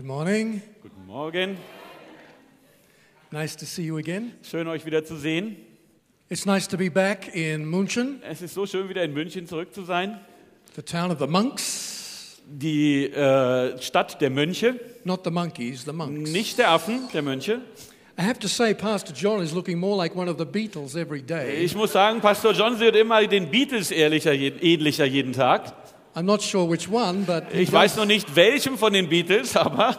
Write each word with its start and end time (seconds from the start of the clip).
Good 0.00 0.06
morning. 0.08 0.62
Guten 0.80 1.06
Morgen. 1.06 1.58
Nice 3.30 3.54
to 3.56 3.66
see 3.66 3.82
you 3.82 3.98
again. 3.98 4.32
Schön, 4.42 4.66
euch 4.66 4.86
wieder 4.86 5.04
zu 5.04 5.14
sehen. 5.18 5.56
It's 6.30 6.46
nice 6.46 6.66
to 6.68 6.78
be 6.78 6.90
back 6.90 7.34
in 7.36 7.66
München, 7.66 8.22
Es 8.22 8.40
ist 8.40 8.54
so 8.54 8.64
schön, 8.64 8.88
wieder 8.88 9.04
in 9.04 9.12
München 9.12 9.46
zurück 9.46 9.74
zu 9.74 9.82
sein. 9.84 10.18
the 10.74 10.80
town 10.80 11.10
of 11.10 11.18
the 11.18 11.26
monks. 11.26 12.40
Die 12.46 13.10
äh, 13.12 13.78
Stadt 13.82 14.18
der 14.22 14.30
Mönche, 14.30 14.80
Not 15.04 15.20
the 15.24 15.30
monkeys, 15.30 15.84
the 15.84 15.92
monks. 15.92 16.30
nicht 16.30 16.56
der 16.56 16.70
Affen, 16.70 17.00
der 17.12 17.20
Mönche. 17.20 17.60
I 18.18 18.22
have 18.22 18.38
to 18.38 18.48
say, 18.48 18.72
Pastor 18.72 19.14
John 19.14 19.42
is 19.42 19.52
looking 19.52 19.78
more 19.78 19.98
like 19.98 20.16
one 20.16 20.30
of 20.30 20.38
the 20.38 20.46
Beatles 20.46 20.94
every 20.94 21.20
day. 21.20 21.62
Ich 21.62 21.74
muss 21.74 21.92
sagen, 21.92 22.22
Pastor 22.22 22.52
John 22.54 22.80
wird 22.80 22.96
immer 22.96 23.26
den 23.26 23.50
Beatles 23.50 23.90
ähnlicher 23.90 24.32
jeden 25.04 25.34
Tag. 25.34 25.74
I'm 26.14 26.24
not 26.26 26.42
sure 26.42 26.68
which 26.68 26.88
one, 26.90 27.24
but 27.24 27.44
Ich 27.54 27.72
weiß 27.72 27.96
noch 27.96 28.06
nicht, 28.06 28.34
welchem 28.34 28.76
von 28.76 28.92
den 28.92 29.08
Beatles, 29.08 29.56
aber 29.56 29.96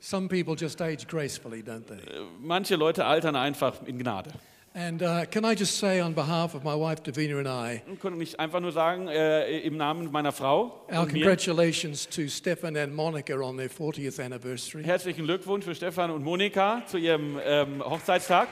some 0.00 0.28
people 0.28 0.54
just 0.58 0.80
age 0.82 1.06
gracefully, 1.06 1.62
don't 1.62 1.86
they? 1.86 1.98
manche 2.40 2.76
Leute 2.76 3.04
altern 3.04 3.36
einfach 3.36 3.74
in 3.86 3.98
Gnade. 3.98 4.30
And 4.74 5.02
uh, 5.02 5.26
can 5.30 5.44
I 5.44 5.52
just 5.54 5.78
say, 5.78 6.00
on 6.00 6.14
behalf 6.14 6.54
of 6.54 6.64
my 6.64 6.74
wife 6.74 7.02
Davina 7.02 7.38
and 7.38 7.46
I, 7.46 7.82
Und 7.86 8.00
kann 8.00 8.18
ich 8.18 8.40
einfach 8.40 8.58
nur 8.58 8.72
sagen, 8.72 9.06
äh, 9.06 9.58
im 9.60 9.76
Namen 9.76 10.10
meiner 10.10 10.32
Frau 10.32 10.86
our 10.90 11.02
und 11.02 11.12
mir, 11.12 11.20
congratulations 11.20 12.08
to 12.08 12.26
Stefan 12.26 12.74
and 12.78 12.94
Monica 12.94 13.34
on 13.34 13.58
their 13.58 13.68
40th 13.68 14.18
anniversary. 14.24 14.82
herzlichen 14.82 15.26
Glückwunsch 15.26 15.66
für 15.66 15.74
Stefan 15.74 16.10
und 16.10 16.24
Monika 16.24 16.82
zu 16.86 16.96
ihrem 16.96 17.38
ähm, 17.44 17.84
Hochzeitstag. 17.84 18.48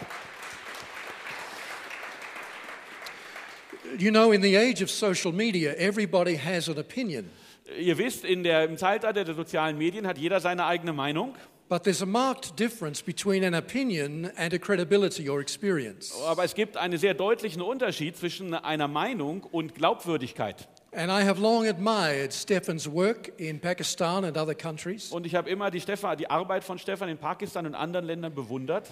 You 3.99 4.11
know, 4.11 4.33
in 4.33 4.43
the 4.43 4.57
age 4.57 4.83
of 4.83 4.91
social 4.91 5.33
media, 5.33 5.75
everybody 5.77 6.37
has 6.37 6.69
an 6.69 6.79
opinion, 6.79 7.31
Ihr 7.79 7.99
wisst, 7.99 8.25
in 8.25 8.43
der, 8.43 8.65
im 8.65 8.77
Zeitalter 8.77 9.25
der 9.25 9.35
sozialen 9.35 9.79
Medien 9.79 10.07
hat 10.07 10.19
jeder 10.19 10.41
seine 10.41 10.65
eigene 10.67 10.93
Meinung. 10.93 11.35
but 11.69 11.85
there's 11.85 12.03
a 12.03 12.07
marked 12.07 12.57
difference 12.57 13.01
between 13.01 13.45
an 13.45 13.55
opinion 13.55 14.33
and 14.37 14.53
a 14.53 14.59
credibility 14.59 15.29
or 15.29 15.41
experience. 15.41 16.13
Aber 16.27 16.43
es 16.43 16.55
gibt 16.55 16.77
einen 16.77 16.99
sehr 16.99 17.15
deutlichen 17.15 17.63
Unterschied 17.63 18.17
zwischen 18.17 18.55
einer 18.55 18.89
Meinung 18.89 19.45
und 19.53 19.77
Glaubwürdigkeit. 19.77 20.69
And 20.93 21.13
I 21.13 21.23
have 21.25 21.41
long 21.41 21.69
admired 21.69 22.33
Stefan's 22.33 22.89
work 22.89 23.31
in 23.39 23.61
Pakistan 23.61 24.25
and 24.25 24.37
other 24.37 24.57
countries. 24.57 25.13
Und 25.13 25.25
ich 25.25 25.37
habe 25.37 25.49
immer 25.49 25.71
die, 25.71 25.81
Stefan, 25.81 26.19
die 26.19 26.29
Arbeit 26.29 26.65
von 26.65 26.77
Stefan 26.81 27.09
in 27.09 27.19
Pakistan 27.19 27.65
und 27.67 27.77
anderen 27.77 28.05
Ländern 28.05 28.35
bewundert. 28.35 28.89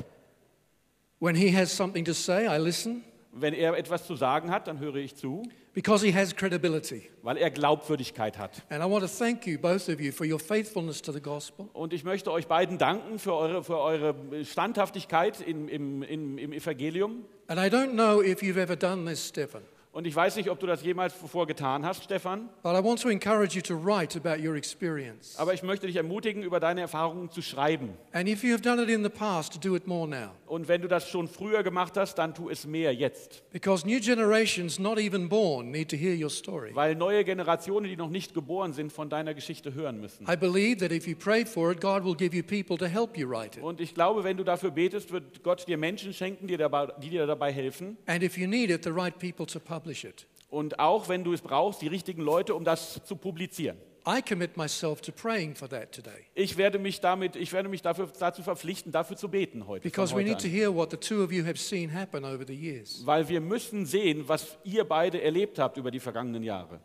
When 1.19 1.35
he 1.35 1.51
has 1.51 1.77
something 1.77 2.05
to 2.05 2.13
say, 2.13 2.47
I 2.47 2.59
listen 2.59 3.03
Wenn 3.41 3.55
er 3.55 3.77
etwas 3.77 4.07
zu 4.07 4.17
sagen 4.17 4.51
hat, 4.51 4.67
dann 4.69 4.79
höre 4.81 4.97
ich 4.97 5.17
zu, 5.17 5.43
because 5.75 6.05
he 6.05 6.13
has 6.13 6.35
credibility. 6.35 7.09
weil 7.23 7.37
er 7.37 7.51
Glaubwürdigkeit 7.51 8.39
hat. 8.39 8.63
And 8.69 8.83
I 8.83 8.91
want 8.91 9.03
to 9.03 9.09
thank 9.09 9.47
you, 9.47 9.59
both 9.59 9.89
of 9.89 10.01
you, 10.01 10.13
for 10.13 10.27
your 10.27 10.41
faithfulness 10.41 11.01
to 11.03 11.13
the 11.13 11.21
gospel. 11.21 11.69
Und 11.73 11.93
ich 11.93 12.05
möchte 12.05 12.33
euch 12.33 12.47
beiden 12.47 12.79
danken 12.79 13.19
für 13.19 13.35
eure, 13.35 13.65
für 13.65 13.79
eure 13.79 14.15
Standhaftigkeit 14.45 15.41
im, 15.41 15.69
im, 15.69 16.03
im, 16.03 16.39
im 16.39 16.53
Evangelium. 16.53 17.25
And 17.47 17.59
I 17.59 17.75
don't 17.75 17.93
know 17.93 18.23
if 18.23 18.43
you've 18.43 18.61
ever 18.61 18.77
done 18.77 19.09
this, 19.09 19.29
Stefan, 19.29 19.63
Und 19.99 20.07
ich 20.07 20.15
weiß 20.15 20.37
nicht, 20.37 20.49
ob 20.49 20.61
du 20.61 20.67
das 20.69 20.85
jemals 20.85 21.19
zuvor 21.19 21.49
getan 21.49 21.85
hast, 21.85 22.05
Stefan, 22.05 22.49
but 22.63 22.73
I 22.73 22.85
want 22.85 23.03
to 23.03 23.09
encourage 23.09 23.57
you 23.57 23.63
to 23.63 23.75
write 23.75 24.17
about 24.17 24.41
your 24.41 24.55
experience. 24.55 25.37
aber 25.37 25.55
ich 25.55 25.65
möchte 25.65 25.89
dich 25.89 25.97
ermutigen, 25.97 26.45
über 26.45 26.61
deine 26.61 26.83
Erfahrungen 26.83 27.33
zu 27.33 27.43
schreiben. 27.43 27.99
And 28.13 28.29
if 28.29 28.45
you 28.45 28.53
have 28.53 28.63
done 28.63 28.81
it 28.81 28.89
in 28.89 29.03
the 29.03 29.09
past, 29.09 29.55
to 29.55 29.59
do 29.59 29.75
it 29.75 29.89
more 29.89 30.07
now. 30.07 30.31
Und 30.47 30.69
wenn 30.69 30.83
du 30.83 30.87
das 30.87 31.09
schon 31.09 31.27
früher 31.27 31.65
gemacht 31.65 31.97
hast, 31.97 32.15
dann 32.15 32.33
tu 32.33 32.49
es 32.49 32.65
mehr 32.65 32.95
jetzt. 32.95 33.43
Because 33.51 33.85
new 33.85 33.99
generations, 33.99 34.79
not 34.79 35.01
even 35.01 35.29
born, 35.29 35.73
need 35.73 35.91
to 35.91 35.97
hear 35.97 36.15
your 36.15 36.31
story. 36.31 36.71
Weil 36.75 36.95
neue 36.95 37.25
Generationen, 37.25 37.87
die 37.87 37.97
noch 37.97 38.09
nicht 38.09 38.35
geboren 38.35 38.75
sind, 38.75 38.93
von 38.93 39.11
deiner 39.11 39.35
Geschichte 39.35 39.75
hören 39.75 40.01
müssen. 40.01 40.29
I 40.31 40.37
believe 40.37 40.77
that 40.79 40.93
if 40.93 41.09
you 41.09 41.17
pray 41.17 41.45
for 41.45 41.73
it, 41.73 41.81
God 41.81 42.05
will 42.05 42.15
give 42.15 42.37
you 42.37 42.45
people 42.45 42.79
to 42.79 42.87
help 42.87 43.19
you 43.19 43.29
write 43.29 43.59
it. 43.59 43.65
Und 43.65 43.81
ich 43.81 43.95
glaube, 43.95 44.23
wenn 44.23 44.37
du 44.37 44.45
dafür 44.45 44.71
betest, 44.71 45.11
wird 45.11 45.43
Gott 45.43 45.67
dir 45.67 45.77
Menschen 45.77 46.15
schenken, 46.15 46.47
die, 46.47 46.57
dabei, 46.57 46.87
die 47.03 47.11
dir 47.11 47.27
dabei 47.27 47.53
helfen. 47.53 47.97
And 48.07 48.23
if 48.23 48.39
you 48.39 48.47
need 48.47 48.71
it, 48.71 48.85
the 48.85 48.91
right 48.91 49.19
people 49.19 49.45
to 49.45 49.59
publish 49.59 49.88
it. 49.89 50.27
Und 50.49 50.79
auch 50.79 51.09
wenn 51.09 51.25
du 51.25 51.33
es 51.33 51.41
brauchst, 51.41 51.83
die 51.83 51.89
richtigen 51.89 52.23
Leute, 52.23 52.55
um 52.55 52.65
das 52.65 53.05
zu 53.05 53.17
publizieren. 53.17 53.77
I 54.07 54.23
commit 54.23 54.57
myself 54.57 55.03
to 55.03 55.13
praying 55.13 55.55
for 55.55 55.69
that 55.69 55.93
today. 55.93 56.25
Ich 56.35 56.57
werde 56.57 56.79
mich, 56.79 57.01
damit, 57.01 57.37
ich 57.37 57.53
werde 57.53 57.69
mich 57.69 57.83
dafür, 57.83 58.11
dazu 58.19 58.43
verpflichten, 58.43 58.91
dafür 58.91 59.17
zu 59.17 59.29
beten 59.29 59.67
heute. 59.67 59.83
Because 59.83 60.15
we 60.15 60.23
need 60.23 60.41
to 60.41 60.49
hear 60.49 60.75
what 60.75 60.91
the 60.91 60.97
two 60.97 61.23
of 61.23 61.31
you 61.31 61.45
have 61.45 61.59
seen 61.59 61.93
happen 61.93 62.25
over 62.25 62.47
the 62.47 62.55
years. 62.55 63.05
Weil 63.05 63.29
wir 63.29 63.43
müssen 63.43 63.85
sehen, 63.85 64.27
was 64.27 64.57
ihr 64.65 64.85
beide 64.85 65.21
erlebt 65.21 65.59
habt 65.59 65.77
über 65.77 65.91
die 65.91 66.01
vergangenen 66.01 66.43
Jahre. 66.43 66.81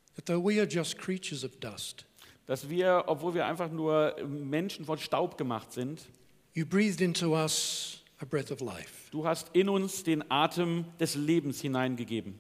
dass 2.46 2.70
wir, 2.70 3.04
obwohl 3.08 3.34
wir 3.34 3.46
einfach 3.46 3.72
nur 3.72 4.16
Menschen 4.28 4.86
von 4.86 4.98
Staub 4.98 5.38
gemacht 5.38 5.72
sind, 5.72 6.02
you 6.54 6.66
breathed 6.66 7.02
into 7.02 7.36
us 7.36 8.04
a 8.20 8.26
breath 8.26 8.52
of 8.52 8.60
life. 8.60 9.10
du 9.12 9.26
hast 9.26 9.50
in 9.54 9.70
uns 9.70 10.04
den 10.04 10.30
Atem 10.30 10.86
des 11.00 11.16
Lebens 11.16 11.62
hineingegeben. 11.62 12.40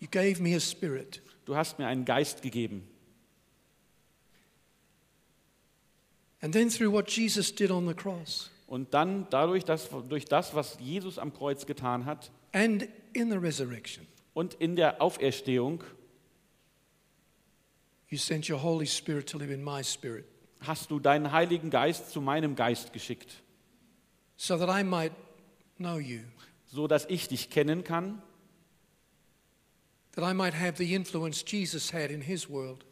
You 0.00 0.08
gave 0.10 0.40
me 0.42 0.54
a 0.54 0.60
spirit. 0.60 1.22
Du 1.44 1.56
hast 1.56 1.78
mir 1.78 1.86
einen 1.86 2.04
Geist 2.04 2.42
gegeben. 2.42 2.86
And 6.40 6.52
then 6.52 6.68
through 6.68 6.92
what 6.92 7.10
Jesus 7.10 7.52
did 7.52 7.70
on 7.70 7.88
the 7.88 7.94
cross 7.94 8.50
Und 8.68 8.92
dann 8.94 9.26
dadurch, 9.30 9.64
dass, 9.64 9.88
durch 10.08 10.26
das, 10.26 10.54
was 10.54 10.78
Jesus 10.78 11.18
am 11.18 11.32
Kreuz 11.32 11.66
getan 11.66 12.04
hat 12.04 12.30
and 12.52 12.86
in 13.12 13.30
the 13.30 13.36
resurrection, 13.36 14.06
und 14.34 14.54
in 14.54 14.76
der 14.76 15.02
Auferstehung, 15.02 15.82
you 18.10 18.18
sent 18.18 18.48
your 18.48 18.58
Holy 18.58 18.86
Spirit 18.86 19.26
to 19.28 19.38
live 19.38 19.50
in 19.50 19.62
my 19.62 19.82
spirit 19.82 20.26
hast 20.60 20.90
du 20.90 20.98
deinen 20.98 21.32
Heiligen 21.32 21.70
Geist 21.70 22.10
zu 22.10 22.20
meinem 22.20 22.56
Geist 22.56 22.92
geschickt, 22.92 23.42
so 24.36 24.56
that 24.56 24.68
I 24.68 24.84
might 24.84 25.12
know 25.78 25.98
you, 25.98 26.20
so 26.66 26.86
dass 26.86 27.06
ich 27.06 27.28
dich 27.28 27.50
kennen 27.50 27.84
kann, 27.84 28.22
that 30.12 30.24
I 30.24 30.34
might 30.34 30.54
have 30.54 30.76
the 30.76 30.94
influence 30.94 31.44
Jesus 31.46 31.92
had 31.92 32.10
in 32.10 32.20
his 32.20 32.48
world, 32.48 32.84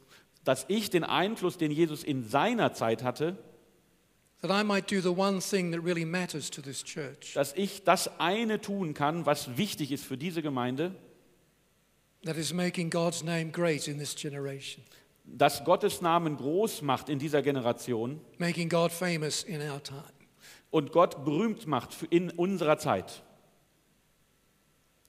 dass 0.44 0.64
ich 0.68 0.90
den 0.90 1.04
Einfluss, 1.04 1.58
den 1.58 1.72
Jesus 1.72 2.04
in 2.04 2.28
seiner 2.28 2.72
Zeit 2.72 3.02
hatte, 3.02 3.36
that 4.42 4.50
I 4.50 4.62
might 4.62 4.90
do 4.90 5.00
the 5.00 5.08
one 5.08 5.40
thing 5.40 5.72
that 5.72 5.82
really 5.82 6.04
matters 6.04 6.50
to 6.50 6.62
this 6.62 6.84
church, 6.84 7.34
dass 7.34 7.52
ich 7.54 7.84
das 7.84 8.20
eine 8.20 8.60
tun 8.60 8.94
kann, 8.94 9.26
was 9.26 9.56
wichtig 9.56 9.90
ist 9.90 10.04
für 10.04 10.16
diese 10.16 10.42
Gemeinde, 10.42 10.94
that 12.24 12.36
is 12.36 12.52
making 12.52 12.90
God's 12.90 13.24
name 13.24 13.50
great 13.50 13.88
in 13.88 13.98
this 13.98 14.14
generation, 14.14 14.84
das 15.26 15.64
Gottes 15.64 16.00
Namen 16.00 16.36
groß 16.36 16.82
macht 16.82 17.08
in 17.08 17.18
dieser 17.18 17.42
Generation 17.42 18.20
making 18.38 18.68
God 18.68 18.92
famous 18.92 19.42
in 19.42 19.60
our 19.60 19.82
time. 19.82 20.02
und 20.70 20.92
Gott 20.92 21.24
berühmt 21.24 21.66
macht 21.66 22.02
in 22.10 22.30
unserer 22.30 22.78
Zeit. 22.78 23.22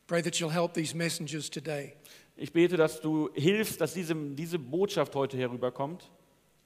Pray 0.08 0.22
that 0.22 0.36
you'll 0.36 0.52
help 0.52 0.74
these 0.74 0.96
messengers 0.96 1.50
today 1.50 1.94
Ich 2.36 2.54
bete, 2.54 2.78
dass 2.78 3.02
du 3.02 3.30
hilfst, 3.34 3.82
dass 3.82 3.94
diese, 3.94 4.16
diese 4.16 4.60
Botschaft 4.60 5.16
heute 5.16 5.38
herüberkommt 5.38 6.10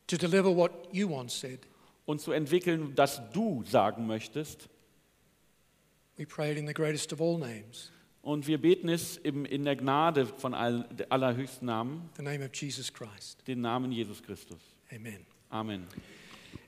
to 0.07 0.17
deliver 0.17 0.55
what 0.55 0.71
you 0.91 1.09
once 1.09 1.39
said. 1.39 1.59
und 2.05 2.19
zu 2.21 2.31
entwickeln, 2.33 2.93
dass 2.95 3.21
du 3.31 3.63
sagen 3.63 4.05
möchtest. 4.07 4.69
We 6.17 6.25
pray 6.25 6.51
it 6.51 6.57
in 6.57 6.67
the 6.67 6.73
greatest 6.73 7.13
of 7.13 7.21
all 7.21 7.37
names, 7.37 7.91
Und 8.21 8.45
wir 8.45 8.59
beten 8.59 8.87
es 8.87 9.17
im, 9.17 9.45
in 9.45 9.65
der 9.65 9.75
Gnade 9.75 10.27
von 10.27 10.53
all, 10.53 10.87
allerhöchsten 11.09 11.65
Namen, 11.65 12.09
the 12.17 12.23
name 12.23 12.45
of 12.45 12.51
Jesus 12.53 12.93
Christ. 12.93 13.39
den 13.47 13.61
Namen 13.61 13.91
Jesus 13.91 14.21
Christus. 14.21 14.59
Amen. 14.93 15.25
Amen. 15.49 15.87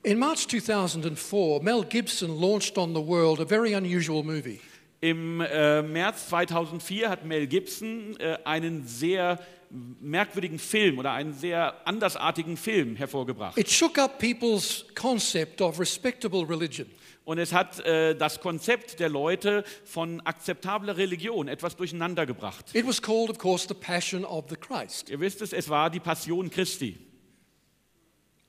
In 0.02 0.18
March 0.18 0.48
2004, 0.48 1.62
Mel 1.62 1.84
Gibson 1.84 2.40
launched 2.40 2.78
on 2.78 2.94
the 2.94 3.02
world 3.02 3.40
a 3.40 3.46
very 3.46 3.74
unusual 3.76 4.24
movie. 4.24 4.60
Im 5.00 5.42
äh, 5.42 5.82
März 5.82 6.30
2004 6.30 7.10
hat 7.10 7.26
Mel 7.26 7.46
Gibson 7.46 8.16
äh, 8.20 8.38
einen 8.46 8.88
sehr 8.88 9.40
merkwürdigen 10.02 10.60
Film 10.60 11.00
oder 11.00 11.12
einen 11.14 11.34
sehr 11.34 11.76
andersartigen 11.86 12.58
Film 12.58 12.96
hervorgebracht. 12.96 13.58
It 13.58 13.70
shook 13.70 13.98
up 13.98 14.20
people's 14.20 14.86
concept 14.96 15.62
of 15.62 15.80
respectable 15.80 16.46
religion. 16.48 16.88
Und 17.26 17.38
es 17.38 17.54
hat 17.54 17.80
äh, 17.86 18.16
das 18.16 18.42
Konzept 18.42 19.00
der 19.00 19.08
Leute 19.10 19.64
von 19.86 20.20
akzeptabler 20.22 20.98
Religion 20.98 21.48
etwas 21.48 21.76
durcheinander 21.78 22.26
gebracht. 22.26 22.76
It 22.76 22.86
was 22.86 23.02
called, 23.02 23.30
of 23.30 23.38
course, 23.38 23.66
The 23.68 23.74
Passion 23.74 24.26
of 24.26 24.46
the 24.50 24.56
Christ. 24.58 25.10
Ihr 25.10 25.20
wisst 25.22 25.42
es, 25.42 25.54
es 25.54 25.70
war 25.70 25.90
die 25.90 26.02
Passion 26.02 26.50
Christi. 26.50 26.98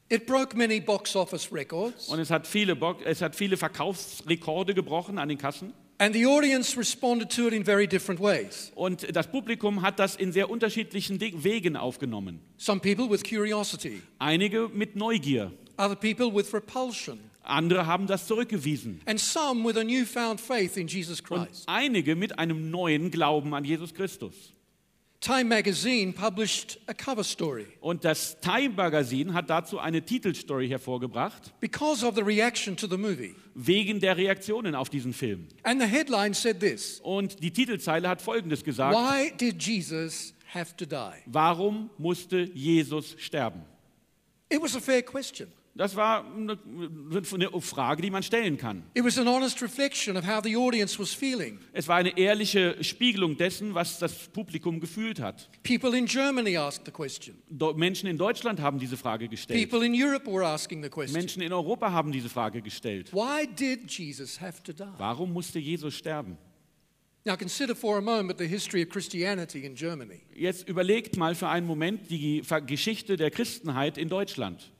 It 0.08 0.26
broke 0.26 0.56
many 0.56 0.80
box 0.80 1.16
office 1.16 1.50
records, 1.52 2.08
Und 2.08 2.18
es 2.18 2.30
hat 2.30 2.46
viele, 2.46 2.76
Bo 2.76 2.94
es 3.04 3.22
hat 3.22 3.34
viele 3.34 3.56
Verkaufsrekorde 3.56 4.74
gebrochen 4.74 5.18
an 5.18 5.28
den 5.28 5.38
Kassen. 5.38 5.72
and 5.98 6.12
the 6.12 6.26
audience 6.26 6.76
responded 6.76 7.30
to 7.30 7.46
it 7.46 7.52
in 7.52 7.64
very 7.64 7.86
different 7.86 8.20
ways. 8.20 8.72
Und 8.74 9.14
das 9.16 9.28
Publikum 9.28 9.82
hat 9.82 9.98
das 10.00 10.16
in 10.16 10.32
sehr 10.32 10.50
unterschiedlichen 10.50 11.20
Wegen 11.20 11.76
aufgenommen. 11.76 12.40
Some 12.58 12.80
people 12.80 13.08
with 13.08 13.22
curiosity, 13.22 14.02
Einige 14.18 14.68
mit 14.72 14.96
Neugier, 14.96 15.52
other 15.78 15.94
people 15.96 16.34
with 16.34 16.52
repulsion, 16.52 17.18
Andere 17.44 17.86
haben 17.86 18.06
das 18.06 18.26
zurückgewiesen. 18.26 19.00
and 19.06 19.20
some 19.20 19.64
with 19.68 19.76
a 19.76 19.84
newfound 19.84 20.40
faith 20.40 20.76
in 20.76 20.86
Jesus 20.86 21.20
Und 21.28 21.46
Christ. 21.46 21.64
einige 21.66 22.16
mit 22.16 22.38
einem 22.38 22.70
neuen 22.70 23.10
Glauben 23.10 23.54
an 23.54 23.64
Jesus 23.64 23.92
Christus. 23.94 24.52
Time 25.20 25.44
magazine 25.44 26.12
published 26.12 26.78
a 26.86 26.92
cover 26.92 27.24
story. 27.24 27.66
Und 27.80 28.04
das 28.04 28.38
Time 28.40 28.70
Magazine 28.76 29.32
hat 29.32 29.48
dazu 29.48 29.78
eine 29.78 30.02
Titelstory 30.04 30.68
hervorgebracht, 30.68 31.58
Because 31.60 32.04
of 32.06 32.14
the 32.14 32.20
reaction 32.22 32.76
to 32.76 32.86
the 32.86 32.98
movie. 32.98 33.34
wegen 33.54 34.00
der 34.00 34.18
Reaktionen 34.18 34.74
auf 34.74 34.90
diesen 34.90 35.14
Film. 35.14 35.48
And 35.62 35.80
the 35.80 35.86
headline 35.88 36.34
said 36.34 36.60
this 36.60 37.00
Und 37.02 37.42
die 37.42 37.50
Titelzeile 37.52 38.06
hat 38.08 38.20
Folgendes 38.20 38.62
gesagt. 38.64 38.94
Why 38.94 39.32
did 39.34 39.62
Jesus 39.62 40.34
have 40.52 40.76
to 40.76 40.84
die? 40.84 41.22
Warum 41.24 41.88
musste 41.96 42.40
Jesus 42.54 43.16
sterben? 43.18 43.62
It 44.50 44.60
was 44.60 44.76
a 44.76 44.80
fair 44.80 45.02
question. 45.02 45.48
Das 45.76 45.96
war 45.96 46.24
eine 46.24 46.56
eine 47.32 47.60
Frage, 47.60 48.00
die 48.00 48.10
man 48.10 48.22
stellen 48.22 48.56
kann. 48.56 48.84
Es 48.94 49.16
war 51.88 51.96
eine 51.96 52.16
ehrliche 52.16 52.84
Spiegelung 52.84 53.36
dessen, 53.36 53.74
was 53.74 53.98
das 53.98 54.28
Publikum 54.28 54.78
gefühlt 54.78 55.18
hat. 55.18 55.50
People 55.64 55.98
in 55.98 56.06
Germany 56.06 56.56
asked 56.56 56.86
the 56.86 56.92
question. 56.92 57.34
Do- 57.50 57.74
Menschen 57.74 58.08
in 58.08 58.16
Deutschland 58.16 58.60
haben 58.60 58.78
diese 58.78 58.96
Frage 58.96 59.26
gestellt. 59.28 59.68
People 59.68 59.84
in 59.84 59.92
Europe 60.00 60.30
were 60.30 60.46
asking 60.46 60.80
the 60.80 60.88
question. 60.88 61.18
Menschen 61.20 61.42
in 61.42 61.52
Europa 61.52 61.90
haben 61.90 62.12
diese 62.12 62.28
Frage 62.28 62.62
gestellt. 62.62 63.10
Warum 63.12 65.32
musste 65.32 65.58
Jesus 65.58 65.96
sterben? 65.96 66.38
Now 67.26 67.36
consider 67.36 67.74
for 67.74 67.96
a 67.96 68.00
moment 68.02 68.38
the 68.38 68.46
history 68.46 68.82
of 68.84 68.90
Christianity 68.90 69.64
in 69.64 69.74
Germany. 69.74 70.20
Jetzt 70.36 70.68
überlegt 70.68 71.16
mal 71.16 71.34
für 71.34 71.48
einen 71.48 71.66
Moment 71.66 72.10
die 72.10 72.42
Geschichte 72.66 73.16
der 73.16 73.30
Christenheit 73.30 73.96
in 73.98 74.08
Deutschland. 74.10 74.70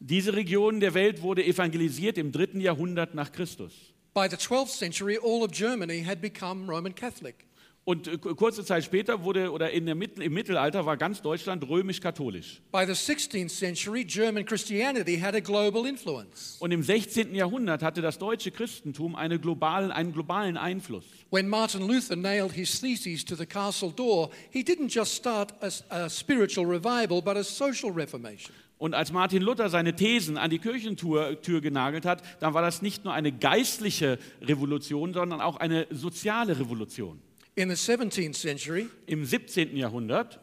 Diese 0.00 0.32
Region 0.32 0.80
der 0.80 0.94
Welt 0.94 1.20
wurde 1.20 1.44
evangelisiert 1.44 2.16
im 2.16 2.32
dritten 2.32 2.60
Jahrhundert 2.60 3.14
nach 3.14 3.30
Christus. 3.30 3.74
By 4.14 4.28
the 4.30 4.36
12th 4.36 4.78
century, 4.78 5.18
all 5.22 5.42
of 5.42 5.52
Germany 5.52 6.02
had 6.02 6.22
become 6.22 6.70
Roman 6.70 6.94
Catholic. 6.94 7.44
Und 7.88 8.06
äh, 8.06 8.18
kurze 8.18 8.66
Zeit 8.66 8.84
später 8.84 9.24
wurde, 9.24 9.50
oder 9.50 9.70
in 9.70 9.86
der 9.86 9.94
im 9.94 10.34
Mittelalter 10.34 10.84
war 10.84 10.98
ganz 10.98 11.22
Deutschland 11.22 11.66
römisch-katholisch. 11.66 12.60
By 12.70 12.84
the 12.84 12.92
16th 12.92 13.48
century, 13.48 14.04
German 14.04 14.44
Christianity 14.44 15.18
had 15.18 15.34
a 15.34 15.40
global 15.40 15.86
influence. 15.86 16.58
Und 16.60 16.70
im 16.70 16.82
16. 16.82 17.34
Jahrhundert 17.34 17.82
hatte 17.82 18.02
das 18.02 18.18
deutsche 18.18 18.50
Christentum 18.50 19.16
eine 19.16 19.38
globalen, 19.38 19.90
einen 19.90 20.12
globalen 20.12 20.58
Einfluss. 20.58 21.06
When 21.30 21.48
Martin 21.48 21.88
Luther 21.88 22.14
nailed 22.14 22.52
his 22.52 22.78
theses 22.78 23.24
to 23.24 23.34
the 23.34 23.46
castle 23.46 23.90
door, 23.90 24.28
he 24.50 24.60
didn't 24.60 24.94
just 24.94 25.14
start 25.14 25.54
a, 25.62 25.70
a 25.88 26.10
spiritual 26.10 26.66
revival, 26.66 27.22
but 27.22 27.38
a 27.38 27.42
social 27.42 27.90
reformation. 27.90 28.54
Und 28.76 28.92
als 28.92 29.12
Martin 29.12 29.40
Luther 29.40 29.70
seine 29.70 29.96
Thesen 29.96 30.36
an 30.36 30.50
die 30.50 30.58
Kirchentür 30.58 31.40
Tür 31.40 31.62
genagelt 31.62 32.04
hat, 32.04 32.22
dann 32.40 32.52
war 32.52 32.60
das 32.60 32.82
nicht 32.82 33.06
nur 33.06 33.14
eine 33.14 33.32
geistliche 33.32 34.18
Revolution, 34.42 35.14
sondern 35.14 35.40
auch 35.40 35.56
eine 35.56 35.86
soziale 35.90 36.58
Revolution. 36.58 37.22
In 37.58 37.68
the 37.68 37.74
17th 37.74 38.36
century, 38.36 38.88
Im 39.06 39.24
17. 39.24 39.76
Jahrhundert 39.76 40.38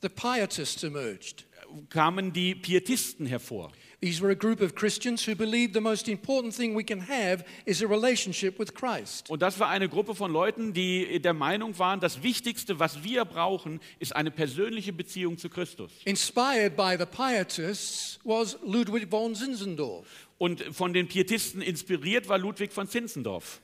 the 0.00 0.08
Pietists 0.08 0.84
emerged. 0.84 1.44
kamen 1.90 2.32
die 2.32 2.54
Pietisten 2.54 3.26
hervor. 3.26 3.72
These 4.00 4.22
were 4.22 4.30
a 4.30 4.36
group 4.36 4.60
of 4.60 4.76
Christians 4.76 5.26
who 5.26 5.34
believed 5.34 5.74
the 5.74 5.80
most 5.80 6.06
important 6.06 6.54
thing 6.54 6.76
we 6.76 6.84
can 6.84 7.00
have 7.00 7.44
is 7.66 7.82
a 7.82 7.88
relationship 7.88 8.60
with 8.60 8.74
Christ. 8.74 9.28
Und 9.28 9.42
das 9.42 9.58
war 9.58 9.70
eine 9.70 9.88
Gruppe 9.88 10.14
von 10.14 10.30
Leuten, 10.32 10.72
die 10.72 11.18
der 11.20 11.34
Meinung 11.34 11.76
waren, 11.80 11.98
das 11.98 12.22
Wichtigste, 12.22 12.78
was 12.78 13.02
wir 13.02 13.24
brauchen, 13.24 13.80
ist 13.98 14.14
eine 14.14 14.30
persönliche 14.30 14.92
Beziehung 14.92 15.38
zu 15.38 15.48
Christus. 15.48 15.90
Inspired 16.04 16.76
by 16.76 16.94
the 16.96 17.06
Pietists 17.06 18.20
was 18.22 18.56
Ludwig 18.64 19.10
von 19.10 19.34
Zinzendorf, 19.34 20.06
Und 20.38 20.62
von 20.70 20.92
den 20.92 21.08
Pietisten 21.08 21.60
inspiriert 21.60 22.28
war 22.28 22.38
Ludwig 22.38 22.72
von 22.72 22.86
Zinzendorf. 22.86 23.60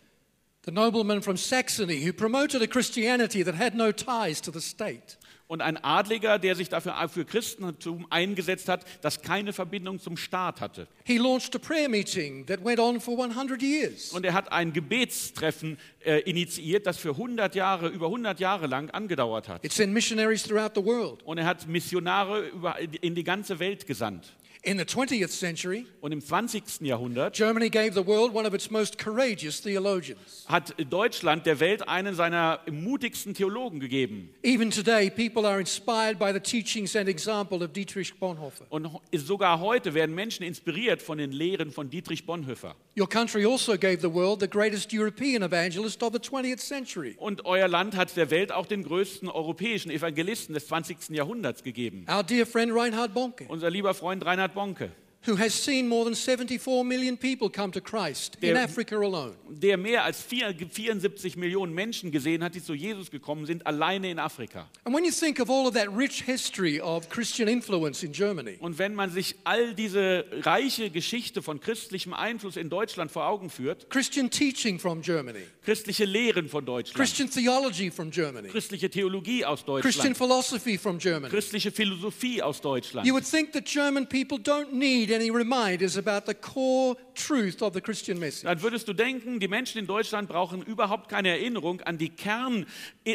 The 0.68 0.74
nobleman 0.74 1.22
from 1.22 1.38
Saxony 1.38 2.04
who 2.04 2.12
promoted 2.12 2.60
a 2.60 2.66
Christianity 2.66 3.42
that 3.42 3.54
had 3.54 3.74
no 3.74 3.90
ties 3.90 4.38
to 4.42 4.50
the 4.50 4.60
state. 4.60 5.16
Und 5.46 5.62
ein 5.62 5.82
Adliger, 5.82 6.38
der 6.38 6.54
sich 6.54 6.68
dafür 6.68 6.94
für 7.08 7.24
Christentum 7.24 8.06
eingesetzt 8.10 8.68
hat, 8.68 8.84
das 9.00 9.22
keine 9.22 9.54
Verbindung 9.54 9.98
zum 9.98 10.18
Staat 10.18 10.60
hatte. 10.60 10.86
He 11.04 11.16
launched 11.16 11.56
a 11.56 11.58
prayer 11.58 11.88
meeting 11.88 12.44
that 12.44 12.62
went 12.62 12.78
on 12.78 13.00
for 13.00 13.18
100 13.18 13.62
years. 13.62 14.12
Und 14.12 14.26
er 14.26 14.34
hat 14.34 14.52
ein 14.52 14.74
Gebetstreffen 14.74 15.78
äh, 16.04 16.18
initiiert, 16.20 16.86
das 16.86 16.98
für 16.98 17.12
100 17.12 17.54
Jahre, 17.54 17.88
über 17.88 18.06
100 18.06 18.38
Jahre 18.38 18.66
lang 18.66 18.90
angedauert 18.90 19.48
hat. 19.48 19.64
It 19.64 19.72
sent 19.72 19.94
missionaries 19.94 20.42
throughout 20.42 20.72
the 20.74 20.84
world. 20.84 21.22
Und 21.24 21.38
er 21.38 21.46
hat 21.46 21.66
Missionare 21.66 22.48
über, 22.48 22.78
in 22.78 23.14
die 23.14 23.24
ganze 23.24 23.58
Welt 23.58 23.86
gesandt. 23.86 24.34
In 24.68 24.76
the 24.76 24.84
20th 24.84 25.30
century, 25.30 25.86
Und 26.02 26.12
im 26.12 26.20
20. 26.20 26.82
Jahrhundert 26.82 27.34
Germany 27.34 27.70
gave 27.70 27.94
the 27.94 28.06
world 28.06 28.34
one 28.34 28.46
of 28.46 28.52
its 28.52 28.70
most 28.70 28.98
courageous 28.98 29.62
theologians. 29.62 30.44
hat 30.46 30.74
Deutschland 30.90 31.46
der 31.46 31.58
Welt 31.58 31.88
einen 31.88 32.14
seiner 32.14 32.60
mutigsten 32.70 33.32
Theologen 33.32 33.80
gegeben. 33.80 34.28
Even 34.42 34.70
today, 34.70 35.08
people 35.08 35.48
are 35.48 35.58
inspired 35.58 36.18
by 36.18 36.32
the 36.34 36.40
teachings 36.40 36.94
and 36.96 37.08
example 37.08 37.64
of 37.64 37.72
Dietrich 37.72 38.12
Bonhoeffer. 38.20 38.66
Und 38.68 38.90
sogar 39.12 39.58
heute 39.60 39.94
werden 39.94 40.14
Menschen 40.14 40.42
inspiriert 40.44 41.00
von 41.00 41.16
den 41.16 41.32
Lehren 41.32 41.70
von 41.72 41.88
Dietrich 41.88 42.26
Bonhoeffer. 42.26 42.74
Your 42.94 43.08
country 43.08 43.46
also 43.46 43.72
gave 43.78 44.00
the 44.02 44.12
world 44.12 44.40
the 44.40 44.48
greatest 44.50 44.92
European 44.92 45.42
evangelist 45.42 46.02
of 46.02 46.12
the 46.12 46.18
20th 46.18 46.58
century. 46.58 47.14
Und 47.16 47.46
euer 47.46 47.68
Land 47.68 47.96
hat 47.96 48.14
der 48.18 48.30
Welt 48.30 48.52
auch 48.52 48.66
den 48.66 48.82
größten 48.82 49.30
europäischen 49.30 49.90
Evangelisten 49.90 50.52
des 50.52 50.66
20. 50.66 51.08
Jahrhunderts 51.10 51.62
gegeben. 51.62 52.04
Our 52.06 52.22
dear 52.22 52.44
friend 52.44 52.70
Reinhard 52.74 53.14
Bonke, 53.14 53.46
Unser 53.48 53.70
lieber 53.70 53.94
Freund 53.94 54.26
Reinhard 54.26 54.57
Bonke, 54.58 54.90
who 55.26 55.36
has 55.36 55.52
seen 55.52 55.88
more 55.88 56.04
than 56.04 56.14
74 56.14 56.84
million 56.84 57.16
people 57.18 57.50
come 57.50 57.72
to 57.72 57.80
Christ 57.80 58.36
in 58.40 58.54
Der- 58.54 58.62
Africa 58.64 58.96
alone. 58.96 59.34
der 59.48 59.76
mehr 59.76 60.04
als 60.04 60.22
vier- 60.22 60.54
74 60.70 61.36
Millionen 61.36 61.74
Menschen 61.74 62.10
gesehen 62.12 62.42
hat, 62.44 62.54
die 62.54 62.62
zu 62.62 62.72
Jesus 62.72 63.10
gekommen 63.10 63.44
sind, 63.44 63.66
alleine 63.66 64.10
in 64.10 64.18
Afrika. 64.20 64.68
And 64.84 64.94
when 64.94 65.04
you 65.04 65.10
think 65.10 65.40
of 65.40 65.50
all 65.50 65.66
of 65.66 65.74
that 65.74 65.88
rich 65.94 66.22
history 66.22 66.80
of 66.80 67.08
Christian 67.10 67.48
influence 67.48 68.02
in 68.04 68.12
Germany, 68.12 68.56
Und 68.60 68.78
wenn 68.78 68.94
man 68.94 69.10
sich 69.10 69.34
all 69.44 69.74
diese 69.74 70.24
reiche 70.42 70.88
Geschichte 70.90 71.42
von 71.42 71.58
christlichem 71.60 72.14
Einfluss 72.14 72.56
in 72.56 72.70
Deutschland 72.70 73.10
vor 73.10 73.26
Augen 73.26 73.50
führt, 73.50 73.90
Christian 73.90 74.30
teaching 74.30 74.78
from 74.78 75.02
Germany, 75.02 75.40
christliche 75.64 76.04
Lehren 76.04 76.48
von 76.48 76.64
Deutschland, 76.64 76.96
Christian 76.96 77.28
theology 77.28 77.90
from 77.90 78.10
Germany, 78.12 78.48
christliche 78.48 78.88
Theologie 78.88 79.44
aus 79.44 79.64
Christian 79.64 79.82
Deutschland, 80.14 80.16
philosophy 80.16 80.78
from 80.78 80.98
Germany, 80.98 81.28
christliche 81.30 81.72
Philosophie 81.72 82.40
aus 82.40 82.60
Deutschland, 82.60 83.06
you 83.06 83.12
would 83.14 83.24
think 83.28 83.52
that 83.52 83.64
German 83.66 84.06
people 84.08 84.38
don't 84.38 84.72
need 84.72 85.07
any 85.10 85.30
reminders 85.30 85.96
about 85.96 86.26
the 86.26 86.34
core 86.34 86.96
truth 87.14 87.62
of 87.62 87.74
the 87.74 87.80
Christian 87.80 88.18
message. 88.18 88.44
dann 88.44 88.62
würdest 88.62 88.88
du 88.88 88.92
denken, 88.92 89.40
die 89.40 89.48
Menschen 89.48 89.78
in 89.78 89.86
Deutschland 89.86 90.28
brauchen 90.28 90.62
überhaupt 90.62 91.08
keine 91.08 91.30
Erinnerung 91.30 91.80
an, 91.82 91.98
die 91.98 92.10
Kern, 92.10 92.66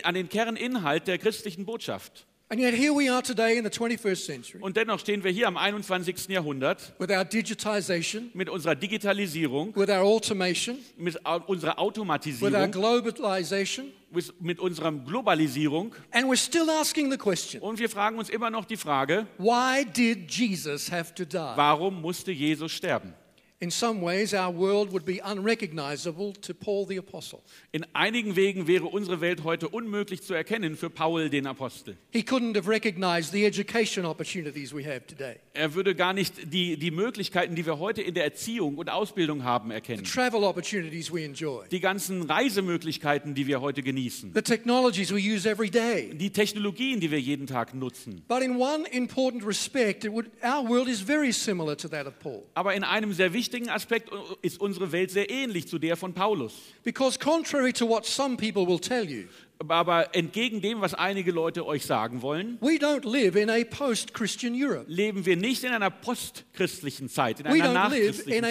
an 0.04 0.16
den 0.16 0.30
Kerninhalt 0.30 1.08
der 1.08 1.18
christlichen 1.18 1.66
Botschaft. 1.66 2.26
And 2.54 2.62
yet, 2.62 2.76
here 2.76 2.94
we 2.94 3.10
are 3.10 3.24
today 3.24 3.58
in 3.58 3.64
the 3.64 3.72
21st 3.72 4.26
century 4.26 4.62
Und 4.62 4.78
dennoch 4.78 5.00
stehen 5.00 5.24
wir 5.24 5.32
hier 5.32 5.48
am 5.48 5.58
21. 5.58 6.28
Jahrhundert 6.28 6.94
with 7.00 7.10
our 7.10 7.26
digitization, 7.26 8.30
mit 8.36 8.48
unserer 8.48 8.76
Digitalisierung, 8.76 9.76
with 9.76 9.90
our 9.90 10.04
automation, 10.04 10.78
mit 10.96 11.16
unserer 11.48 11.72
with 11.72 11.80
our 11.80 11.80
Automatisierung, 11.80 12.72
globalization, 12.72 13.92
mit, 14.12 14.40
mit 14.40 14.60
unserer 14.60 14.92
Globalisierung 14.92 15.96
and 16.12 16.28
we're 16.28 16.38
still 16.38 16.70
asking 16.70 17.10
the 17.10 17.18
question 17.18 17.60
und 17.60 17.80
wir 17.80 17.90
fragen 17.90 18.20
uns 18.20 18.30
immer 18.30 18.52
noch 18.52 18.66
die 18.66 18.78
Frage, 18.78 19.26
why 19.40 19.84
did 19.84 20.30
Jesus 20.30 20.92
have 20.92 21.16
to 21.16 21.26
die? 21.26 21.54
warum 21.56 22.04
musste 22.04 22.32
Jesus 22.32 22.72
sterben? 22.72 23.16
In 23.60 23.72
some 23.72 24.02
ways, 24.02 24.34
our 24.34 24.52
world 24.54 24.92
would 24.92 25.06
be 25.06 25.22
unrecognizable 25.24 26.34
to 26.42 26.54
Paul 26.54 26.86
the 26.86 26.98
Apostle. 26.98 27.40
In 27.72 27.86
einigen 27.94 28.36
Wegen 28.36 28.68
wäre 28.68 28.88
unsere 28.88 29.22
Welt 29.22 29.46
heute 29.46 29.70
unmöglich 29.70 30.22
zu 30.22 30.34
erkennen 30.34 30.76
für 30.76 30.90
Paul 30.90 31.30
den 31.30 31.48
Apostel. 31.48 31.96
He 32.12 32.20
couldn't 32.24 32.58
have 32.58 32.68
recognized 32.70 33.32
the 33.32 33.46
education 33.46 34.04
opportunities 34.06 34.74
we 34.76 34.84
have 34.86 35.08
today, 35.08 35.38
Er 35.54 35.74
würde 35.76 35.96
gar 35.96 36.12
nicht 36.12 36.52
die, 36.52 36.76
die 36.76 36.92
Möglichkeiten, 36.92 37.56
die 37.56 37.66
wir 37.66 37.80
heute 37.80 38.02
in 38.02 38.16
der 38.16 38.26
Erziehung 38.26 38.78
und 38.78 38.90
Ausbildung 38.92 39.46
haben, 39.46 39.70
the 39.70 39.76
erkennen. 39.76 40.04
travel 40.04 40.44
opportunities 40.44 41.14
we 41.14 41.24
enjoy, 41.24 41.66
Die 41.72 41.80
ganzen 41.80 42.24
Reisemöglichkeiten, 42.24 43.34
die 43.34 43.48
wir 43.48 43.62
heute 43.62 43.82
genießen. 43.82 44.34
the 44.36 44.42
technologies 44.42 45.10
we 45.14 45.20
use 45.22 45.48
every 45.50 45.70
day. 45.70 46.14
Die 46.14 46.32
Technologien, 46.32 47.00
die 47.00 47.12
wir 47.12 47.20
jeden 47.22 47.48
Tag 47.48 47.74
nutzen. 47.74 48.24
But 48.28 48.42
in 48.42 48.58
one 48.58 48.86
important 48.92 49.46
respect, 49.46 50.04
it 50.04 50.12
would, 50.12 50.26
our 50.44 50.68
world 50.68 50.90
is 50.90 51.00
very 51.00 51.32
similar 51.32 51.78
to 51.78 51.88
that 51.88 52.08
of 52.08 52.20
Paul. 52.20 52.44
Aber 52.56 52.74
in 52.74 52.84
einem 52.84 53.14
sehr 53.14 53.32
wichtigen 53.32 53.53
Aspekt 53.70 54.10
ist 54.42 54.60
unsere 54.60 54.92
Welt 54.92 55.12
sehr 55.12 55.30
ähnlich 55.30 55.68
zu 55.68 55.80
der 55.80 55.96
von 55.96 56.14
Paulus. 56.14 56.54
Because 56.84 57.20
contrary 57.20 57.74
to 57.74 57.88
what 57.88 58.06
some 58.06 58.36
people 58.38 58.68
will 58.68 58.80
tell 58.80 59.10
you, 59.10 59.26
Aber 59.70 60.14
entgegen 60.14 60.62
dem, 60.62 60.82
was 60.82 60.94
einige 60.94 61.32
Leute 61.32 61.66
euch 61.66 61.86
sagen 61.86 62.22
wollen, 62.22 62.58
we 62.60 62.78
don't 62.78 63.10
live 63.10 63.36
in 63.36 63.50
a 63.50 63.64
post 63.64 64.14
Christian 64.14 64.54
Europe. 64.56 64.86
leben 64.88 65.26
wir 65.26 65.38
nicht 65.38 65.64
in 65.64 65.72
einer 65.72 65.90
postchristlichen 65.90 67.08
Zeit, 67.08 67.40
in 67.40 67.46
We 67.46 67.64
einer 67.64 67.72
nachchristlichen 67.72 68.44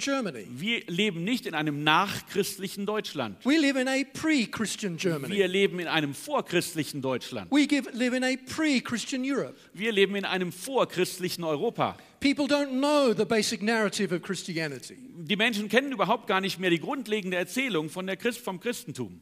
Zeit. 0.00 0.46
Wir 0.50 0.82
leben 0.86 1.24
nicht 1.24 1.46
in 1.46 1.54
einem 1.54 1.82
nachchristlichen 1.82 2.86
Deutschland. 2.86 3.44
We 3.44 3.58
live 3.58 3.76
in 3.76 3.88
a 3.88 4.04
pre 4.12 4.46
Christian 4.46 4.96
Germany. 4.96 5.34
Wir 5.34 5.48
leben 5.48 5.80
in 5.80 5.88
einem 5.88 6.14
vorchristlichen 6.14 7.02
Deutschland. 7.02 7.50
We 7.50 7.66
give, 7.66 7.90
live 7.92 8.14
in 8.14 8.22
a 8.22 8.36
pre 8.54 8.80
Christian 8.80 9.22
Europe. 9.24 9.56
Wir 9.74 9.90
leben 9.90 10.14
in 10.14 10.24
einem 10.24 10.52
vorchristlichen 10.52 11.42
Europa. 11.42 11.96
People 12.22 12.46
don't 12.46 12.78
know 12.78 13.12
the 13.12 13.24
basic 13.24 13.62
narrative 13.62 14.14
of 14.14 14.22
Christianity. 14.22 14.96
Die 14.96 15.36
Menschen 15.36 15.68
kennen 15.68 15.90
überhaupt 15.90 16.28
gar 16.28 16.40
nicht 16.40 16.60
mehr 16.60 16.70
die 16.70 16.78
grundlegende 16.78 17.36
Erzählung 17.36 17.90
von 17.90 18.06
der 18.06 18.16
Christ, 18.16 18.40
vom 18.40 18.60
Christentum. 18.60 19.20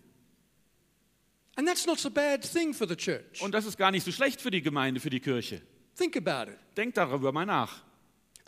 And 1.56 1.66
that's 1.66 1.86
not 1.86 2.04
a 2.04 2.10
bad 2.10 2.42
thing 2.42 2.74
for 2.74 2.86
the 2.86 2.96
church. 2.96 3.40
Und 3.40 3.52
das 3.52 3.64
ist 3.64 3.78
gar 3.78 3.90
nicht 3.90 4.04
so 4.04 4.12
schlecht 4.12 4.40
für 4.40 4.50
die 4.50 4.60
Gemeinde, 4.60 5.00
für 5.00 5.10
die 5.10 5.20
Kirche. 5.20 5.62
Think 5.96 6.16
about 6.16 6.50
it. 6.50 6.58
Denkt 6.76 6.98
darüber 6.98 7.32
mal 7.32 7.46
nach. 7.46 7.82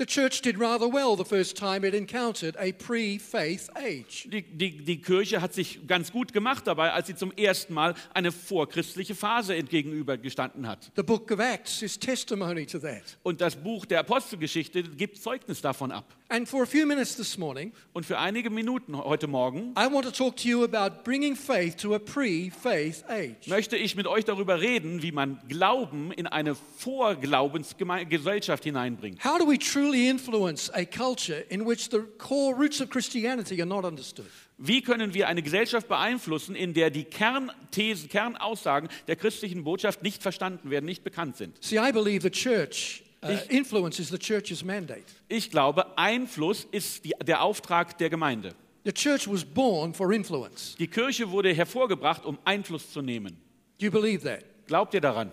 The 0.02 0.06
church 0.06 0.42
did 0.42 0.59
rather 0.59 0.88
well 0.88 1.16
the 1.16 1.25
first 1.25 1.56
time 1.56 1.85
it 1.85 1.94
encountered 1.94 2.56
a 2.59 2.73
pre 2.73 3.18
faith 3.18 3.71
age. 3.76 4.28
Die, 4.28 4.42
die, 4.42 4.78
die 4.85 5.00
Kirche 5.00 5.40
hat 5.40 5.54
sich 5.54 5.87
ganz 5.87 6.11
gut 6.11 6.32
gemacht 6.32 6.66
dabei, 6.66 6.92
als 6.92 7.06
sie 7.06 7.14
zum 7.14 7.30
ersten 7.30 7.73
Mal 7.73 7.94
eine 8.12 8.32
vorchristliche 8.32 9.14
Phase 9.14 9.54
entgegenübergestanden 9.54 10.66
hat. 10.66 10.90
The 10.97 11.04
book 11.04 11.30
of 11.30 11.38
Acts 11.38 11.82
is 11.82 11.97
testimony 11.97 12.66
to 12.66 12.80
that. 12.80 13.16
Und 13.23 13.40
das 13.40 13.54
Buch 13.54 13.87
der 13.87 14.00
Apostelgeschichte 14.00 14.82
gibt 14.82 15.18
Zeugnis 15.18 15.61
davon 15.61 15.92
ab. 15.92 16.12
And 16.33 16.49
for 16.49 16.62
a 16.62 16.67
few 16.67 16.87
minutes 16.87 17.15
this 17.15 17.37
morning, 17.37 17.73
Und 17.93 18.07
für 18.07 18.19
einige 18.19 18.49
Minuten 18.49 18.97
heute 18.97 19.27
Morgen 19.27 19.75
I 19.77 19.93
want 19.93 20.07
to 20.07 20.11
talk 20.11 20.35
to 20.39 20.49
you 20.49 20.65
about 20.65 21.05
bringing 21.05 21.37
faith 21.37 21.77
to 21.77 21.95
a 21.95 21.99
pre 21.99 22.51
faith 22.51 23.05
age. 23.07 23.49
möchte 23.49 23.77
ich 23.77 23.97
mit 23.97 24.07
euch 24.07 24.25
darüber 24.25 24.59
reden, 24.59 25.03
wie 25.03 25.12
man 25.12 25.39
Glauben 25.47 26.11
in 26.11 26.27
eine 26.27 26.55
Vorglaubensgesellschaft 26.55 28.65
hineinbringt. 28.65 29.23
How 29.23 29.39
do 29.39 29.47
we 29.47 29.59
truly 29.59 30.09
influence 30.09 30.73
a 30.73 30.87
culture 30.87 31.45
in 31.51 31.69
which 31.69 31.91
the 31.91 31.99
core 32.17 32.57
roots 32.57 32.81
of 32.81 32.89
Christianity 32.89 33.61
are 33.61 33.69
not 33.69 33.85
understood? 33.85 34.25
Wie 34.57 34.81
können 34.81 35.12
wir 35.12 35.29
eine 35.29 35.43
Gesellschaft 35.43 35.87
beeinflussen, 35.87 36.55
in 36.55 36.73
der 36.73 36.89
die 36.89 37.05
Kernthesen, 37.05 38.09
Kernaussagen 38.09 38.89
der 39.07 39.17
christlichen 39.17 39.65
Botschaft 39.65 40.03
nicht 40.03 40.23
verstanden 40.23 40.71
werden, 40.71 40.87
nicht 40.87 41.05
bekannt 41.05 41.37
sind? 41.37 41.62
See, 41.62 41.77
I 41.77 41.93
believe 41.93 42.23
the 42.23 42.31
church, 42.31 43.03
influence 43.49 43.99
is 44.00 44.09
the 44.09 44.19
church's 44.19 44.64
mandate. 44.64 45.05
Ich 45.29 45.50
glaube, 45.50 45.97
Einfluss 45.97 46.67
ist 46.71 47.05
die, 47.05 47.12
der 47.25 47.43
Auftrag 47.43 47.97
der 47.99 48.11
Gemeinde. 48.11 48.55
The 48.85 48.93
church 48.93 49.29
was 49.31 49.45
born 49.45 49.95
for 49.95 50.12
influence. 50.12 50.75
Die 50.79 50.88
Kirche 50.88 51.31
wurde 51.31 51.52
hervorgebracht, 51.55 52.25
um 52.25 52.38
Einfluss 52.45 52.91
zu 52.93 53.00
nehmen. 53.00 53.37
Do 53.79 53.87
you 53.87 53.93
believe 53.93 54.25
that? 54.25 54.45
Glaubt 54.67 54.93
ihr 54.95 55.00
daran? 55.00 55.31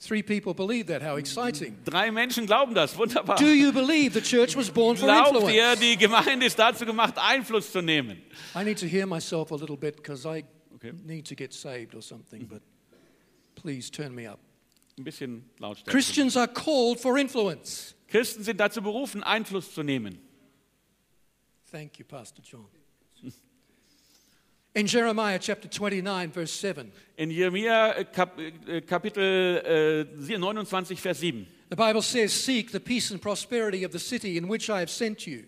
Three 0.00 0.22
people 0.22 0.54
believe 0.54 0.86
that. 0.86 1.02
How 1.02 1.18
exciting. 1.18 1.76
Drei 1.84 2.10
Menschen 2.12 2.46
glauben 2.46 2.72
das. 2.74 2.96
Wunderbar. 2.96 3.36
Do 3.36 3.46
you 3.46 3.72
believe 3.72 4.12
the 4.14 4.22
church 4.22 4.56
was 4.56 4.70
born 4.70 4.96
for 4.96 5.06
Glaubt 5.08 5.32
ihr, 5.52 5.72
influence? 5.72 5.80
die 5.80 5.96
Gemeinde 5.96 6.46
ist 6.46 6.58
dazu 6.58 6.86
gemacht, 6.86 7.14
Einfluss 7.18 7.72
zu 7.72 7.82
nehmen? 7.82 8.22
I 8.54 8.62
need 8.64 8.78
to 8.78 8.86
hear 8.86 9.06
myself 9.06 9.50
a 9.52 9.56
little 9.56 9.76
bit 9.76 9.96
because 9.96 10.24
I 10.26 10.44
Okay. 10.76 10.92
need 11.04 11.26
to 11.26 11.34
get 11.34 11.52
saved 11.52 11.94
or 11.96 12.00
something, 12.00 12.46
but 12.46 12.62
please 13.56 13.90
turn 13.90 14.14
me 14.14 14.28
up. 14.30 14.38
Ein 14.98 15.04
bisschen 15.04 15.48
Lautstärke. 15.58 15.90
Christians 15.90 16.36
are 16.36 16.48
called 16.48 17.00
for 17.00 17.16
influence. 17.16 17.94
Christen 18.08 18.42
sind 18.42 18.58
dazu 18.58 18.82
berufen, 18.82 19.22
Einfluss 19.22 19.72
zu 19.72 19.82
nehmen. 19.82 20.18
Thank 21.70 21.98
you, 21.98 22.04
Pastor 22.04 22.42
John. 22.42 22.66
In 24.74 24.86
Jeremiah 24.86 25.38
chapter 25.38 25.68
29, 25.68 26.32
verse 26.32 26.52
7, 26.52 26.92
In 27.16 27.30
Jeremia 27.30 27.94
äh, 27.94 28.04
Kap 28.04 28.38
äh, 28.38 28.80
Kapitel 28.82 30.06
äh, 30.16 30.38
29, 30.38 31.00
Vers 31.00 31.20
7 31.20 31.46
the 31.70 31.76
Bible 31.76 32.02
says, 32.02 32.32
Seek 32.32 32.70
the 32.70 32.80
peace 32.80 33.10
and 33.10 33.20
prosperity 33.20 33.84
of 33.84 33.92
the 33.92 33.98
city 33.98 34.38
in 34.38 34.48
which 34.48 34.70
I 34.70 34.80
have 34.80 34.90
sent 34.90 35.26
you. 35.26 35.44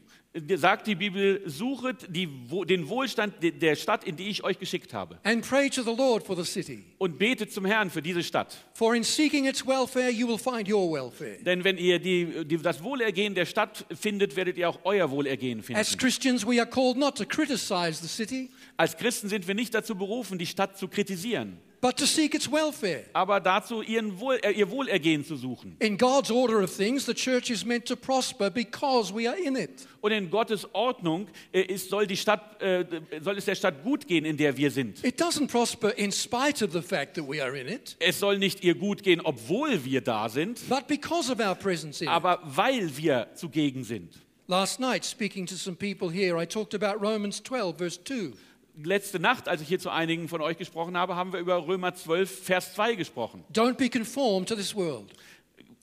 Sagt 0.56 0.86
die 0.86 0.94
Bibel, 0.94 1.42
suchet 1.46 2.06
die, 2.08 2.28
den 2.68 2.88
Wohlstand 2.88 3.42
de- 3.42 3.50
der 3.50 3.74
Stadt, 3.74 4.04
in 4.04 4.16
die 4.16 4.28
ich 4.28 4.44
euch 4.44 4.58
geschickt 4.60 4.94
habe. 4.94 5.18
And 5.24 5.44
pray 5.46 5.68
to 5.70 5.82
the 5.82 5.90
Lord 5.94 6.24
for 6.24 6.36
the 6.36 6.44
city. 6.44 6.84
Und 6.98 7.18
betet 7.18 7.52
zum 7.52 7.64
Herrn 7.64 7.90
für 7.90 8.00
diese 8.00 8.22
Stadt. 8.22 8.56
For 8.74 8.94
in 8.94 9.02
seeking 9.02 9.46
its 9.46 9.66
welfare, 9.66 10.08
you 10.10 10.28
will 10.28 10.38
find 10.38 10.68
your 10.72 10.92
welfare. 10.92 11.38
Denn 11.44 11.64
wenn 11.64 11.78
ihr 11.78 11.98
die, 11.98 12.44
die, 12.44 12.58
das 12.58 12.82
Wohlergehen 12.82 13.34
der 13.34 13.44
Stadt 13.46 13.84
findet, 13.92 14.36
werdet 14.36 14.56
ihr 14.56 14.68
auch 14.68 14.78
euer 14.84 15.10
Wohlergehen 15.10 15.62
finden. 15.64 15.80
As 15.80 15.98
Christians, 15.98 16.46
we 16.46 16.60
are 16.60 16.68
called 16.70 16.96
not 16.96 17.16
to 17.18 17.24
criticize 17.24 18.00
the 18.00 18.08
city, 18.08 18.50
Als 18.80 18.96
Christen 18.96 19.28
sind 19.28 19.46
wir 19.46 19.54
nicht 19.54 19.74
dazu 19.74 19.94
berufen, 19.94 20.38
die 20.38 20.46
Stadt 20.46 20.78
zu 20.78 20.88
kritisieren, 20.88 21.58
but 21.82 21.98
to 21.98 22.06
seek 22.06 22.34
its 22.34 22.50
welfare. 22.50 23.04
aber 23.12 23.38
dazu 23.38 23.82
ihren 23.82 24.18
Wohl, 24.18 24.38
äh, 24.42 24.52
ihr 24.52 24.70
Wohlergehen 24.70 25.22
zu 25.22 25.36
suchen. 25.36 25.76
In 25.80 25.98
God's 25.98 26.30
order 26.30 26.62
of 26.64 26.74
things, 26.74 27.04
the 27.04 27.12
church 27.12 27.50
is 27.50 27.62
meant 27.62 27.84
to 27.84 27.94
prosper 27.94 28.48
because 28.48 29.14
we 29.14 29.28
are 29.28 29.38
in 29.38 29.54
it. 29.54 29.86
Und 30.00 30.12
in 30.12 30.30
Gottes 30.30 30.66
Ordnung 30.72 31.28
äh, 31.52 31.60
ist, 31.60 31.90
soll, 31.90 32.06
die 32.06 32.16
Stadt, 32.16 32.62
äh, 32.62 32.86
soll 33.22 33.36
es 33.36 33.44
der 33.44 33.54
Stadt 33.54 33.84
gut 33.84 34.06
gehen, 34.08 34.24
in 34.24 34.38
der 34.38 34.56
wir 34.56 34.70
sind. 34.70 35.04
It 35.04 35.20
doesn't 35.20 35.48
prosper 35.48 35.92
in 35.98 36.10
spite 36.10 36.64
of 36.64 36.72
the 36.72 36.80
fact 36.80 37.16
that 37.16 37.28
we 37.28 37.44
are 37.44 37.54
in 37.54 37.68
it, 37.68 37.98
Es 37.98 38.18
soll 38.18 38.38
nicht 38.38 38.64
ihr 38.64 38.74
gut 38.74 39.02
gehen, 39.02 39.20
obwohl 39.20 39.84
wir 39.84 40.00
da 40.00 40.30
sind, 40.30 40.58
but 40.70 40.86
because 40.86 41.30
of 41.30 41.38
our 41.38 41.54
presence 41.54 42.00
in 42.00 42.08
aber 42.08 42.40
weil 42.44 42.96
wir 42.96 43.28
zugegen 43.34 43.84
sind. 43.84 44.08
Last 44.46 44.80
night, 44.80 45.04
speaking 45.04 45.46
to 45.46 45.54
some 45.54 45.76
people 45.76 46.08
here, 46.10 46.36
I 46.36 46.46
talked 46.46 46.74
about 46.74 46.98
Romans 47.00 47.42
12, 47.42 47.76
verse 47.76 48.00
2. 48.02 48.32
Letzte 48.76 49.18
Nacht, 49.18 49.48
als 49.48 49.60
ich 49.62 49.68
hier 49.68 49.78
zu 49.78 49.90
einigen 49.90 50.28
von 50.28 50.40
euch 50.40 50.56
gesprochen 50.56 50.96
habe, 50.96 51.16
haben 51.16 51.32
wir 51.32 51.40
über 51.40 51.66
Römer 51.66 51.94
12, 51.94 52.44
Vers 52.44 52.74
2 52.74 52.94
gesprochen. 52.94 53.44
Don't 53.52 53.74
be 53.74 53.88
conformed 53.88 54.48
to 54.48 54.54
this 54.54 54.74
world, 54.74 55.12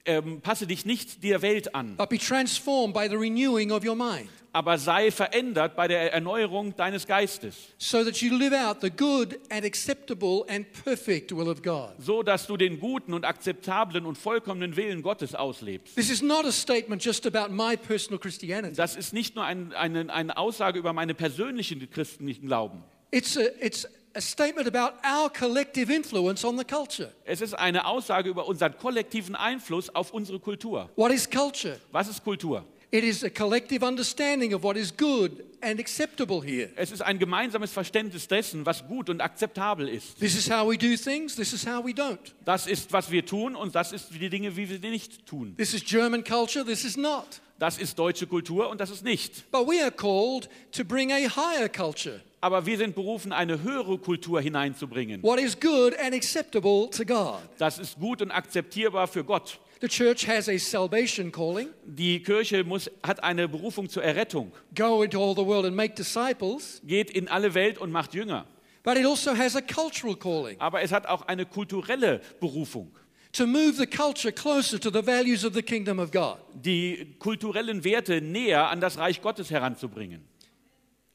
Ähm, 0.07 0.39
passe 0.39 0.67
dich 0.67 0.85
nicht 0.85 1.21
der 1.23 1.41
Welt 1.41 1.75
an, 1.75 1.97
but 1.97 2.07
be 2.07 2.17
transformed 2.17 2.93
by 2.93 3.07
the 3.09 3.17
renewing 3.17 3.71
of 3.71 3.85
your 3.85 3.95
mind, 3.95 4.29
aber 4.53 4.77
sei 4.77 5.11
verändert 5.11 5.75
bei 5.75 5.89
der 5.89 6.13
Erneuerung 6.13 6.73
deines 6.77 7.05
Geistes, 7.05 7.55
so 7.77 8.03
that 8.05 8.15
you 8.21 8.33
live 8.33 8.53
out 8.53 8.77
the 8.81 8.89
good 8.89 9.37
and 9.49 9.65
acceptable 9.65 10.45
and 10.47 10.65
perfect 10.85 11.35
will 11.35 11.49
of 11.49 11.61
God. 11.61 11.89
so 11.99 12.23
dass 12.23 12.47
du 12.47 12.55
den 12.55 12.79
guten 12.79 13.13
und 13.13 13.25
akzeptablen 13.25 14.05
und 14.05 14.17
vollkommenen 14.17 14.77
Willen 14.77 15.01
Gottes 15.01 15.35
auslebst. 15.35 15.95
This 15.95 16.09
is 16.09 16.21
not 16.21 16.45
a 16.45 16.51
statement 16.53 17.03
just 17.03 17.27
about 17.27 17.53
my 17.53 17.75
personal 17.75 18.17
Christianity. 18.17 18.75
Das 18.75 18.95
ist 18.95 19.11
nicht 19.11 19.35
nur 19.35 19.43
ein, 19.43 19.73
eine, 19.73 20.13
eine 20.13 20.37
Aussage 20.37 20.79
über 20.79 20.93
meine 20.93 21.15
persönlichen 21.15 21.89
christlichen 21.91 22.47
Glauben. 22.47 22.81
It's 23.11 23.37
a, 23.37 23.41
it's 23.61 23.85
a 24.17 24.21
statement 24.21 24.67
about 24.67 24.95
our 25.03 25.29
collective 25.29 25.91
influence 25.91 26.43
on 26.43 26.57
the 26.57 26.65
culture. 26.65 27.11
Es 27.23 27.39
ist 27.39 27.53
eine 27.53 27.85
Aussage 27.85 28.29
über 28.29 28.47
unseren 28.47 28.75
kollektiven 28.77 29.35
Einfluss 29.35 29.93
auf 29.93 30.11
unsere 30.11 30.39
Kultur. 30.39 30.89
What 30.95 31.11
is 31.11 31.29
culture? 31.29 31.79
Was 31.91 32.09
ist 32.09 32.23
Kultur? 32.23 32.65
It 32.89 33.03
is 33.03 33.23
a 33.23 33.29
collective 33.29 33.85
understanding 33.85 34.53
of 34.53 34.63
what 34.63 34.75
is 34.75 34.95
good 34.95 35.43
and 35.61 35.79
acceptable 35.79 36.41
here. 36.41 36.69
Es 36.77 36.91
ist 36.91 37.01
ein 37.01 37.19
gemeinsames 37.19 37.71
Verständnis 37.71 38.27
dessen, 38.27 38.65
was 38.65 38.87
gut 38.87 39.09
und 39.09 39.21
akzeptabel 39.21 39.87
ist. 39.87 40.19
This 40.19 40.35
is 40.35 40.49
how 40.49 40.67
we 40.67 40.77
do 40.77 40.95
things, 40.95 41.35
this 41.35 41.53
is 41.53 41.67
how 41.67 41.85
we 41.85 41.91
don't. 41.91 42.33
Das 42.43 42.65
ist, 42.65 42.91
was 42.93 43.11
wir 43.11 43.25
tun 43.25 43.55
und 43.55 43.75
das 43.75 43.91
ist 43.91 44.09
die 44.13 44.29
Dinge, 44.29 44.55
wie 44.55 44.69
wir 44.69 44.79
sie 44.79 44.89
nicht 44.89 45.27
tun. 45.27 45.55
This 45.57 45.73
is 45.73 45.83
German 45.83 46.23
culture, 46.23 46.65
this 46.65 46.85
is 46.85 46.97
not. 46.97 47.41
Das 47.59 47.77
ist 47.77 47.99
deutsche 47.99 48.25
Kultur 48.25 48.69
und 48.69 48.79
das 48.79 48.89
ist 48.89 49.03
nicht. 49.03 49.51
But 49.51 49.67
we 49.67 49.81
are 49.81 49.91
called 49.91 50.49
to 50.71 50.83
bring 50.83 51.11
a 51.11 51.17
higher 51.17 51.67
culture. 51.67 52.21
Aber 52.39 52.65
wir 52.65 52.77
sind 52.77 52.93
berufen, 52.95 53.31
eine 53.31 53.63
höhere 53.63 53.97
Kultur 53.97 54.39
hineinzubringen. 54.41 55.23
What 55.23 55.39
is 55.39 55.59
good 55.59 55.97
and 55.99 56.13
acceptable 56.13 56.89
to 56.91 57.03
God. 57.03 57.39
Das 57.57 57.79
ist 57.79 57.99
gut 57.99 58.21
und 58.21 58.31
akzeptierbar 58.31 59.07
für 59.07 59.23
Gott. 59.23 59.59
The 59.81 59.87
church 59.87 60.27
has 60.27 60.47
a 60.49 60.57
salvation 60.57 61.31
calling 61.31 61.69
Die 61.85 62.21
Kirche 62.21 62.63
muss, 62.63 62.89
hat 63.03 63.23
eine 63.23 63.47
Berufung 63.47 63.89
zur 63.89 64.03
Errettung. 64.03 64.51
go 64.75 65.03
into 65.03 65.23
all 65.23 65.35
the 65.35 65.45
world 65.45 65.65
and 65.65 65.75
make 65.75 65.93
disciples. 65.95 66.81
Geht 66.85 67.11
in 67.11 67.27
alle 67.27 67.53
Welt 67.53 67.77
und 67.77 67.91
macht 67.91 68.13
Jünger. 68.13 68.45
But 68.83 68.97
it 68.97 69.05
also 69.05 69.35
has 69.35 69.55
a 69.55 69.61
cultural 69.61 70.15
calling 70.15 70.55
Aber 70.59 70.81
es 70.81 70.91
hat 70.91 71.07
auch 71.07 71.23
eine 71.27 71.45
kulturelle 71.45 72.21
Berufung. 72.39 72.91
to 73.33 73.45
move 73.45 73.73
the 73.77 73.85
culture 73.85 74.31
closer 74.31 74.79
to 74.79 74.89
the 74.89 75.05
values 75.05 75.43
of 75.45 75.53
the 75.53 75.61
kingdom 75.61 75.99
of 75.99 76.11
God, 76.11 76.37
die 76.53 77.15
kulturellen 77.19 77.83
Werte 77.83 78.21
näher 78.21 78.69
an 78.69 78.79
das 78.79 78.97
Reich 78.97 79.21
Gottes 79.21 79.51
heranzubringen. 79.51 80.21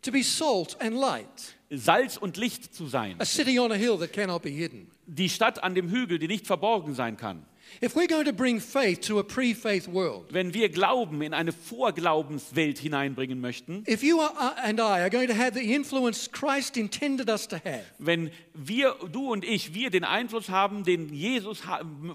To 0.03 0.11
be 0.13 0.23
salt 0.23 0.77
and 0.81 0.97
light, 0.97 1.57
Salz 1.71 2.17
und 2.17 2.37
Licht 2.37 2.75
zu 2.75 2.87
sein. 2.87 3.17
a 3.19 3.25
city 3.25 3.59
on 3.59 3.73
a 3.73 3.77
hill 3.77 3.97
that 3.99 4.13
cannot 4.13 4.43
be 4.43 4.51
hidden. 4.51 4.91
Die 5.07 5.29
Stadt 5.29 5.63
an 5.63 5.75
dem 5.75 5.91
Hügel, 5.91 6.19
die 6.19 6.29
nicht 6.29 6.47
verborgen 6.47 6.95
sein 6.95 7.17
kann. 7.17 7.45
If 7.83 7.95
we're 7.97 8.07
going 8.09 8.27
to 8.27 8.35
bring 8.35 8.61
faith 8.61 9.01
to 9.07 9.19
a 9.19 9.23
pre 9.23 9.55
faith 9.55 9.89
world, 9.89 10.27
Wenn 10.31 10.53
wir 10.53 10.69
Glauben 10.69 11.23
in 11.23 11.33
eine 11.33 11.53
Vorglaubenswelt 11.53 12.79
hineinbringen 12.79 13.41
möchten, 13.41 13.85
if 13.89 14.03
you 14.03 14.21
are, 14.21 14.33
uh, 14.35 14.61
and 14.63 14.79
I 14.79 15.01
are 15.01 15.09
going 15.09 15.29
to 15.29 15.35
have 15.35 15.55
the 15.55 15.73
influence 15.73 16.31
Christ 16.31 16.77
intended 16.77 17.31
us 17.31 17.49
to 17.49 17.57
have, 17.57 17.85
wenn 17.99 18.31
wir, 18.53 18.97
du 19.11 19.33
und 19.33 19.45
ich, 19.45 19.73
wir 19.73 19.89
den 19.89 20.05
Einfluss 20.05 20.51
haben, 20.51 20.85
den 20.85 21.15
Jesus, 21.15 21.63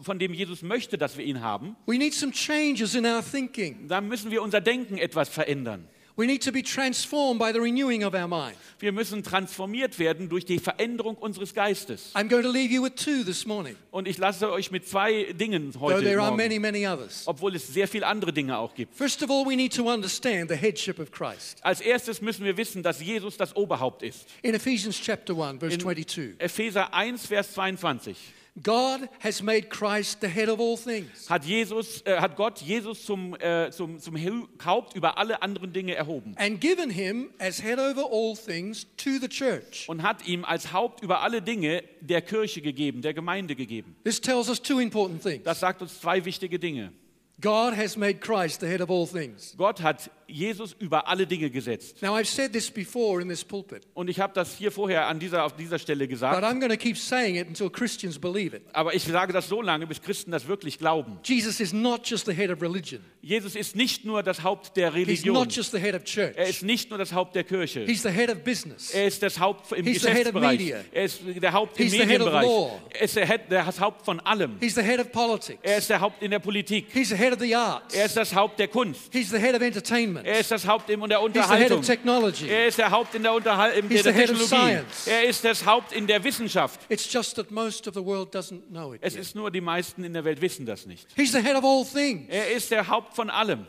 von 0.01 0.19
dem 0.19 0.33
Jesus 0.33 0.61
möchte, 0.61 0.97
dass 0.97 1.17
wir 1.17 1.25
ihn 1.25 1.41
haben, 1.41 1.75
we 1.87 1.97
need 1.97 2.13
some 2.13 2.31
changes 2.31 2.93
in 2.93 3.05
our 3.05 3.23
thinking. 3.23 3.87
dann 3.87 4.07
müssen 4.07 4.29
wir 4.29 4.43
unser 4.43 4.61
Denken 4.61 4.99
etwas 4.99 5.27
verändern. 5.27 5.87
We 6.17 6.25
need 6.25 6.43
to 6.45 6.51
be 6.51 6.63
transformed 6.63 7.39
by 7.39 7.51
the 7.53 7.59
renewing 7.61 8.03
of 8.03 8.15
our 8.15 8.27
mind. 8.27 8.57
Wir 8.79 8.91
müssen 8.91 9.21
transformiert 9.21 9.99
werden 9.99 10.29
durch 10.29 10.45
die 10.45 10.57
Veränderung 10.57 11.15
unseres 11.15 11.53
Geistes. 11.53 12.09
I'm 12.15 12.27
going 12.27 12.41
to 12.41 12.49
leave 12.49 12.73
you 12.73 12.83
with 12.83 12.95
two 12.95 13.23
this 13.23 13.45
morning, 13.45 13.75
Und 13.91 14.07
ich 14.07 14.17
lasse 14.17 14.51
euch 14.51 14.71
mit 14.71 14.87
zwei 14.87 15.31
Dingen 15.33 15.73
though 15.73 15.81
heute 15.81 16.17
morgen, 16.17 16.35
many, 16.35 16.57
many 16.57 16.87
others. 16.87 17.21
obwohl 17.27 17.55
es 17.55 17.67
sehr 17.67 17.87
viele 17.87 18.07
andere 18.07 18.33
Dinge 18.33 18.57
auch 18.57 18.73
gibt. 18.73 18.95
First 18.95 19.21
of 19.21 19.29
all, 19.29 19.45
we 19.45 19.55
need 19.55 19.75
to 19.75 19.87
understand 19.87 20.49
the 20.49 20.55
headship 20.55 20.97
of 20.97 21.11
Christ. 21.11 21.59
Als 21.61 21.81
erstes 21.81 22.19
müssen 22.19 22.43
wir 22.45 22.57
wissen, 22.57 22.81
dass 22.81 22.99
Jesus 22.99 23.37
das 23.37 23.55
Oberhaupt 23.55 24.01
ist. 24.01 24.25
In 24.41 24.55
Ephesians 24.55 24.99
chapter 24.99 25.35
1, 25.37 25.59
verse 25.59 25.75
In 25.75 25.79
22, 25.81 26.33
Epheser 26.39 26.91
1, 26.95 27.27
Vers 27.27 27.53
22 27.53 28.17
God 28.63 29.07
has 29.19 29.41
made 29.41 29.69
Christ 29.69 30.21
the 30.21 30.27
head 30.27 30.49
of 30.49 30.59
all 30.59 30.77
things. 30.77 31.29
hat, 31.29 31.45
Jesus, 31.45 32.01
äh, 32.05 32.19
hat 32.19 32.35
Gott 32.35 32.59
Jesus 32.61 33.05
zum, 33.05 33.35
äh, 33.35 33.69
zum, 33.71 33.99
zum 33.99 34.17
Haupt 34.65 34.95
über 34.95 35.17
alle 35.17 35.41
anderen 35.41 35.73
Dinge 35.73 35.93
erhoben 35.95 36.35
and 36.37 36.59
given 36.59 36.89
him 36.89 37.29
as 37.39 37.61
head 37.61 37.77
over 37.77 38.07
all 38.11 38.35
things 38.35 38.87
to 38.97 39.19
the 39.19 39.27
church. 39.27 39.87
und 39.87 40.01
hat 40.01 40.27
ihm 40.27 40.43
als 40.43 40.73
Haupt 40.73 41.03
über 41.03 41.21
alle 41.21 41.41
Dinge 41.41 41.83
der 42.01 42.21
Kirche 42.21 42.61
gegeben, 42.61 43.01
der 43.01 43.13
Gemeinde 43.13 43.55
gegeben. 43.55 43.95
This 44.03 44.19
tells 44.19 44.49
us 44.49 44.61
two 44.61 44.79
important 44.79 45.21
things. 45.21 45.43
Das 45.43 45.59
sagt 45.59 45.81
uns 45.81 45.99
zwei 45.99 46.25
wichtige 46.25 46.57
Dinge. 46.57 46.91
God 47.39 47.75
has 47.77 47.95
made 47.95 48.15
Christ 48.15 48.61
the 48.61 48.67
head 48.67 48.81
of 48.81 48.89
all 48.89 49.05
things. 49.07 49.53
Gott 49.57 49.81
hat 49.81 50.09
Jesus 50.27 50.75
über 50.79 51.07
alle 51.07 51.25
Dinge 51.25 51.49
gesetzt. 51.49 52.01
Now, 52.01 52.15
I've 52.17 52.25
said 52.25 52.51
this 52.53 52.69
before 52.69 53.21
in 53.21 53.29
this 53.29 53.43
pulpit, 53.45 53.83
Und 53.93 54.09
ich 54.09 54.19
habe 54.19 54.33
das 54.33 54.55
hier 54.57 54.71
vorher 54.71 55.07
an 55.07 55.19
dieser, 55.19 55.43
auf 55.45 55.55
dieser 55.55 55.79
Stelle 55.79 56.05
but 56.05 56.09
gesagt. 56.09 56.43
I'm 56.43 56.59
going 56.59 56.69
to 56.71 56.77
keep 56.77 56.97
saying 56.97 57.35
it 57.35 57.47
until 57.47 57.69
Christians 57.69 58.19
believe 58.19 58.55
it. 58.55 58.63
Aber 58.73 58.93
ich 58.93 59.03
sage 59.03 59.31
das 59.33 59.47
so 59.47 59.61
lange, 59.61 59.87
bis 59.87 60.01
Christen 60.01 60.31
das 60.31 60.47
wirklich 60.47 60.77
glauben. 60.79 61.19
Jesus 61.23 61.59
is 61.59 61.71
not 61.73 62.05
just 62.09 62.25
the 62.25 62.33
head 62.33 62.49
of 62.51 62.61
religion, 62.61 63.01
Jesus 63.21 63.55
ist 63.55 63.75
nicht 63.75 64.05
nur 64.05 64.23
das 64.23 64.43
Haupt 64.43 64.75
der 64.77 64.93
he's 64.93 65.07
Religion. 65.07 65.33
not 65.33 65.51
just 65.53 65.71
the 65.71 65.79
head 65.79 65.95
of 65.95 66.03
church, 66.03 66.33
Er 66.35 66.47
ist 66.47 66.63
nicht 66.63 66.89
nur 66.89 66.97
das 66.99 67.13
Haupt 67.13 67.35
der 67.35 67.43
Kirche. 67.43 67.85
he's 67.85 68.03
the 68.03 68.09
head 68.09 68.29
of 68.29 68.43
business. 68.43 68.91
Er 68.91 69.07
ist 69.07 69.21
das 69.23 69.39
Haupt 69.39 69.71
im 69.73 69.85
He's 69.85 70.01
the 70.01 70.07
head 70.09 70.27
of 70.27 70.33
Geschäftsbereich. 70.33 70.59
media. 70.59 70.77
Er 70.91 71.03
ist 71.05 71.21
der 71.41 71.53
Haupt 71.53 71.79
im 71.79 71.83
He's 71.85 71.93
of 71.93 71.99
Medienbereich. 72.05 72.47
Er 72.93 73.01
ist 73.01 73.15
der, 73.15 73.27
Head, 73.27 73.41
der 73.49 73.65
das 73.65 73.79
Haupt 73.79 74.03
von 74.05 74.19
allem. 74.21 74.57
He's 74.59 74.75
the 74.75 74.81
head 74.81 74.99
of 74.99 75.11
politics. 75.11 75.59
Er 75.61 75.77
ist 75.77 75.89
der 75.89 75.99
Haupt 75.99 76.21
in 76.21 76.31
der 76.31 76.39
Politik. 76.39 76.87
He's 76.93 77.09
the 77.09 77.15
head 77.15 77.33
of 77.33 77.39
the 77.39 77.53
arts. 77.55 77.93
Er 77.95 78.05
ist 78.05 78.15
das 78.17 78.33
Haupt 78.33 78.59
der 78.59 78.67
Kunst. 78.67 79.13
He's 79.13 79.29
the 79.29 79.37
head 79.39 79.55
of 79.55 79.61
entertainment. 79.61 80.16
Er 80.25 80.39
ist 80.39 80.51
das 80.51 80.65
Haupt 80.67 80.89
in 80.89 80.99
der 81.01 81.19
He's 81.19 81.33
the 81.33 81.39
head 81.39 81.45
Unterhaltung. 81.45 81.79
of 81.79 81.85
technology. 81.85 82.47
Er 82.49 82.67
ist 82.67 82.77
der 82.77 82.91
Haupt 82.91 83.15
in 83.15 83.23
der, 83.23 83.33
Unterhal 83.33 83.71
in 83.71 83.87
He's 83.89 84.03
der 84.03 84.13
the 84.13 84.19
head 84.19 84.29
of 84.31 84.37
Technologie. 84.39 84.71
science. 84.71 85.07
Er 85.07 85.23
ist 85.23 85.43
das 85.43 85.65
Haupt 85.65 85.91
in 85.91 86.07
der 86.07 86.23
Wissenschaft. 86.23 86.79
It's 86.89 87.11
just 87.11 87.35
that 87.35 87.51
most 87.51 87.87
of 87.87 87.93
the 87.93 88.03
world 88.03 88.33
doesn't 88.35 88.61
know 88.69 88.93
it. 88.93 89.01
Es 89.03 89.13
yet. 89.13 89.21
ist 89.21 89.35
nur, 89.35 89.51
die 89.51 89.61
meisten 89.61 90.03
in 90.03 90.13
der 90.13 90.23
Welt 90.25 90.41
wissen 90.41 90.65
das 90.65 90.85
nicht. 90.85 91.07
He's 91.15 91.31
the 91.31 91.41
head 91.41 91.55
of 91.55 91.63
all 91.63 91.83
things. 91.85 92.25
Er 92.29 92.51
ist 92.51 92.71
der 92.71 92.87
Haupt 92.87 93.13
von 93.15 93.29
allem. 93.29 93.65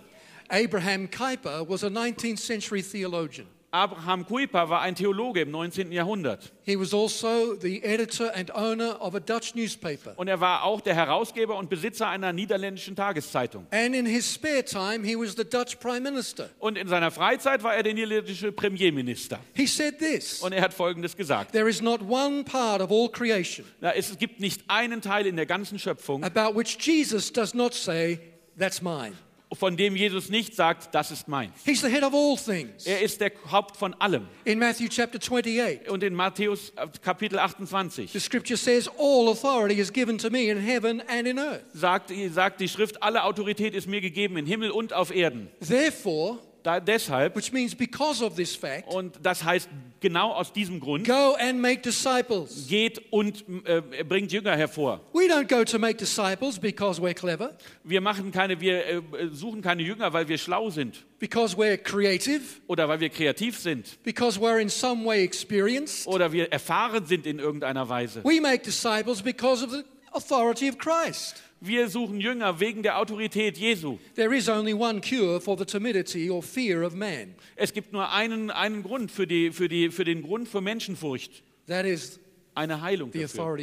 Abraham 0.48 1.10
Kuyper 1.10 1.68
was 1.68 1.84
a 1.84 1.88
19th 1.88 2.38
century 2.38 2.82
theologian. 2.82 3.46
Abraham 3.70 4.24
Kuyper 4.24 4.70
war 4.70 4.80
ein 4.80 4.94
Theologe 4.94 5.42
im 5.42 5.50
19. 5.50 5.92
Jahrhundert. 5.92 6.52
He 6.62 6.78
was 6.78 6.94
also 6.94 7.54
the 7.54 7.82
editor 7.82 8.34
and 8.34 8.50
owner 8.54 8.98
of 9.00 9.14
a 9.14 9.20
Dutch 9.20 9.54
newspaper. 9.54 10.14
Und 10.16 10.28
er 10.28 10.40
war 10.40 10.64
auch 10.64 10.80
der 10.80 10.94
Herausgeber 10.94 11.56
und 11.56 11.68
Besitzer 11.68 12.08
einer 12.08 12.32
niederländischen 12.32 12.96
Tageszeitung. 12.96 13.66
And 13.70 13.94
in 13.94 14.06
his 14.06 14.32
spare 14.32 14.64
time, 14.64 15.06
he 15.06 15.16
was 15.16 15.34
the 15.36 15.44
Dutch 15.44 15.76
prime 15.80 16.00
minister. 16.00 16.48
Und 16.58 16.78
in 16.78 16.88
seiner 16.88 17.10
Freizeit 17.10 17.62
war 17.62 17.74
er 17.74 17.82
der 17.82 17.92
niederländische 17.92 18.52
Premierminister. 18.52 19.38
He 19.54 19.66
said 19.66 19.98
this 19.98 20.40
Und 20.40 20.52
er 20.52 20.62
hat 20.62 20.72
Folgendes 20.72 21.14
gesagt. 21.14 21.52
There 21.52 21.68
is 21.68 21.82
not 21.82 22.00
one 22.00 22.44
part 22.44 22.80
of 22.80 22.90
all 22.90 23.10
creation 23.10 23.66
Na, 23.80 23.92
es 23.92 24.16
gibt 24.18 24.40
nicht 24.40 24.62
einen 24.68 25.02
Teil 25.02 25.26
in 25.26 25.36
der 25.36 25.46
ganzen 25.46 25.78
Schöpfung, 25.78 26.24
about 26.24 26.58
which 26.58 26.78
Jesus 26.80 27.30
does 27.30 27.52
not 27.52 27.74
say, 27.74 28.18
That's 28.58 28.80
mine. 28.80 29.12
Von 29.52 29.76
dem 29.76 29.96
Jesus 29.96 30.28
nicht 30.28 30.54
sagt, 30.54 30.94
das 30.94 31.10
ist 31.10 31.28
meins. 31.28 31.52
He's 31.64 31.80
the 31.80 31.88
head 31.88 32.02
of 32.02 32.12
all 32.14 32.36
things. 32.36 32.86
Er 32.86 33.00
ist 33.00 33.20
der 33.20 33.32
Haupt 33.50 33.76
von 33.76 33.94
allem. 33.94 34.26
In 34.44 34.58
Matthew 34.58 34.88
chapter 34.88 35.18
28, 35.18 35.88
Und 35.88 36.02
in 36.02 36.14
Matthäus 36.14 36.70
äh, 36.76 36.86
Kapitel 37.02 37.38
28 37.38 38.12
the 38.12 38.20
scripture 38.20 38.56
says, 38.56 38.88
All 38.98 39.28
authority 39.28 39.80
is 39.80 39.92
given 39.92 40.18
to 40.18 40.30
me 40.30 40.50
in 40.50 40.58
heaven 40.58 41.02
and 41.08 41.26
in 41.26 41.38
earth. 41.38 41.62
sagt, 41.72 42.12
sagt 42.32 42.60
die 42.60 42.68
Schrift, 42.68 43.02
alle 43.02 43.24
Autorität 43.24 43.74
ist 43.74 43.86
mir 43.86 44.00
gegeben 44.00 44.36
in 44.36 44.46
Himmel 44.46 44.70
und 44.70 44.92
auf 44.92 45.14
Erden. 45.14 45.48
Therefore, 45.66 46.38
Da, 46.68 46.80
deshalb, 46.80 47.34
which 47.34 47.50
means 47.50 47.74
because 47.74 48.22
of 48.22 48.34
this 48.34 48.54
fact, 48.54 48.92
und 48.92 49.18
das 49.22 49.42
heißt 49.42 49.70
genau 50.00 50.32
aus 50.34 50.52
diesem 50.52 50.80
Grund, 50.80 51.06
go 51.06 51.34
and 51.40 51.62
make 51.62 51.80
disciples. 51.80 52.66
geht 52.68 53.10
und 53.10 53.42
äh, 53.64 53.80
bringt 54.06 54.32
Jünger 54.32 54.54
hervor. 54.54 55.00
We 55.14 55.32
don't 55.32 55.48
go 55.48 55.64
to 55.64 55.78
make 55.78 55.96
disciples 55.96 56.58
because 56.58 57.00
we're 57.00 57.14
clever, 57.14 57.56
Wir 57.84 58.02
machen 58.02 58.32
keine, 58.32 58.60
wir 58.60 58.84
äh, 58.86 59.00
suchen 59.32 59.62
keine 59.62 59.82
Jünger, 59.82 60.12
weil 60.12 60.28
wir 60.28 60.36
schlau 60.36 60.68
sind 60.68 61.06
because 61.18 61.56
we're 61.56 61.78
creative, 61.78 62.42
oder 62.66 62.86
weil 62.86 63.00
wir 63.00 63.08
kreativ 63.08 63.58
sind 63.58 63.96
because 64.04 64.38
we're 64.38 64.60
in 64.60 64.68
some 64.68 65.06
way 65.06 65.24
experienced. 65.24 66.06
oder 66.06 66.30
wir 66.32 66.52
erfahren 66.52 67.06
sind 67.06 67.24
in 67.24 67.38
irgendeiner 67.38 67.88
Weise. 67.88 68.22
We 68.24 68.42
make 68.42 68.62
disciples 68.62 69.22
because 69.22 69.64
of 69.64 69.70
the 69.70 69.84
authority 70.12 70.68
of 70.68 70.76
Christ. 70.76 71.42
Wir 71.60 71.88
suchen 71.88 72.20
Jünger 72.20 72.60
wegen 72.60 72.82
der 72.82 72.98
Autorität 72.98 73.58
Jesu. 73.58 73.98
There 74.14 74.36
is 74.36 74.48
only 74.48 74.74
one 74.74 75.00
cure 75.00 75.40
for 75.40 75.58
the 75.58 75.64
timidity 75.64 76.30
or 76.30 76.42
fear 76.42 76.84
of 76.84 76.94
man. 76.94 77.34
Es 77.56 77.72
gibt 77.72 77.92
nur 77.92 78.12
einen, 78.12 78.50
einen 78.50 78.82
Grund 78.82 79.10
für, 79.10 79.26
die, 79.26 79.50
für, 79.50 79.68
die, 79.68 79.90
für 79.90 80.04
den 80.04 80.22
Grund 80.22 80.48
für 80.48 80.60
Menschenfurcht, 80.60 81.42
That 81.66 81.84
is 81.84 82.18
eine 82.58 82.82
Heilung 82.82 83.10
dafür. 83.10 83.56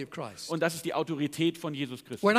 Und 0.48 0.62
das 0.62 0.76
ist 0.76 0.86
die 0.86 0.94
Autorität 0.94 1.58
von 1.58 1.74
Jesus 1.74 2.04
Christus. 2.04 2.24
Wenn 2.24 2.38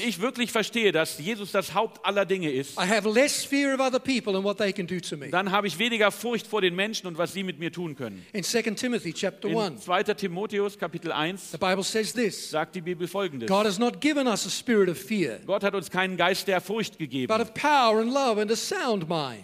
ich 0.00 0.20
wirklich 0.20 0.52
verstehe, 0.52 0.92
dass 0.92 1.18
Jesus 1.18 1.52
das 1.52 1.74
Haupt 1.74 2.04
aller 2.04 2.24
Dinge 2.24 2.50
ist, 2.50 2.78
I 2.78 2.88
have 2.88 3.08
less 3.08 3.44
fear 3.44 3.74
of 3.74 3.80
other 3.80 3.98
people 3.98 4.34
and 4.34 4.44
what 4.44 4.58
they 4.58 4.72
can 4.72 4.86
do 4.86 4.98
to 5.00 5.16
me. 5.16 5.28
dann 5.28 5.52
habe 5.52 5.66
ich 5.66 5.78
weniger 5.78 6.10
Furcht 6.10 6.46
vor 6.46 6.60
den 6.60 6.74
Menschen 6.74 7.06
und 7.06 7.18
was 7.18 7.32
sie 7.32 7.42
mit 7.42 7.58
mir 7.58 7.72
tun 7.72 7.94
können. 7.94 8.24
In 8.32 8.42
2 8.42 8.62
Timothy 8.62 9.12
chapter 9.12 9.48
In 9.48 9.58
1, 9.58 9.84
2. 9.84 10.02
Timotheus 10.14 10.78
Kapitel 10.78 11.12
1 11.12 11.52
the 11.52 11.58
Bible 11.58 11.82
says 11.82 12.12
this 12.12 12.50
sagt 12.50 12.74
die 12.74 12.80
Bibel 12.80 13.06
folgendes. 13.06 13.48
Gott 13.48 15.64
hat 15.64 15.74
uns 15.74 15.90
keinen 15.90 16.16
Geist 16.16 16.48
der 16.48 16.60
Furcht 16.60 16.98
gegeben, 16.98 17.32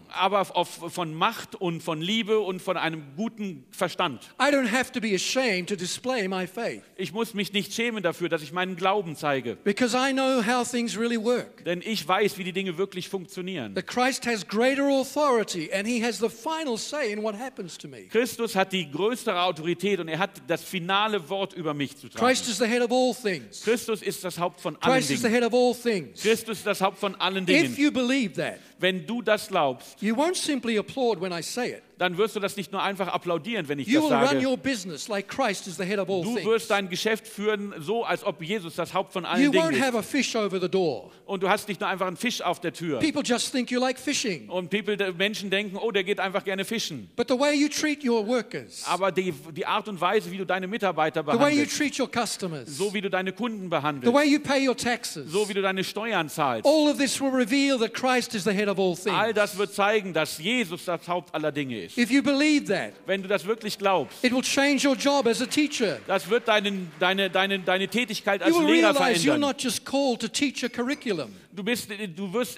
aber 0.09 0.45
von 0.45 1.15
Macht 1.15 1.55
und 1.55 1.83
von 1.83 2.01
Liebe 2.01 2.41
und 2.41 2.63
von 2.63 2.77
einem 2.77 3.03
guten 3.17 3.65
Verstand. 3.71 4.35
I 4.41 4.53
don't 4.53 4.71
have 4.71 4.93
to 4.93 5.01
be 5.01 5.15
ashamed 5.17 5.69
to 5.69 5.75
display 5.75 6.29
my 6.29 6.47
faith 6.47 6.83
Ich 6.97 7.13
muss 7.13 7.35
mich 7.35 7.53
nicht 7.53 7.73
schämen 7.75 8.03
dafür, 8.05 8.29
dass 8.29 8.41
ich 8.43 8.53
meinen 8.53 8.77
Glauben 8.77 9.17
zeige, 9.17 9.57
because 9.65 9.97
I 9.97 10.13
know 10.13 10.43
how 10.47 10.69
things 10.69 10.97
really 10.97 11.17
work. 11.21 11.65
denn 11.65 11.83
ich 11.85 12.07
weiß, 12.07 12.39
wie 12.39 12.45
die 12.45 12.53
Dinge 12.53 12.79
wirklich 12.79 13.09
funktionieren. 13.09 13.75
That 13.75 13.89
Christ 13.89 14.27
has 14.27 14.47
greater 14.47 14.85
authority 14.89 15.71
and 15.73 15.87
he 15.89 16.01
has 16.05 16.19
the 16.19 16.29
final 16.29 16.79
say 16.79 17.11
in 17.13 17.23
what 17.23 17.35
happens 17.37 17.77
to 17.79 17.89
me. 17.89 18.03
Christus 18.11 18.55
hat 18.55 18.73
die 18.73 18.89
größere 18.91 19.43
Autorität 19.43 19.99
und 19.99 20.07
er 20.09 20.19
hat 20.21 20.31
das 20.47 20.63
finale 20.63 21.29
Wort 21.29 21.53
über 21.55 21.75
mich 21.75 21.97
zu 21.97 22.09
tragen. 22.09 22.25
Christ 22.25 22.49
is 22.49 22.59
the 22.59 22.67
head 22.67 22.83
of 22.83 22.93
all 22.93 23.13
things. 23.15 23.63
Christus 23.65 24.03
ist 24.03 24.23
das 24.23 24.39
Haupt 24.39 24.61
von 24.61 24.77
allen 24.81 24.95
Christ 24.99 25.11
is 25.11 25.19
the 25.21 25.27
Dingen. 25.29 25.43
head 25.43 25.53
of 25.53 25.55
all 25.55 25.75
things. 25.75 26.23
Christus 26.23 26.59
ist 26.59 26.67
das 26.67 26.81
Haupt 26.81 26.99
von 26.99 27.15
allen 27.17 27.43
If 27.43 27.47
Dingen. 27.47 27.75
you 27.77 27.91
believe 27.91 28.35
that, 28.35 28.61
Wenn 28.79 29.05
du 29.05 29.21
das 29.21 29.49
glaubst, 29.49 30.01
you 30.01 30.15
won't 30.15 30.37
simply 30.37 30.79
applaud 30.79 31.21
when 31.21 31.33
I 31.33 31.43
say 31.43 31.73
it. 31.73 31.83
Dann 31.99 32.17
wirst 32.17 32.37
du 32.37 32.41
das 32.41 32.57
nicht 32.57 32.73
nur 32.73 32.83
einfach 32.83 33.09
applaudieren, 33.09 33.69
wenn 33.69 33.79
ich 33.79 33.89
You 33.89 34.09
das 34.09 34.31
sage. 34.31 34.47
your 34.47 34.57
business 34.57 35.09
like 35.09 35.29
Christ 35.29 35.67
is 35.67 35.77
the 35.77 35.85
head 35.85 35.99
of 35.99 36.09
all 36.09 36.23
Du 36.23 36.35
wirst 36.45 36.71
dein 36.71 36.89
Geschäft 36.89 37.27
führen, 37.27 37.75
so 37.79 38.05
als 38.05 38.25
ob 38.25 38.43
Jesus 38.43 38.77
das 38.77 38.95
Haupt 38.95 39.13
von 39.13 39.25
allen 39.25 39.45
You 39.45 39.51
Dingen 39.51 39.75
ist. 39.75 39.95
a 39.95 40.03
fish 40.03 40.35
over 40.37 40.61
the 40.61 40.69
door. 40.69 41.11
Und 41.27 41.43
du 41.43 41.49
hast 41.49 41.69
nicht 41.69 41.81
nur 41.81 41.89
einfach 41.89 42.07
einen 42.07 42.17
Fisch 42.17 42.41
auf 42.41 42.61
der 42.61 42.73
Tür. 42.73 43.01
People 43.01 43.23
just 43.23 43.53
think 43.53 43.71
you 43.71 43.81
like 43.81 43.99
fishing. 43.99 44.49
Und 44.49 44.71
people, 44.71 44.97
Menschen 45.13 45.51
denken, 45.51 45.77
oh, 45.77 45.91
der 45.91 46.05
geht 46.05 46.21
einfach 46.21 46.45
gerne 46.45 46.65
fischen. 46.65 47.11
But 47.17 47.29
the 47.29 47.39
way 47.39 47.55
you 47.55 47.69
treat 47.69 48.05
your 48.05 48.27
workers, 48.27 48.85
Aber 48.87 49.13
die, 49.13 49.33
die 49.55 49.67
Art 49.67 49.89
und 49.89 50.01
Weise, 50.01 50.31
wie 50.31 50.39
du 50.39 50.47
deine 50.47 50.67
Mitarbeiter 50.67 51.23
behandelst, 51.23 51.77
treat 51.77 51.99
your 51.99 52.11
customers, 52.11 52.69
so 52.69 52.93
wie 52.95 53.01
du 53.01 53.11
deine 53.11 53.33
Kunden 53.33 53.65
the 53.65 53.69
behandelst, 53.69 54.15
way 54.15 54.29
you 54.29 54.41
pay 54.41 54.69
your 54.69 54.77
taxes, 54.77 55.31
so 55.31 55.49
wie 55.49 55.55
du 55.55 55.63
deine 55.63 55.85
Steuern 55.85 56.29
zahlst, 56.29 56.67
all 56.67 56.95
das 59.35 59.59
wird 59.59 59.75
zeigen, 59.75 60.13
dass 60.13 60.39
Jesus 60.39 60.85
das 60.85 61.07
Haupt 61.09 61.35
aller 61.35 61.53
Dinge 61.53 61.83
ist. 61.83 61.88
If 61.97 62.11
you 62.11 62.23
believe 62.23 62.67
that, 62.69 62.93
Wenn 63.07 63.23
du 63.23 63.29
das 63.29 63.47
wirklich 63.47 63.79
glaubst, 63.79 64.23
it 64.25 64.33
will 64.33 64.43
change 64.43 64.87
your 64.87 64.97
job 64.97 65.27
as 65.27 65.41
a 65.41 65.47
teacher. 65.47 65.99
das 66.07 66.29
wird 66.29 66.49
deinen, 66.49 66.91
deine, 66.99 67.31
deine, 67.31 67.59
deine 67.61 67.89
Tätigkeit 67.89 68.41
You 68.41 68.47
als 68.47 68.55
will 68.59 68.67
Lehrer 68.67 68.91
realize 68.95 69.21
you're 69.21 69.33
verändern. 69.35 69.41
not 69.41 69.63
just 69.63 69.85
called 69.85 70.21
to 70.21 70.29
teach 70.29 70.63
a 70.65 70.69
curriculum. 70.69 71.35
Du, 71.59 71.65
bist, 71.65 71.89
du 72.15 72.33
wirst 72.33 72.57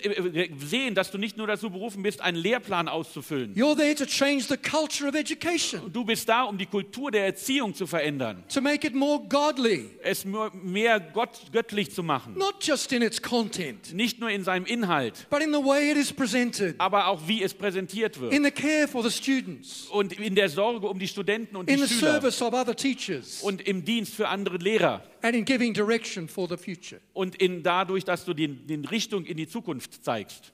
sehen, 0.59 0.95
dass 0.95 1.11
du 1.11 1.17
nicht 1.17 1.35
nur 1.39 1.47
dazu 1.47 1.71
berufen 1.71 2.03
bist, 2.03 2.21
einen 2.21 2.37
Lehrplan 2.37 2.87
auszufüllen. 2.87 3.55
You're 3.55 3.75
there 3.75 3.95
to 3.95 4.05
change 4.05 4.43
the 4.47 4.59
culture 4.59 5.09
of 5.09 5.15
education, 5.15 5.91
Du 5.91 6.05
bist 6.05 6.29
da, 6.29 6.43
um 6.43 6.59
die 6.59 6.67
Kultur 6.67 7.11
der 7.11 7.25
Erziehung 7.25 7.75
zu 7.75 7.87
verändern, 7.87 8.45
to 8.53 8.61
make 8.61 8.87
it 8.87 8.95
more 8.95 9.23
godly, 9.27 9.89
es 10.03 10.27
mehr 10.27 11.01
Gott, 11.01 11.31
göttlich 11.51 11.91
zu 11.93 12.03
machen. 12.03 12.35
not 12.37 12.57
just 12.63 12.93
in 12.93 13.01
its 13.01 13.23
content, 13.23 13.95
Nicht 13.95 14.21
nur 14.21 14.29
in 14.29 14.45
seinem 14.45 14.67
Inhalt, 14.67 15.27
but 15.31 15.41
in 15.41 15.51
the 15.51 15.65
way 15.65 15.91
it 15.91 15.97
is 15.97 16.13
presented, 16.13 16.75
aber 16.79 17.07
auch 17.07 17.27
wie 17.27 17.43
es 17.43 17.55
präsentiert 17.55 18.21
wird. 18.21 18.35
in 18.35 18.45
the 18.45 18.51
care 18.51 18.87
for 18.87 19.03
the 19.03 19.11
students, 19.11 19.87
Und 19.91 20.13
in 20.13 20.35
der 20.35 20.51
Sorge 20.51 20.87
um 20.87 20.99
die 20.99 21.09
Studenten 21.09 21.57
und 21.57 21.71
in 21.71 21.77
die 21.81 21.87
the 21.87 21.95
Schüler. 21.95 22.13
service 22.21 22.43
of 22.43 22.53
other 22.53 22.77
teachers, 22.77 23.41
Und 23.43 23.63
im 23.67 23.83
Dienst 23.83 24.13
für 24.15 24.29
andere 24.29 24.59
Lehrer. 24.59 25.03
and 25.23 25.35
in 25.37 25.45
giving 25.45 25.73
direction 25.73 26.29
for 26.29 26.47
the 26.49 26.57
future. 26.57 27.01
Und 27.13 27.37
in 27.37 27.63
dadurch, 27.63 28.05
dass 28.05 28.25
du 28.25 28.33
den, 28.35 28.67
den 28.67 28.85
Richtung 28.91 29.25
in 29.25 29.37
die 29.37 29.49
Zukunft 29.49 30.05
zeigst. 30.05 30.53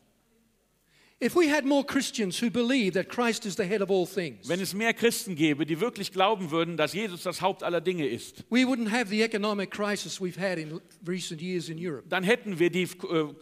If 1.18 1.34
we 1.34 1.50
had 1.50 1.64
more 1.64 1.82
Christians 1.82 2.42
who 2.42 2.50
believe 2.50 2.92
that 2.92 3.08
Christ 3.08 3.46
is 3.46 3.56
the 3.56 3.64
head 3.64 3.80
of 3.80 3.90
all 3.90 4.06
things, 4.06 4.46
Wenn 4.48 4.60
es 4.60 4.74
mehr 4.74 4.92
Christen 4.92 5.34
gäbe, 5.34 5.64
die 5.64 5.80
wirklich 5.80 6.12
glauben 6.12 6.50
würden, 6.50 6.76
dass 6.76 6.92
Jesus 6.92 7.22
das 7.22 7.40
Haupt 7.40 7.62
aller 7.62 7.80
Dinge 7.80 8.06
ist, 8.06 8.44
we 8.50 8.64
wouldn't 8.66 8.90
have 8.90 9.08
the 9.08 9.22
economic 9.22 9.70
crisis 9.70 10.20
we've 10.20 10.38
had 10.38 10.58
in 10.58 10.78
recent 11.08 11.40
years 11.40 11.70
in 11.70 11.78
Europe. 11.78 12.06
dann 12.10 12.22
hätten 12.22 12.58
wir 12.58 12.68
die 12.68 12.82
äh, 12.82 12.88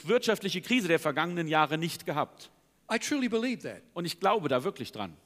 wirtschaftliche 0.04 0.60
Krise 0.60 0.86
der 0.86 1.00
vergangenen 1.00 1.48
Jahre 1.48 1.76
nicht 1.76 2.06
gehabt. 2.06 2.48
I 2.92 2.98
truly 3.00 3.28
believe 3.28 3.62
that. 3.62 3.82
Und 3.92 4.04
ich 4.04 4.20
glaube 4.20 4.48
da 4.48 4.62
wirklich 4.62 4.92
dran. 4.92 5.16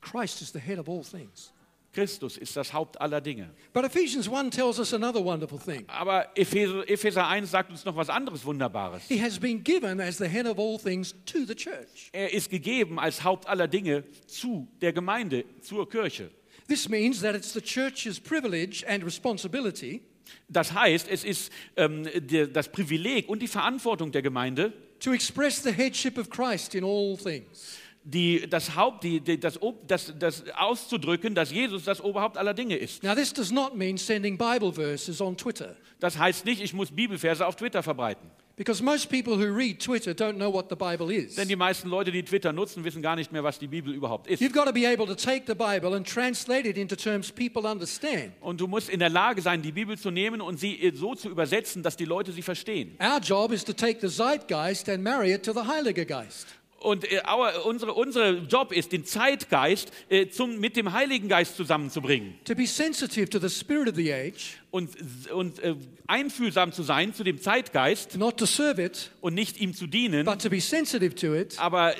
Christ 0.00 0.40
is 0.40 0.52
the 0.52 0.60
head 0.60 0.78
of 0.78 0.88
all 0.88 1.02
things. 1.02 1.52
Christus 1.92 2.36
ist 2.36 2.56
das 2.56 2.72
Haupt 2.72 3.00
aller 3.00 3.20
Dinge. 3.20 3.50
But 3.72 3.84
Ephesians 3.84 4.28
1 4.28 4.54
tells 4.54 4.78
us 4.78 4.92
another 4.92 5.24
wonderful 5.24 5.58
thing. 5.58 5.84
Aber 5.88 6.28
Epheser, 6.36 6.88
Epheser 6.88 7.26
1 7.26 7.50
sagt 7.50 7.70
uns 7.70 7.84
noch 7.84 7.96
was 7.96 8.10
anderes 8.10 8.44
Wunderbares. 8.44 9.02
He 9.08 9.20
has 9.20 9.38
been 9.38 9.62
given 9.62 10.00
as 10.00 10.18
the 10.18 10.26
head 10.28 10.46
of 10.46 10.58
all 10.58 10.78
things 10.78 11.14
to 11.24 11.44
the 11.46 11.54
church. 11.54 12.10
Er 12.12 12.32
ist 12.32 12.50
gegeben 12.50 12.98
als 12.98 13.24
Haupt 13.24 13.46
aller 13.46 13.68
Dinge 13.68 14.04
zu 14.26 14.68
der 14.80 14.92
Gemeinde, 14.92 15.44
zur 15.60 15.88
Kirche. 15.88 16.30
This 16.68 16.88
means 16.88 17.20
that 17.22 17.34
it's 17.34 17.52
the 17.52 17.62
church's 17.62 18.20
privilege 18.20 18.84
and 18.86 19.04
responsibility 19.04 20.02
Das 20.48 20.72
heißt, 20.72 21.08
es 21.08 21.24
ist 21.24 21.52
ähm, 21.76 22.06
der, 22.14 22.46
das 22.48 22.70
Privileg 22.70 23.28
und 23.28 23.40
die 23.40 23.48
Verantwortung 23.48 24.12
der 24.12 24.22
Gemeinde, 24.22 24.72
to 25.00 25.12
express 25.12 25.62
the 25.62 25.72
headship 25.72 26.18
of 26.18 26.28
Christ 26.30 26.74
in 26.74 26.84
all 26.84 27.16
things. 27.16 27.78
Die, 28.10 28.48
das 28.48 28.74
Haupt, 28.74 29.04
die, 29.04 29.20
die, 29.20 29.38
das, 29.38 29.58
das, 29.86 30.14
das 30.18 30.44
auszudrücken, 30.56 31.34
dass 31.34 31.50
Jesus 31.50 31.84
das 31.84 32.00
Oberhaupt 32.02 32.38
aller 32.38 32.54
Dinge 32.54 32.76
ist. 32.76 33.02
Now, 33.02 33.14
this 33.14 33.32
does 33.32 33.50
not 33.50 33.76
mean 33.76 33.98
sending 33.98 34.38
Bible 34.38 34.72
verses 34.72 35.20
on 35.20 35.36
Twitter, 35.36 35.76
Das 36.00 36.18
heißt 36.18 36.44
nicht, 36.44 36.62
ich 36.62 36.72
muss 36.72 36.90
Bibelverse 36.90 37.46
auf 37.46 37.56
Twitter 37.56 37.82
verbreiten. 37.82 38.30
because 38.56 38.82
most 38.82 39.08
people 39.08 39.36
who 39.36 39.46
read 39.54 39.78
Twitter 39.78 40.12
don't 40.12 40.34
know 40.34 40.50
what 40.52 40.68
the 40.68 40.74
Bible 40.74 41.12
is. 41.12 41.36
Denn 41.36 41.46
die 41.46 41.54
meisten 41.54 41.88
Leute, 41.88 42.10
die 42.10 42.24
Twitter 42.24 42.52
nutzen, 42.52 42.82
wissen 42.82 43.00
gar 43.00 43.14
nicht 43.14 43.30
mehr, 43.30 43.44
was 43.44 43.58
die 43.60 43.68
Bibel 43.68 43.94
überhaupt 43.94 44.26
ist. 44.26 44.42
You've 44.42 44.52
got 44.52 44.66
to 44.66 44.72
be 44.72 44.84
able 44.84 45.06
to 45.06 45.14
take 45.14 45.44
the 45.46 45.54
Bible 45.54 45.94
and 45.94 46.04
translate 46.04 46.68
it 46.68 46.76
into 46.76 46.96
terms 46.96 47.30
people 47.30 47.70
understand. 47.70 48.32
Und 48.40 48.60
du 48.60 48.66
musst 48.66 48.88
in 48.90 48.98
der 48.98 49.10
Lage 49.10 49.42
sein, 49.42 49.62
die 49.62 49.70
Bibel 49.70 49.96
zu 49.96 50.10
nehmen 50.10 50.40
und 50.40 50.58
sie 50.58 50.92
so 50.94 51.14
zu 51.14 51.28
übersetzen, 51.28 51.84
dass 51.84 51.96
die 51.96 52.04
Leute 52.04 52.32
sie 52.32 52.42
verstehen. 52.42 52.96
Our 53.00 53.20
job 53.20 53.52
is 53.52 53.64
to 53.64 53.72
take 53.72 54.00
the 54.00 54.12
zeitgeist 54.12 54.88
and 54.88 55.04
marry 55.04 55.32
it 55.32 55.44
to 55.44 55.52
the 55.52 55.60
Heiliger 55.68 56.04
Geist. 56.04 56.48
Und 56.80 57.10
äh, 57.10 57.20
our, 57.28 57.66
unsere, 57.66 57.92
unser 57.94 58.30
Job 58.30 58.72
ist, 58.72 58.92
den 58.92 59.04
Zeitgeist 59.04 59.92
äh, 60.08 60.28
zum, 60.28 60.60
mit 60.60 60.76
dem 60.76 60.92
Heiligen 60.92 61.28
Geist 61.28 61.56
zusammenzubringen. 61.56 62.38
To 62.44 62.54
be 62.54 62.66
sensitive 62.66 63.28
to 63.28 63.38
the 63.40 63.48
spirit 63.48 63.88
of 63.88 63.96
the 63.96 64.12
age, 64.12 64.57
und, 64.70 64.90
und 65.30 65.58
äh, 65.60 65.74
einfühlsam 66.06 66.72
zu 66.72 66.82
sein 66.82 67.14
zu 67.14 67.24
dem 67.24 67.40
Zeitgeist 67.40 68.16
not 68.18 68.36
to 68.36 68.46
serve 68.46 68.82
it, 68.82 69.10
und 69.20 69.34
nicht 69.34 69.58
ihm 69.60 69.74
zu 69.74 69.86
dienen, 69.86 70.26
to 70.26 71.34
it, 71.34 71.58
aber 71.58 71.94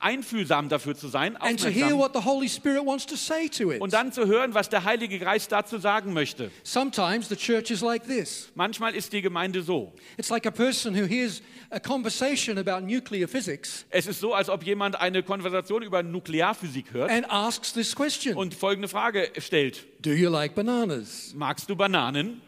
einfühlsam 0.00 0.68
dafür 0.68 0.94
zu 0.94 1.08
sein, 1.08 1.36
and 1.36 1.60
to 1.60 1.68
hear 1.68 1.86
aufmerksam, 1.86 1.98
what 1.98 2.12
the 2.14 2.28
Holy 2.28 2.48
Spirit 2.48 2.86
wants 2.86 3.04
to 3.06 3.16
say 3.16 3.48
to 3.48 3.70
it. 3.70 3.80
und 3.80 3.92
dann 3.92 4.12
zu 4.12 4.26
hören, 4.26 4.54
was 4.54 4.68
der 4.70 4.84
Heilige 4.84 5.18
Geist 5.18 5.52
dazu 5.52 5.78
sagen 5.78 6.12
möchte. 6.12 6.50
Sometimes 6.62 7.28
the 7.28 7.36
church 7.36 7.70
is 7.70 7.82
like 7.82 8.06
this 8.06 8.50
Manchmal 8.54 8.94
ist 8.94 9.12
die 9.12 9.20
Gemeinde 9.20 9.62
so. 9.62 9.92
it's 10.16 10.30
like 10.30 10.46
a 10.46 10.50
person 10.50 10.94
who 10.94 11.06
hears 11.06 11.42
a 11.70 11.80
conversation 11.80 12.56
about 12.58 12.86
nuclear 12.86 13.28
physics 13.28 13.84
Es 13.90 14.06
ist 14.06 14.20
so, 14.20 14.32
als 14.32 14.48
ob 14.48 14.64
jemand 14.64 14.98
eine 15.00 15.22
Konversation 15.22 15.82
über 15.82 16.02
Nuklearphysik 16.02 16.92
hört 16.92 17.10
and 17.10 17.30
asks 17.30 17.72
this 17.72 17.94
question 17.94 18.36
und 18.36 18.54
folgende 18.54 18.88
Frage 18.88 19.30
stellt. 19.38 19.84
Do 20.06 20.12
you 20.12 20.30
like 20.30 20.54
bananas? 20.54 21.34
Magst 21.34 21.68
du 21.68 21.74
Bananen? 21.74 22.40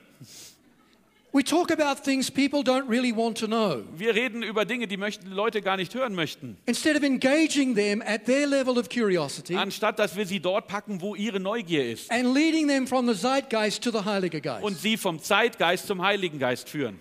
We 1.32 1.42
talk 1.42 1.72
about 1.72 2.04
things 2.04 2.30
people 2.30 2.62
don't 2.62 2.88
really 2.88 3.10
want 3.10 3.36
to 3.38 3.48
know. 3.48 3.82
Wir 3.96 4.14
reden 4.14 4.44
über 4.44 4.64
Dinge, 4.64 4.86
die 4.86 4.96
möchten, 4.96 5.28
Leute 5.32 5.60
gar 5.60 5.76
nicht 5.76 5.92
hören 5.92 6.14
möchten. 6.14 6.56
Instead 6.66 6.96
of 6.96 7.02
engaging 7.02 7.74
them 7.74 8.00
at 8.00 8.26
their 8.26 8.46
level 8.46 8.78
of 8.78 8.88
curiosity 8.88 9.56
Anstatt 9.56 9.98
dass 9.98 10.14
wir 10.14 10.24
sie 10.24 10.38
dort 10.38 10.68
packen, 10.68 11.00
wo 11.00 11.16
ihre 11.16 11.40
Neugier 11.40 11.90
ist 11.90 12.12
and 12.12 12.32
leading 12.32 12.68
them 12.68 12.86
from 12.86 13.08
the 13.08 13.20
zeitgeist 13.20 13.82
to 13.82 13.90
the 13.90 14.04
Heiliger 14.04 14.40
Geist. 14.40 14.62
und 14.64 14.78
sie 14.78 14.96
vom 14.96 15.18
Zeitgeist 15.18 15.88
zum 15.88 16.00
Heiligen 16.00 16.38
Geist 16.38 16.68
führen. 16.68 17.00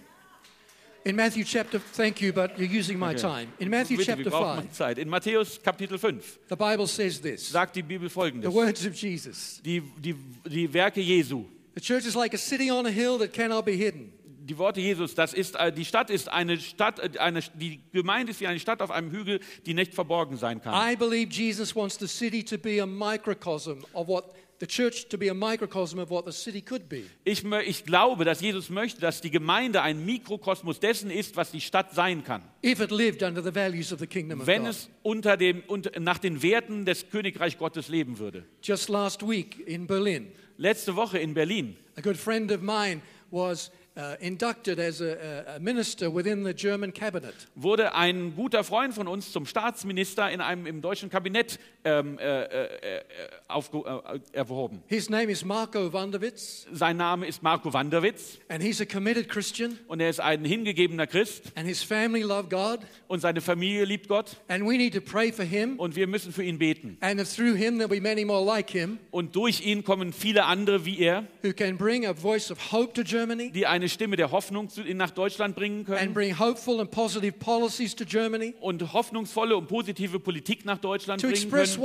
In 1.07 1.15
Matthew 1.15 1.45
chapter, 1.45 1.79
thank 1.79 2.21
you, 2.21 2.33
but 2.33 2.59
you're 2.59 2.67
using 2.67 2.99
my 2.99 3.13
time. 3.13 3.47
In 3.59 3.69
Matthew 3.69 3.95
Bitte, 3.95 4.07
chapter 4.07 4.29
brauchen 4.29 4.63
5, 4.63 4.65
noch 4.65 4.71
Zeit. 4.73 4.97
In 4.97 5.07
Matthäus 5.07 5.57
Kapitel 5.63 5.97
5 5.97 6.39
the 6.49 6.55
Bible 6.57 6.85
says 6.85 7.21
this 7.21 7.49
sagt 7.49 7.77
die 7.77 7.81
Bibel 7.81 8.09
the 8.09 8.13
folgendes. 8.13 8.53
words 8.53 8.85
of 8.85 8.93
Jesus. 8.93 9.61
Die, 9.63 9.81
die, 10.01 10.15
die 10.45 10.73
Werke 10.73 10.99
Jesu, 10.99 11.45
The 11.75 11.81
church 11.81 12.05
is 12.05 12.13
like 12.13 12.33
a 12.33 12.37
city 12.37 12.69
on 12.69 12.85
a 12.85 12.91
hill 12.91 13.17
that 13.19 13.31
cannot 13.31 13.63
be 13.63 13.77
hidden. 13.77 14.11
die 14.47 14.57
Worte 14.57 14.81
Jesus, 14.81 15.15
das 15.15 15.33
ist, 15.33 15.55
äh, 15.55 15.71
die 15.71 15.85
Stadt 15.85 16.09
ist 16.09 16.27
eine 16.27 16.59
Stadt, 16.59 16.99
äh, 16.99 17.19
eine, 17.19 17.41
die 17.53 17.79
Gemeinde 17.93 18.31
ist 18.31 18.41
wie 18.41 18.47
eine 18.47 18.59
Stadt 18.59 18.81
auf 18.81 18.91
einem 18.91 19.09
Hügel, 19.09 19.39
die 19.65 19.73
nicht 19.73 19.93
verborgen 19.93 20.35
sein 20.35 20.61
kann. 20.61 20.73
I 20.73 20.97
believe 20.97 21.31
Jesus 21.31 21.73
wants 21.73 21.97
the 21.97 22.07
city 22.07 22.43
to 22.43 22.57
be 22.57 22.81
a 22.81 22.85
microcosm 22.85 23.85
of 23.93 24.09
what 24.09 24.33
the 24.59 24.67
church 24.67 25.07
to 25.09 25.17
be 25.17 25.29
a 25.29 25.33
microcosm 25.33 25.99
of 25.99 26.09
what 26.09 26.25
the 26.25 26.31
city 26.31 26.61
could 26.61 26.89
be. 26.89 27.03
Ich, 27.23 27.43
glaube, 27.85 28.25
dass 28.25 28.41
Jesus 28.41 28.69
möchte, 28.69 29.01
dass 29.01 29.21
die 29.21 29.31
Gemeinde 29.31 29.81
ein 29.81 30.05
Mikrokosmos 30.05 30.79
dessen 30.79 31.11
ist, 31.11 31.35
was 31.35 31.51
die 31.51 31.61
Stadt 31.61 31.93
sein 31.93 32.23
kann. 32.23 32.41
If 32.63 32.79
it 32.79 32.91
lived 32.91 33.23
under 33.23 33.43
the 33.43 33.53
values 33.53 33.93
of 33.93 33.99
the 33.99 34.07
kingdom 34.07 34.41
of 34.41 34.47
Wenn 34.47 34.63
God. 34.63 34.71
es 34.71 34.89
unter 35.03 35.37
dem, 35.37 35.63
und 35.67 35.91
nach 35.99 36.17
den 36.17 36.41
Werten 36.41 36.85
des 36.85 37.09
Königreich 37.09 37.57
Gottes 37.57 37.87
leben 37.87 38.19
würde. 38.19 38.45
Just 38.63 38.89
last 38.89 39.27
week 39.27 39.59
in 39.67 39.87
Berlin, 39.87 40.31
Letzte 40.57 40.95
Woche 40.95 41.19
in 41.19 41.33
Berlin 41.35 41.75
a 41.97 42.01
good 42.01 42.17
friend 42.17 42.51
of 42.51 42.61
mine 42.61 43.01
was 43.31 43.71
uh, 43.97 44.15
inducted 44.19 44.79
as 44.79 45.01
a, 45.01 45.05
a- 45.05 45.55
a 45.55 45.59
minister 45.59 46.13
within 46.13 46.45
the 46.45 46.53
German 46.53 46.93
cabinet. 46.93 47.33
wurde 47.55 47.93
ein 47.95 48.35
guter 48.35 48.63
Freund 48.63 48.93
von 48.93 49.07
uns 49.07 49.31
zum 49.31 49.45
Staatsminister 49.45 50.29
in 50.31 50.39
einem, 50.41 50.65
im 50.67 50.81
deutschen 50.81 51.09
Kabinett 51.09 51.59
ähm, 51.83 52.17
äh, 52.19 52.43
äh, 52.43 52.65
äh, 52.65 53.01
aufge, 53.47 53.79
äh, 53.79 54.19
erhoben. 54.37 54.81
His 54.87 55.09
name 55.09 55.31
is 55.31 55.43
Marco 55.43 55.91
van 55.91 56.11
der 56.11 56.21
Witz, 56.21 56.65
Sein 56.71 56.97
Name 56.97 57.25
ist 57.27 57.41
Marco 57.43 57.73
Wanderwitz 57.73 58.37
and 58.49 58.61
he's 58.63 58.79
a 58.81 58.85
committed 58.85 59.27
Christian, 59.29 59.77
und 59.87 59.99
er 59.99 60.09
ist 60.09 60.19
ein 60.19 60.45
hingegebener 60.45 61.07
Christ 61.07 61.51
and 61.55 61.67
his 61.67 61.81
family 61.83 62.21
love 62.23 62.49
God, 62.49 62.79
und 63.07 63.19
seine 63.21 63.41
Familie 63.41 63.85
liebt 63.85 64.07
Gott 64.07 64.37
and 64.47 64.63
we 64.65 64.77
need 64.77 64.93
to 64.93 65.01
pray 65.01 65.31
for 65.31 65.45
him. 65.45 65.79
und 65.79 65.95
wir 65.95 66.07
müssen 66.07 66.31
für 66.31 66.43
ihn 66.43 66.59
beten. 66.59 66.97
And 67.01 67.19
through 67.25 67.55
him, 67.55 67.79
there'll 67.79 67.87
be 67.89 68.01
many 68.01 68.25
more 68.25 68.45
like 68.45 68.69
him 68.69 68.99
Und 69.11 69.35
durch 69.35 69.61
ihn 69.65 69.83
kommen 69.83 70.13
viele 70.13 70.45
andere 70.45 70.85
wie 70.85 70.99
er, 70.99 71.23
who 71.43 71.53
can 71.53 71.77
bring 71.77 72.05
a 72.05 72.13
voice 72.13 72.51
of 72.51 72.71
hope 72.71 72.93
to 72.93 73.03
Germany 73.03 73.51
die 73.51 73.65
eine 73.65 73.86
Stimme 73.89 74.15
der 74.15 74.31
Hoffnung 74.31 74.69
zu, 74.69 74.81
nach 74.81 75.11
Deutschland 75.11 75.55
bringen 75.55 75.79
and 75.79 75.87
können 75.87 76.13
bring 76.13 76.37
hopeful 76.37 76.79
and 76.79 76.91
positive 76.91 77.33
policies 77.33 77.95
to 77.95 78.05
Germany 78.05 78.53
und 78.59 78.93
hoffnungsvolle 78.93 79.55
und 79.55 79.67
positive 79.67 80.19
Politik 80.19 80.65
nach 80.65 80.77
Deutschland 80.77 81.21
bringen 81.21 81.49
können, 81.49 81.81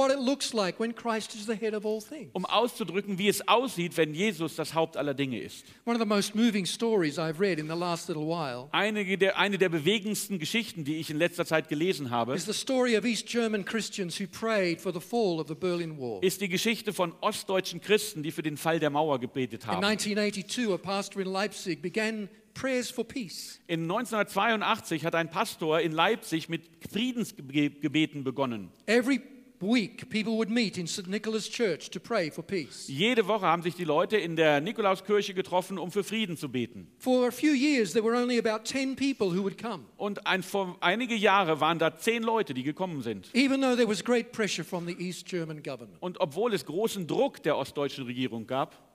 um 2.33 2.47
auszudrücken, 2.47 3.19
wie 3.19 3.29
es 3.29 3.47
aussieht, 3.49 3.97
wenn 3.97 4.15
Jesus 4.15 4.57
das 4.57 4.75
Haupt 4.75 4.97
aller 4.97 5.15
Dinge 5.15 5.41
ist. 5.41 5.65
In 5.87 5.93
Einige 8.73 9.19
der, 9.19 9.39
eine 9.39 9.59
der 9.59 9.69
bewegendsten 9.69 10.39
Geschichten, 10.39 10.85
die 10.85 10.97
ich 10.97 11.11
in 11.11 11.19
letzter 11.19 11.47
Zeit 11.47 11.69
gelesen 11.69 12.11
habe, 12.11 12.35
ist 12.35 12.49
die 16.41 16.49
Geschichte 16.49 16.93
von 16.93 17.13
ostdeutschen 17.21 17.81
Christen, 17.81 18.23
die 18.23 18.31
für 18.31 18.43
den 18.43 18.57
Fall 18.57 18.81
der 18.81 18.91
Mauer 18.91 19.19
gebetet 19.19 19.65
In 19.65 19.69
haben. 19.69 19.85
1982, 19.85 20.73
a 20.73 20.79
pastor 20.79 21.23
in 21.23 21.29
Leipzig 21.29 21.83
began 21.93 22.29
prayers 22.55 22.91
for 22.91 23.05
peace. 23.05 23.61
In 23.67 23.83
1982 23.91 25.05
hat 25.05 25.15
ein 25.15 25.31
Pastor 25.31 25.81
in 25.81 25.93
Leipzig 25.93 26.49
mit 26.49 26.63
Friedensgebeten 26.91 28.25
begonnen. 28.25 28.71
Every 28.87 29.21
week, 29.61 30.11
people 30.11 30.33
would 30.33 30.51
meet 30.51 30.77
in 30.77 30.87
St. 30.89 31.07
Nicholas 31.07 31.49
Church 31.49 31.89
to 31.91 32.01
pray 32.01 32.31
for 32.31 32.43
peace. 32.45 32.89
Jede 32.89 33.29
Woche 33.29 33.47
haben 33.47 33.63
sich 33.63 33.75
die 33.77 33.85
Leute 33.85 34.17
in 34.17 34.35
der 34.37 34.61
Nikolauskirche 34.61 35.35
getroffen, 35.35 35.79
um 35.79 35.93
für 35.93 36.03
Frieden 36.03 36.37
zu 36.37 36.49
beten. 36.49 36.89
For 36.99 37.29
a 37.29 37.31
few 37.31 37.53
years, 37.55 37.93
there 37.93 38.05
were 38.05 38.17
only 38.21 38.39
about 38.39 38.65
10 38.65 38.97
people 38.97 39.29
who 39.29 39.43
would 39.45 39.57
come, 39.59 39.85
Und 39.97 40.27
ein, 40.27 40.43
vor 40.43 40.77
einige 40.81 41.15
Jahre 41.15 41.61
waren 41.61 41.79
da 41.79 41.97
zehn 41.97 42.23
Leute, 42.25 42.55
die 42.55 42.65
gekommen 42.65 43.03
sind. 43.03 43.31
even 43.35 43.61
though 43.61 43.77
there 43.77 43.89
was 43.89 44.03
great 44.05 44.33
pressure 44.33 44.65
from 44.65 44.87
the 44.87 44.95
East 44.99 45.27
German 45.27 45.63
government. 45.63 45.97
Und 46.01 46.21
obwohl 46.21 46.53
es 46.55 46.67
großen 46.67 47.07
Druck 47.07 47.43
der 47.45 47.57
ostdeutschen 47.57 48.05
Regierung 48.05 48.47
gab, 48.49 48.92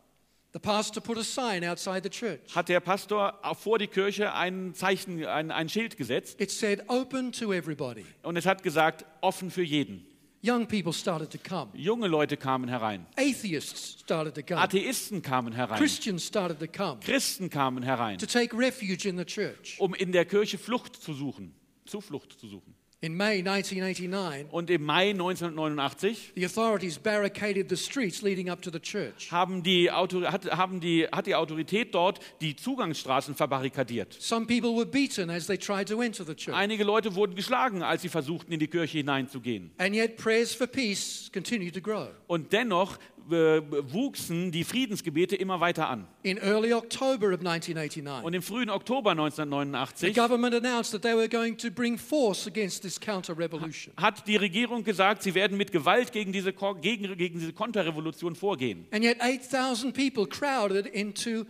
hat 2.55 2.69
der 2.69 2.79
Pastor 2.79 3.39
vor 3.59 3.77
die 3.79 3.87
Kirche 3.87 4.33
ein 4.33 4.73
Zeichen, 4.73 5.25
ein, 5.25 5.51
ein 5.51 5.69
Schild 5.69 5.97
gesetzt? 5.97 6.39
It 6.41 6.51
said, 6.51 6.83
Open 6.87 7.31
to 7.31 7.53
everybody. 7.53 8.05
und 8.23 8.37
es 8.37 8.45
hat 8.45 8.63
gesagt, 8.63 9.05
offen 9.21 9.51
für 9.51 9.63
jeden. 9.63 10.05
Young 10.43 10.67
people 10.67 10.93
started 10.93 11.31
to 11.31 11.39
come, 11.39 11.71
Junge 11.73 12.07
Leute 12.07 12.37
kamen 12.37 12.69
herein, 12.69 13.05
atheists 13.17 13.99
started 13.99 14.35
to 14.35 14.43
come, 14.43 14.61
Atheisten 14.61 15.21
kamen 15.23 15.51
herein, 15.51 15.77
Christians 15.77 16.25
started 16.25 16.59
to 16.59 16.67
come. 16.67 16.99
Christen 17.01 17.49
kamen 17.49 17.83
herein, 17.83 18.19
to 18.19 18.27
take 18.27 18.55
refuge 18.55 19.07
in 19.09 19.17
the 19.17 19.25
church. 19.25 19.75
um 19.79 19.95
in 19.95 20.11
der 20.11 20.25
Kirche 20.25 20.57
Flucht 20.59 20.95
zu 20.95 21.13
suchen, 21.13 21.53
Zuflucht 21.85 22.39
zu 22.39 22.47
suchen. 22.47 22.75
In 22.99 23.15
May 23.15 23.43
1989, 23.47 24.47
Und 24.51 24.71
im 24.71 24.83
Mai 24.83 25.11
1989 25.11 26.31
the 26.33 26.45
authorities 26.45 26.97
barricaded 26.97 27.69
the 27.69 27.77
streets 27.77 28.23
leading 28.23 28.49
up 28.49 28.59
to 28.63 28.71
the 28.71 28.79
church. 28.79 29.31
haben 29.31 29.61
die, 29.61 29.91
Autor 29.91 30.31
hat, 30.31 30.49
haben 30.49 30.79
die, 30.79 31.05
hat 31.05 31.27
die 31.27 31.35
Autorität 31.35 31.93
dort 31.93 32.19
die 32.41 32.55
Zugangsstraßen 32.55 33.35
verbarrikadiert. 33.35 34.13
Some 34.19 34.47
people 34.47 34.75
were 34.75 34.87
beaten 34.87 35.29
as 35.29 35.45
they 35.45 35.59
tried 35.59 35.87
to 35.89 36.01
enter 36.01 36.25
the 36.25 36.33
church. 36.33 36.55
Einige 36.57 36.83
Leute 36.83 37.13
wurden 37.13 37.35
geschlagen, 37.35 37.83
als 37.83 38.01
sie 38.01 38.09
versuchten, 38.09 38.51
in 38.51 38.59
die 38.59 38.67
Kirche 38.67 38.97
hineinzugehen. 38.97 39.69
And 39.77 39.93
yet, 39.95 40.17
prayers 40.17 40.55
for 40.55 40.65
peace 40.65 41.29
continued 41.31 41.75
to 41.75 41.81
grow. 41.81 42.07
Und 42.25 42.51
dennoch 42.51 42.97
wuchsen 43.29 44.51
die 44.51 44.63
Friedensgebete 44.63 45.35
immer 45.35 45.59
weiter 45.59 45.89
an. 45.89 46.07
In 46.23 46.37
early 46.37 46.73
October 46.73 47.27
of 47.27 47.39
1989, 47.39 48.25
Und 48.25 48.33
im 48.33 48.41
frühen 48.41 48.69
Oktober 48.69 49.11
the 49.13 49.19
1989 49.19 50.13
government 50.15 50.55
announced 50.55 50.91
that 50.91 51.01
they 51.01 51.15
were 51.15 51.29
going 51.29 51.57
to 51.57 51.69
bring 51.69 51.97
force 51.97 52.47
against 52.47 52.81
this 52.81 52.99
counter 52.99 53.37
revolution. 53.37 53.93
hat 53.97 54.27
die 54.27 54.35
Regierung 54.35 54.83
gesagt, 54.83 55.23
sie 55.23 55.33
werden 55.33 55.57
mit 55.57 55.71
Gewalt 55.71 56.11
gegen 56.11 56.31
diese, 56.31 56.53
gegen, 56.53 57.17
gegen 57.17 57.39
diese 57.39 57.53
Konterrevolution 57.53 58.35
vorgehen. 58.35 58.85
And 58.91 59.03
yet, 59.03 59.21
8,000 59.21 59.93
people 59.93 60.25
crowded 60.27 60.85
into 60.87 61.45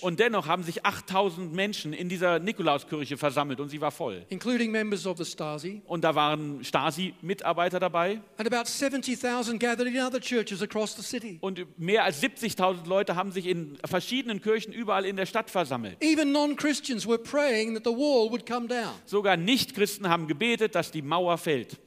Und 0.00 0.20
dennoch 0.20 0.46
haben 0.46 0.62
sich 0.62 0.84
8000 0.84 1.52
Menschen 1.54 1.92
in 1.92 2.08
dieser 2.08 2.38
Nikolauskirche 2.38 3.16
versammelt 3.16 3.60
und 3.60 3.68
sie 3.68 3.80
war 3.80 3.90
voll. 3.90 4.24
including 4.28 4.70
members 4.70 5.06
of 5.06 5.16
the 5.18 5.24
Stasi. 5.24 5.82
Und 5.86 6.02
da 6.04 6.14
waren 6.14 6.62
Stasi-Mitarbeiter 6.64 7.80
dabei 7.80 8.20
And 8.36 8.52
about 8.52 8.66
70,000 8.68 9.58
gathered 9.58 9.86
in 9.88 10.00
other 10.00 10.20
churches 10.20 10.62
across 10.62 10.96
the 10.96 11.02
city. 11.02 11.38
und 11.40 11.66
mehr 11.78 12.04
als 12.04 12.22
70.000 12.22 12.86
Leute 12.88 13.16
haben 13.16 13.32
sich 13.32 13.46
in 13.46 13.78
verschiedenen 13.84 14.40
Kirchen 14.42 14.72
überall 14.72 15.04
in 15.04 15.16
der 15.16 15.26
Stadt 15.26 15.50
versammelt. 15.50 15.96
Even 16.00 16.32
non 16.32 16.56
Christians 16.56 17.06
were 17.06 17.18
praying 17.18 17.74
that 17.74 17.84
the 17.84 17.90
wall 17.90 18.30
would 18.30 18.46
come 18.46 18.66
down. 18.68 18.92
Sogar 19.06 19.36
Nichtchristen 19.36 20.08
haben 20.08 20.26
gebetet, 20.26 20.74
dass 20.74 20.90
die 20.90 21.02
Mauer 21.02 21.38
fällt. 21.38 21.78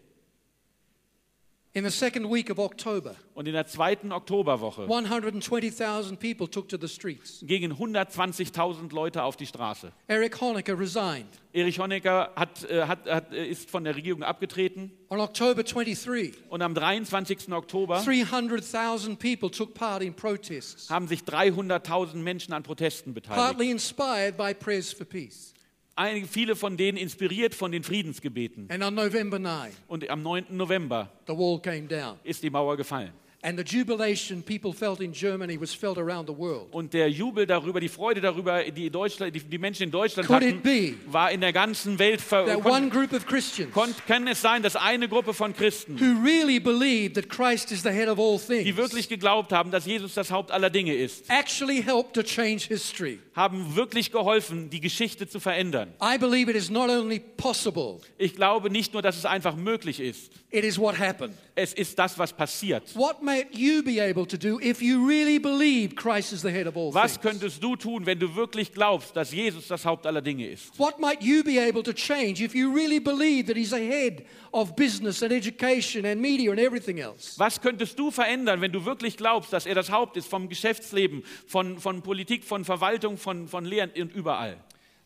In 1.74 1.86
the 1.86 1.90
second 1.90 2.30
week 2.30 2.50
of 2.50 2.60
October, 2.60 3.16
Und 3.34 3.48
in 3.48 3.54
der 3.54 3.66
zweiten 3.66 4.12
Oktoberwoche 4.12 4.88
120,000 4.90 6.20
people 6.20 6.50
took 6.50 6.68
to 6.68 6.78
the 6.78 6.90
streets. 6.90 7.40
gingen 7.44 7.72
120.000 7.72 8.94
Leute 8.94 9.24
auf 9.24 9.38
die 9.38 9.46
Straße. 9.46 9.94
Eric 10.08 10.42
Honecker 10.42 10.78
resigned. 10.78 11.30
Erich 11.54 11.80
Honecker 11.80 12.32
hat, 12.36 12.70
äh, 12.70 12.84
hat, 12.84 13.10
hat, 13.10 13.32
äh, 13.34 13.48
ist 13.48 13.70
von 13.70 13.86
der 13.86 13.96
Regierung 13.96 14.22
abgetreten 14.22 14.92
On 15.10 15.22
October 15.22 15.64
23, 15.64 16.34
und 16.50 16.62
am 16.62 16.74
23. 16.74 17.54
Oktober 17.54 18.02
300,000 18.04 19.18
people 19.18 19.50
took 19.50 19.74
part 19.74 20.04
in 20.04 20.14
protests, 20.14 20.90
haben 20.90 21.08
sich 21.08 21.22
300.000 21.22 22.16
Menschen 22.16 22.54
an 22.54 22.64
Protesten 22.64 23.14
beteiligt. 23.14 23.42
partly 23.42 23.72
inspired 23.72 24.36
by 24.36 24.54
prayers 24.54 24.92
for 24.92 25.06
peace. 25.06 25.54
Einige, 25.96 26.26
viele 26.26 26.56
von 26.56 26.78
denen 26.78 26.98
inspiriert 26.98 27.54
von 27.54 27.72
den 27.72 27.84
Friedensgebeten. 27.84 28.70
And 28.72 28.84
on 28.84 28.96
November 28.96 29.38
9, 29.40 29.72
Und 29.88 30.10
am 30.10 30.22
9. 30.24 30.46
November 30.50 31.10
the 31.28 31.34
wall 31.34 31.60
came 31.62 31.88
down. 31.88 32.18
ist 32.24 32.42
die 32.44 32.50
Mauer 32.50 32.78
gefallen. 32.78 33.12
And 33.44 33.58
the 33.58 33.64
jubilation 33.64 34.44
people 34.44 34.72
felt 34.72 35.02
in 35.02 35.14
Germany 35.14 35.60
was 35.60 35.74
felt 35.74 35.98
around 35.98 36.28
the 36.28 36.38
world. 36.38 36.68
Und 36.72 36.94
der 36.94 37.10
Jubel 37.10 37.48
darüber, 37.48 37.80
die 37.80 37.90
Freude 37.90 38.22
darüber, 38.22 38.64
die, 38.64 38.92
Deutschland, 38.92 39.36
die, 39.36 39.40
die 39.40 39.58
Menschen 39.58 39.84
in 39.84 39.92
Deutschland 39.92 40.28
Could 40.28 40.44
hatten, 40.44 41.00
war 41.08 41.32
in 41.32 41.42
der 41.42 41.52
ganzen 41.52 41.98
Welt. 41.98 42.22
Ver 42.22 42.46
that 42.46 42.62
kon 42.62 42.72
one 42.72 42.90
group 42.90 43.14
of 43.14 43.26
Christians 43.26 43.74
kon 43.74 43.96
kann 44.08 44.28
es 44.28 44.42
sein, 44.42 44.62
dass 44.62 44.76
eine 44.76 45.10
Gruppe 45.10 45.34
von 45.34 45.56
Christen, 45.56 46.00
who 46.00 46.24
really 46.24 46.60
believed 46.60 47.16
that 47.16 47.30
Christ 47.30 47.72
is 47.72 47.82
the 47.82 47.90
head 47.90 48.08
of 48.08 48.20
all 48.20 48.38
die 48.38 48.64
things 48.64 48.78
wirklich 48.78 49.10
geglaubt 49.10 49.52
haben, 49.52 49.72
dass 49.72 49.88
Jesus 49.88 50.14
das 50.14 50.30
Haupt 50.30 50.52
aller 50.52 50.70
Dinge 50.70 50.94
ist, 50.94 51.28
actually 51.30 51.82
helped 51.82 52.14
to 52.14 52.22
change 52.22 52.68
history? 52.68 53.18
haben 53.34 53.76
wirklich 53.76 54.12
geholfen, 54.12 54.70
die 54.70 54.82
Geschichte 54.82 55.28
zu 55.28 55.40
verändern. 55.40 55.94
I 56.00 56.20
believe 56.20 56.52
it 56.52 56.56
is 56.56 56.70
not 56.70 56.90
only 56.90 57.20
possible, 57.20 58.02
Ich 58.20 58.36
glaube 58.36 58.70
nicht 58.70 58.94
nur, 58.94 59.02
dass 59.02 59.18
es 59.18 59.26
einfach 59.26 59.56
möglich 59.56 60.00
ist. 60.00 60.32
it 60.52 60.64
is 60.64 60.78
what 60.78 61.00
happened. 61.00 61.34
Es 61.56 61.74
ist 61.74 61.98
das, 61.98 62.18
was 62.18 62.34
passiert. 62.34 62.96
What 62.96 63.22
might 63.32 63.58
you 63.58 63.82
be 63.84 64.00
able 64.00 64.26
to 64.26 64.38
do 64.38 64.60
if 64.62 64.82
you 64.82 65.08
really 65.08 65.40
believe 65.40 65.96
Christ 65.96 66.34
is 66.34 66.42
the 66.42 66.52
head 66.52 66.68
of 66.68 66.76
all 66.76 66.94
Was 66.94 67.20
könntest 67.20 67.62
du 67.64 67.76
tun, 67.76 68.06
wenn 68.06 68.20
du 68.20 68.36
wirklich 68.36 68.74
glaubst, 68.74 69.16
dass 69.16 69.32
Jesus 69.32 69.68
das 69.68 69.86
Haupt 69.86 70.06
aller 70.06 70.22
Dinge 70.22 70.48
ist? 70.48 70.78
What 70.78 71.00
might 71.00 71.22
you 71.22 71.44
be 71.44 71.58
able 71.58 71.84
to 71.84 71.94
change 71.94 72.44
if 72.44 72.54
you 72.54 72.74
really 72.74 73.00
believe 73.00 73.48
that 73.48 73.56
He's 73.56 73.72
the 73.72 73.78
head 73.78 74.26
of 74.52 74.76
business 74.76 75.24
and 75.24 75.32
education 75.32 76.06
and 76.06 76.20
media 76.22 76.52
and 76.52 76.60
everything 76.60 77.00
else? 77.00 77.38
Was 77.38 77.62
könntest 77.62 77.98
du 77.98 78.12
verändern, 78.12 78.62
wenn 78.62 78.72
du 78.72 78.86
wirklich 78.86 79.18
glaubst, 79.18 79.54
dass 79.54 79.66
er 79.66 79.76
das 79.76 79.92
Haupt 79.92 80.18
ist 80.18 80.28
vom 80.28 80.50
Geschäftsleben, 80.50 81.24
von, 81.48 81.80
von 81.80 82.02
Politik, 82.02 82.44
von 82.44 82.66
Verwaltung, 82.66 83.18
von, 83.18 83.48
von 83.48 83.66
Lehren 83.66 83.92
und 83.98 84.14
überall? 84.14 84.58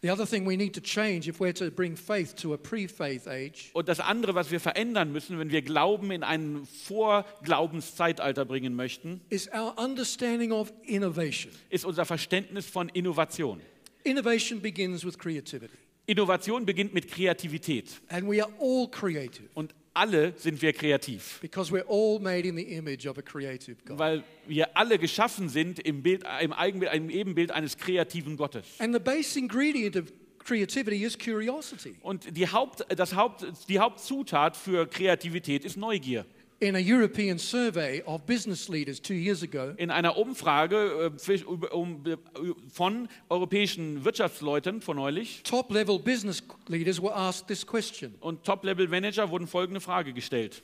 The 0.06 0.12
other 0.12 0.28
thing 0.28 0.46
we 0.46 0.56
need 0.56 0.76
to 0.76 0.82
change 0.82 1.28
if 1.28 1.40
we're 1.40 1.52
to 1.56 1.72
bring 1.72 1.96
faith 1.96 2.36
to 2.36 2.54
a 2.54 2.58
pre 2.58 2.88
faith 2.88 3.26
age 3.26 3.72
Und 3.74 3.88
das 3.88 4.00
andere, 4.00 4.36
was 4.36 4.52
wir 4.52 4.60
verändern 4.60 5.12
müssen, 5.12 5.40
wenn 5.40 5.50
wir 5.50 5.64
Glauben 5.64 6.12
in 6.12 6.22
ein 6.22 6.68
Vorglaubenszeitalter 6.84 8.46
bringen 8.46 8.76
möchten, 8.76 9.22
is 9.30 9.50
our 9.52 9.74
understanding 9.84 10.52
of 10.52 10.72
innovation. 10.84 11.52
ist 11.72 11.86
unser 11.86 12.06
Verständnis 12.06 12.68
von 12.68 12.90
Innovation. 12.90 13.60
Innovation 14.04 14.62
begins 14.62 15.04
with 15.04 15.18
creativity, 15.18 15.74
Innovation 16.06 16.68
beginnt 16.68 16.94
mit 16.94 17.08
Kreativität. 17.08 18.00
and 18.10 18.30
we 18.30 18.40
are 18.44 18.52
all 18.60 18.88
creative 18.88 19.50
Und 19.56 19.74
alle 19.96 20.34
sind 20.38 20.62
wir 20.62 20.74
kreativ, 20.74 21.40
because 21.42 21.72
we're 21.72 21.86
all 21.88 22.20
made 22.20 22.48
in 22.48 22.56
the 22.56 22.76
image 22.76 23.08
of 23.08 23.18
a 23.18 23.22
creative 23.22 23.78
God. 23.86 23.98
weil 23.98 24.24
wir 24.48 24.76
alle 24.78 25.00
geschaffen 25.00 25.50
sind 25.50 25.80
im, 25.80 26.04
Bild, 26.04 26.24
im, 26.42 26.54
Eigenbild, 26.54 26.94
im 26.94 27.10
Ebenbild 27.10 27.52
eines 27.52 27.78
kreativen 27.78 28.38
Gottes. 28.38 28.66
And 28.80 28.94
the 28.94 29.00
base 29.00 29.38
ingredient 29.40 29.96
of 29.96 30.12
creativity 30.40 31.04
is 31.04 31.18
curiosity. 31.18 31.96
Und 32.02 32.38
die, 32.38 32.48
Haupt, 32.48 32.86
das 32.96 33.16
Haupt, 33.16 33.46
die 33.68 33.80
Hauptzutat 33.80 34.56
für 34.56 34.88
Kreativität 34.88 35.66
ist 35.66 35.78
Neugier. 35.78 36.26
In 36.62 36.76
a 36.76 36.80
European 36.80 37.38
survey 37.38 38.02
of 38.06 38.26
business 38.26 38.70
leaders 38.70 39.02
two 39.02 39.14
years 39.14 39.44
ago, 39.44 39.74
In 39.76 39.92
einer 39.92 40.18
Umfrage 40.18 41.12
äh, 41.14 42.54
von 42.72 43.10
europäischen 43.28 44.06
Wirtschaftsleuten 44.06 44.82
von 44.82 44.96
neulich. 44.96 45.44
Top 45.44 45.70
level 45.70 46.00
business 46.00 46.42
leaders 46.68 47.02
were 47.02 47.14
asked 47.14 47.48
this 47.48 47.66
question. 47.68 48.16
Und 48.22 48.46
Top-Level-Manager 48.46 49.30
wurden 49.30 49.48
folgende 49.48 49.82
Frage 49.82 50.14
gestellt. 50.14 50.64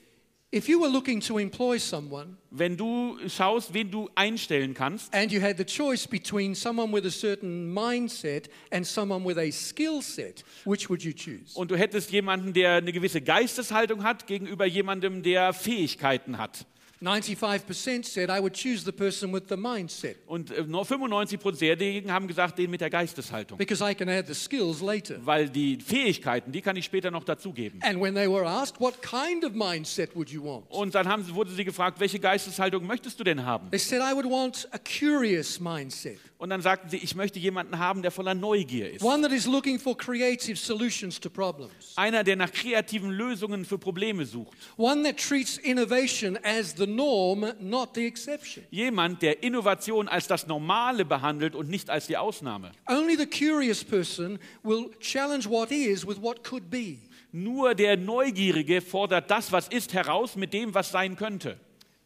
If 0.53 0.67
you 0.67 0.81
were 0.81 0.89
looking 0.89 1.21
to 1.21 1.37
employ 1.37 1.77
someone 1.77 2.35
Wenn 2.49 2.75
du 2.75 3.17
schaust, 3.29 3.73
wen 3.73 3.89
du 3.89 4.09
einstellen 4.15 4.73
kannst 4.73 5.13
and 5.15 5.31
you 5.31 5.41
had 5.41 5.55
the 5.57 5.63
choice 5.63 6.05
between 6.05 6.55
someone 6.55 6.91
with 6.91 7.05
a 7.05 7.09
certain 7.09 7.73
mindset 7.73 8.49
and 8.69 8.85
someone 8.85 9.25
with 9.25 9.37
a 9.37 9.49
skill 9.51 10.01
set, 10.01 10.43
which 10.65 10.89
would 10.89 11.03
you 11.03 11.13
choose? 11.13 11.55
und 11.55 11.71
du 11.71 11.77
hättest 11.77 12.11
jemanden, 12.11 12.51
der 12.51 12.73
eine 12.73 12.91
gewisse 12.91 13.21
Geisteshaltung 13.21 14.03
hat, 14.03 14.27
gegenüber 14.27 14.65
jemandem, 14.65 15.23
der 15.23 15.53
Fähigkeiten 15.53 16.37
hat. 16.37 16.65
95% 17.01 18.05
said 18.05 18.29
I 18.29 18.39
would 18.39 18.53
choose 18.53 18.83
the 18.85 18.91
person 18.91 19.33
with 19.33 19.43
the 19.49 19.57
mindset 19.57 20.17
Und 20.27 20.51
äh, 20.51 20.63
nur 20.63 20.85
95 20.85 21.39
Prozent 21.39 21.81
derjenigen 21.81 22.11
haben 22.11 22.27
gesagt, 22.27 22.57
den 22.59 22.69
mit 22.69 22.81
der 22.81 22.89
Geisteshaltung. 22.89 23.57
because 23.57 23.83
I 23.83 23.93
can 23.95 24.07
add 24.09 24.27
the 24.27 24.33
skills 24.33 24.81
later. 24.81 25.15
Weil 25.25 25.49
die 25.49 25.77
Fähigkeiten, 25.79 26.51
die 26.51 26.61
kann 26.61 26.75
ich 26.75 26.85
später 26.85 27.11
noch 27.11 27.23
dazugeben. 27.23 27.79
And 27.83 27.99
when 28.01 28.13
they 28.13 28.29
were 28.29 28.45
asked, 28.47 28.79
what 28.79 29.01
kind 29.01 29.43
of 29.43 29.53
mindset 29.53 30.15
would 30.15 30.29
you 30.29 30.43
want? 30.43 30.65
Und 30.69 30.93
dann 30.95 31.07
haben, 31.07 31.27
wurde 31.33 31.51
sie 31.51 31.65
gefragt, 31.65 31.99
welche 31.99 32.19
Geisteshaltung 32.19 32.85
möchtest 32.85 33.19
du 33.19 33.23
denn 33.23 33.45
haben? 33.45 33.69
They 33.71 33.79
said, 33.79 34.01
I 34.01 34.13
would 34.15 34.25
want 34.25 34.67
a 34.71 34.77
curious 34.77 35.59
mindset, 35.59 36.19
Und 36.41 36.49
dann 36.49 36.63
sagten 36.63 36.89
sie, 36.89 36.97
ich 36.97 37.13
möchte 37.13 37.37
jemanden 37.37 37.77
haben, 37.77 38.01
der 38.01 38.09
voller 38.09 38.33
Neugier 38.33 38.91
ist. 38.91 39.03
one 39.03 39.21
that 39.21 39.31
is 39.31 39.45
looking 39.45 39.77
for 39.77 39.95
creative 39.95 40.55
solutions 40.57 41.19
to 41.19 41.29
problems, 41.29 41.93
Einer, 41.95 42.23
der 42.23 42.35
nach 42.35 42.51
kreativen 42.51 43.11
Lösungen 43.11 43.63
für 43.63 43.77
Probleme 43.77 44.25
sucht. 44.25 44.57
one 44.75 45.03
that 45.03 45.17
treats 45.17 45.59
innovation 45.59 46.39
as 46.41 46.73
the 46.75 46.87
norm, 46.87 47.45
not 47.59 47.91
the 47.93 48.07
exception. 48.07 48.63
Jemand, 48.71 49.21
der 49.21 49.43
Innovation 49.43 50.07
als 50.07 50.25
das 50.25 50.47
Normale 50.47 51.05
behandelt 51.05 51.53
und 51.53 51.69
nicht 51.69 51.91
als 51.91 52.07
die 52.07 52.17
Ausnahme. 52.17 52.71
Only 52.89 53.15
the 53.15 53.27
curious 53.27 53.83
person 53.83 54.39
will 54.63 54.89
challenge 54.99 55.47
what 55.47 55.69
is 55.69 56.07
with 56.07 56.19
what 56.19 56.43
could 56.43 56.71
be. 56.71 56.97
Nur 57.31 57.75
der 57.75 57.97
Neugierige 57.97 58.81
fordert 58.81 59.29
das, 59.29 59.51
was 59.51 59.67
ist, 59.67 59.93
heraus 59.93 60.35
mit 60.35 60.53
dem, 60.53 60.73
was 60.73 60.89
sein 60.91 61.15
könnte. 61.15 61.59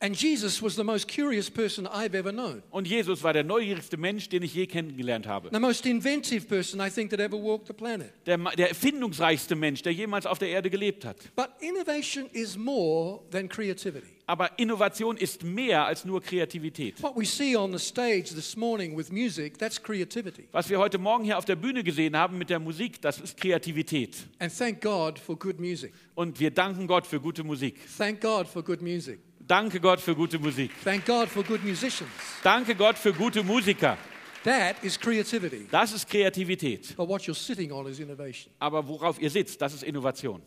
And 0.06 0.16
Jesus 0.16 0.62
was 0.62 0.76
the 0.76 0.84
most 0.84 1.08
curious 1.08 1.50
person 1.50 1.88
I've 1.88 2.14
ever 2.14 2.32
known. 2.32 2.62
Und 2.70 2.88
Jesus 2.88 3.24
war 3.24 3.34
der 3.34 3.44
neugierigste 3.44 3.98
Mensch, 3.98 4.30
den 4.30 4.44
ich 4.44 4.54
je 4.54 4.68
kennengelernt 4.68 5.26
habe. 5.26 5.50
The 5.52 5.60
most 5.60 5.88
inventive 5.88 6.46
person 6.46 6.80
I 6.80 6.92
think 6.92 7.10
that 7.10 7.20
ever 7.20 7.36
walked 7.36 7.66
the 7.66 7.74
planet. 7.74 8.12
Der, 8.28 8.38
der 8.38 8.70
erfindungsreichste 8.70 9.56
Mensch, 9.56 9.82
der 9.82 9.94
jemals 9.94 10.28
auf 10.28 10.38
der 10.38 10.50
Erde 10.50 10.70
gelebt 10.70 11.06
hat. 11.06 11.18
But 11.36 11.50
innovation 11.60 12.28
is 12.34 12.56
more 12.56 13.22
than 13.32 13.50
creativity. 13.50 14.06
Aber 14.28 14.58
Innovation 14.58 15.18
ist 15.18 15.44
mehr 15.44 15.86
als 15.86 16.06
nur 16.06 16.22
Kreativität. 16.22 17.02
What 17.02 17.16
we 17.16 17.26
see 17.26 17.56
on 17.56 17.76
the 17.76 17.84
stage 17.84 18.34
this 18.34 18.56
morning 18.56 18.96
with 18.96 19.12
music, 19.12 19.58
that's 19.58 19.82
creativity. 19.82 20.48
Was 20.52 20.70
wir 20.70 20.78
heute 20.78 21.00
Morgen 21.00 21.24
hier 21.24 21.38
auf 21.38 21.46
der 21.46 21.56
Bühne 21.56 21.84
gesehen 21.84 22.16
haben 22.16 22.38
mit 22.38 22.52
der 22.52 22.60
Musik, 22.60 23.02
das 23.02 23.20
ist 23.20 23.38
Kreativität. 23.38 24.18
And 24.38 24.56
thank 24.56 24.82
God 24.82 25.18
for 25.18 25.38
good 25.38 25.60
music. 25.60 25.94
Und 26.14 26.40
wir 26.40 26.52
danken 26.52 26.86
Gott 26.86 27.08
für 27.08 27.20
gute 27.20 27.44
Musik. 27.44 27.80
Thank 27.98 28.22
God 28.22 28.48
for 28.48 28.64
good 28.64 28.84
music. 28.84 29.20
Danke 29.48 29.80
Gott 29.80 30.00
für 30.02 30.16
gute 30.16 30.40
Musik. 30.40 30.72
Thank 30.84 31.06
God 31.06 31.28
for 31.28 31.44
good 31.44 31.64
musicians. 31.64 32.10
Danke 32.44 32.74
Gott 32.74 32.98
für 32.98 33.14
gute 33.14 33.44
Musiker. 33.44 33.98
That 34.44 34.84
is 34.84 35.00
creativity. 35.00 35.68
Das 35.70 35.92
ist 35.92 36.08
Kreativität. 36.08 36.96
But 36.96 37.08
what 37.08 37.22
you're 37.24 37.36
sitting 37.36 37.72
on 37.72 37.88
is 37.88 38.00
innovation. 38.00 38.52
Aber 38.60 38.88
worauf 38.88 39.22
ihr 39.22 39.30
sitzt, 39.30 39.62
das 39.62 39.74
ist 39.74 39.84
Innovation. 39.84 40.42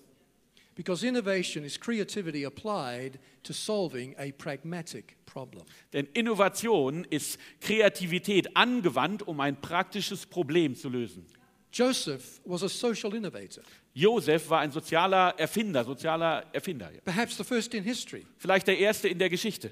Because 0.75 1.05
innovation 1.05 1.65
is 1.65 1.79
creativity 1.79 2.45
applied 2.45 3.19
to 3.43 3.53
solving 3.53 4.17
a 4.17 4.31
pragmatic 4.31 5.17
problem. 5.27 5.65
Denn 5.93 6.07
Innovation 6.15 7.05
ist 7.11 7.39
Kreativität 7.61 8.57
angewandt, 8.57 9.27
um 9.27 9.41
ein 9.41 9.61
praktisches 9.61 10.27
Problem 10.27 10.77
zu 10.77 10.89
lösen. 10.89 11.27
Joseph 11.73 12.41
was 12.45 12.63
a 12.63 12.69
social 12.69 13.15
innovator, 13.15 13.63
Josef 13.99 14.49
war 14.51 14.61
ein 14.61 14.71
sozialer 14.71 15.35
Erfinder, 15.39 15.85
sozialer 15.85 16.45
Erfinder. 16.53 16.91
perhaps 17.05 17.37
the 17.37 17.45
first 17.45 17.75
in 17.75 17.83
history. 17.83 18.25
Vielleicht 18.37 18.67
der 18.69 18.79
erste 18.79 19.09
in 19.09 19.19
der 19.19 19.29
Geschichte. 19.29 19.71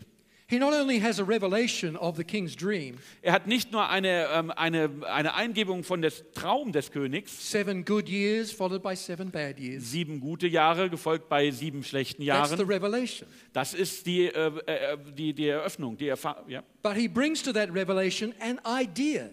He 0.49 0.59
not 0.61 0.73
only 0.75 1.01
has 1.01 1.19
a 1.19 1.25
revelation 1.25 1.97
of 1.97 2.17
the 2.17 2.23
king's 2.23 2.55
dream, 2.55 2.99
Er 3.23 3.33
hat 3.33 3.49
nicht 3.49 3.73
nur 3.73 3.89
eine, 3.89 4.29
ähm, 4.33 4.53
eine, 4.53 4.89
eine 5.13 5.35
Eingebung 5.35 5.83
von 5.83 6.03
des 6.03 6.23
Traum 6.35 6.71
des 6.71 6.93
Königs, 6.93 7.51
seven 7.51 7.85
good 7.85 8.09
years 8.09 8.53
followed 8.53 8.81
by 8.81 8.95
seven 8.95 9.29
bad 9.33 9.59
years. 9.59 9.91
sieben 9.91 10.21
gute 10.21 10.47
Jahre 10.47 10.89
gefolgt 10.89 11.29
bei 11.29 11.51
sieben 11.51 11.83
schlechten 11.83 12.25
That's 12.25 12.51
the 12.51 12.57
Jahren. 12.59 12.69
revelation. 12.69 13.29
Das 13.53 13.75
ist 13.75 14.07
die, 14.07 14.27
äh, 14.27 14.53
äh, 14.67 14.97
die, 15.17 15.35
die 15.35 15.49
Eröffnung, 15.49 15.97
die 15.97 16.07
Erfa 16.09 16.45
ja. 16.47 16.63
But 16.83 16.95
he 16.95 17.09
brings 17.09 17.43
to 17.43 17.53
that 17.53 17.75
revelation 17.75 18.33
an 18.41 18.61
idea. 18.65 19.31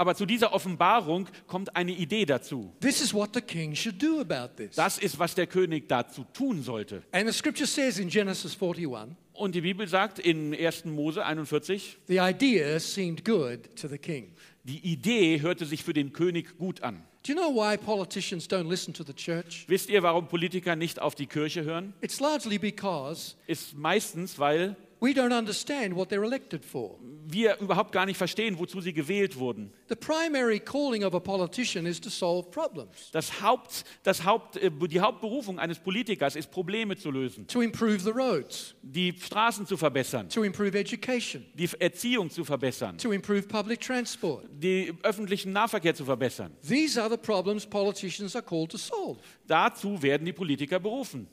Aber 0.00 0.14
zu 0.14 0.24
dieser 0.24 0.54
Offenbarung 0.54 1.28
kommt 1.46 1.76
eine 1.76 1.92
Idee 1.92 2.24
dazu. 2.24 2.72
This 2.80 3.02
is 3.02 3.12
what 3.12 3.34
the 3.34 3.42
king 3.42 3.74
should 3.74 4.02
do 4.02 4.18
about 4.18 4.54
this. 4.56 4.74
Das 4.74 4.96
ist, 4.96 5.18
was 5.18 5.34
der 5.34 5.46
König 5.46 5.90
dazu 5.90 6.24
tun 6.32 6.62
sollte. 6.62 7.02
And 7.12 7.26
the 7.30 7.34
scripture 7.34 7.66
says 7.66 7.98
in 7.98 8.08
Genesis 8.08 8.56
41 8.58 9.14
Und 9.34 9.54
die 9.54 9.60
Bibel 9.60 9.86
sagt 9.86 10.18
in 10.18 10.54
1. 10.54 10.86
Mose 10.86 11.22
41, 11.22 11.98
the 12.08 12.16
idea 12.18 12.80
seemed 12.80 13.26
good 13.26 13.76
to 13.76 13.88
the 13.88 13.98
king. 13.98 14.32
die 14.64 14.78
Idee 14.78 15.42
hörte 15.42 15.66
sich 15.66 15.84
für 15.84 15.92
den 15.92 16.14
König 16.14 16.56
gut 16.56 16.82
an. 16.82 17.02
Do 17.26 17.34
you 17.34 17.38
know 17.38 17.54
why 17.54 17.76
politicians 17.76 18.48
don't 18.48 18.70
listen 18.70 18.94
to 18.94 19.04
the 19.04 19.12
church? 19.12 19.66
Wisst 19.68 19.90
ihr, 19.90 20.02
warum 20.02 20.28
Politiker 20.28 20.76
nicht 20.76 20.98
auf 20.98 21.14
die 21.14 21.26
Kirche 21.26 21.64
hören? 21.64 21.92
It's 22.00 22.20
largely 22.20 22.56
because 22.56 23.34
Ist 23.46 23.76
meistens, 23.76 24.38
weil 24.38 24.76
we 25.00 25.12
don't 25.12 25.32
understand 25.32 25.94
what 25.96 26.08
they're 26.10 26.24
elected 26.24 26.64
for. 26.64 26.98
wir 27.26 27.56
überhaupt 27.60 27.92
gar 27.92 28.06
nicht 28.06 28.16
verstehen, 28.16 28.58
wozu 28.58 28.80
sie 28.80 28.92
gewählt 28.92 29.38
wurden. 29.38 29.72
The 29.88 29.94
primary 29.94 30.58
calling 30.58 31.04
of 31.04 31.14
a 31.14 31.20
politician 31.20 31.86
is 31.86 32.00
to 32.00 32.10
solve 32.10 32.50
problems, 32.50 33.10
Das 33.12 33.40
Haupt, 33.40 33.84
das 34.02 34.24
Haupt, 34.24 34.56
äh, 34.56 34.70
die 34.88 35.00
Hauptberufung 35.00 35.58
eines 35.58 35.78
Politikers 35.78 36.34
ist, 36.36 36.50
Probleme 36.50 36.96
zu 36.96 37.10
lösen, 37.10 37.46
to 37.46 37.62
improve 37.62 38.00
the 38.00 38.10
roads, 38.10 38.74
die 38.82 39.12
Straßen 39.18 39.64
zu 39.66 39.76
verbessern, 39.76 40.28
to 40.28 40.42
improve 40.42 40.76
education, 40.78 41.44
die 41.54 41.68
Erziehung 41.78 42.28
zu 42.30 42.44
verbessern, 42.44 42.98
to 42.98 43.12
improve 43.12 43.42
public 43.42 43.80
transport. 43.80 44.44
den 44.50 44.98
öffentlichen 45.02 45.52
Nahverkehr 45.52 45.94
zu 45.94 46.04
verbessern. 46.04 46.52
These 46.66 47.00
are 47.00 47.08
the 47.10 47.16
problems 47.16 47.64
politicians 47.64 48.34
are 48.34 48.44
called 48.44 48.70
to 48.70 48.78
solve. 48.78 49.18
Dazu 49.46 50.02
werden 50.02 50.24
die 50.24 50.32
Politiker 50.32 50.78
berufen. 50.80 51.26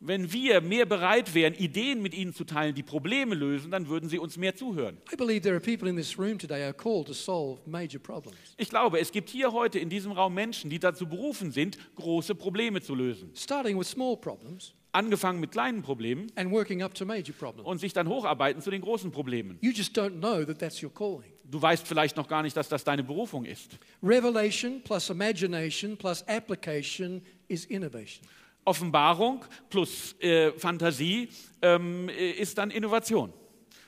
Wenn 0.00 0.32
wir 0.32 0.60
mehr 0.60 0.86
bereit 0.86 1.34
wären, 1.34 1.54
Ideen 1.54 2.02
mit 2.02 2.14
ihnen 2.14 2.34
zu 2.34 2.44
teilen, 2.44 2.74
die 2.74 2.82
Probleme 2.82 3.34
lösen, 3.34 3.70
dann 3.70 3.88
würden 3.88 4.10
sie 4.10 4.18
uns 4.18 4.36
mehr 4.36 4.54
zuhören. 4.54 4.98
I 5.10 5.16
believe 5.16 5.40
there 5.40 5.54
are 5.54 5.60
people 5.60 5.88
in 5.88 5.96
this 5.96 6.18
room 6.18 6.38
today 6.38 6.60
who 6.60 6.64
are 6.66 6.74
called 6.74 7.06
to 7.06 7.14
solve 7.14 7.60
major 7.66 7.98
problems, 7.98 8.36
Ich 8.58 8.68
glaube, 8.68 8.98
es 9.00 9.10
gibt 9.10 9.30
hier 9.30 9.52
heute 9.52 9.78
in 9.78 9.88
diesem 9.88 10.12
Raum 10.12 10.34
Menschen, 10.34 10.68
die 10.68 10.78
dazu 10.78 11.06
berufen 11.08 11.50
sind, 11.50 11.78
große 11.96 12.34
Probleme 12.34 12.82
zu 12.82 12.94
lösen. 12.94 13.30
starting 13.34 13.78
with 13.78 13.88
small 13.88 14.16
problems 14.16 14.74
Angefangen 14.92 15.40
mit 15.40 15.50
kleinen 15.50 15.82
Problemen 15.82 16.30
and 16.36 16.52
working 16.52 16.80
up 16.82 16.94
to 16.94 17.04
major 17.04 17.34
problems. 17.34 17.66
und 17.66 17.78
sich 17.78 17.92
dann 17.92 18.06
hocharbeiten 18.08 18.62
zu 18.62 18.70
den 18.70 18.80
großen 18.80 19.10
Problemen. 19.10 19.58
You 19.60 19.72
just 19.72 19.98
don't 19.98 20.18
know 20.20 20.44
that 20.44 20.58
that's 20.60 20.80
your 20.82 20.92
calling. 20.92 21.33
Du 21.44 21.60
weißt 21.60 21.86
vielleicht 21.86 22.16
noch 22.16 22.26
gar 22.26 22.42
nicht, 22.42 22.56
dass 22.56 22.68
das 22.68 22.84
deine 22.84 23.02
Berufung 23.02 23.44
ist. 23.44 23.78
Revelation 24.02 24.82
plus 24.82 25.10
imagination 25.10 25.96
plus 25.96 26.26
application 26.26 27.22
is 27.48 27.66
innovation. 27.66 28.26
Offenbarung 28.64 29.44
plus 29.68 30.14
äh, 30.20 30.52
Fantasie 30.52 31.28
ähm, 31.60 32.08
äh, 32.08 32.30
ist 32.30 32.56
dann 32.56 32.70
Innovation. 32.70 33.32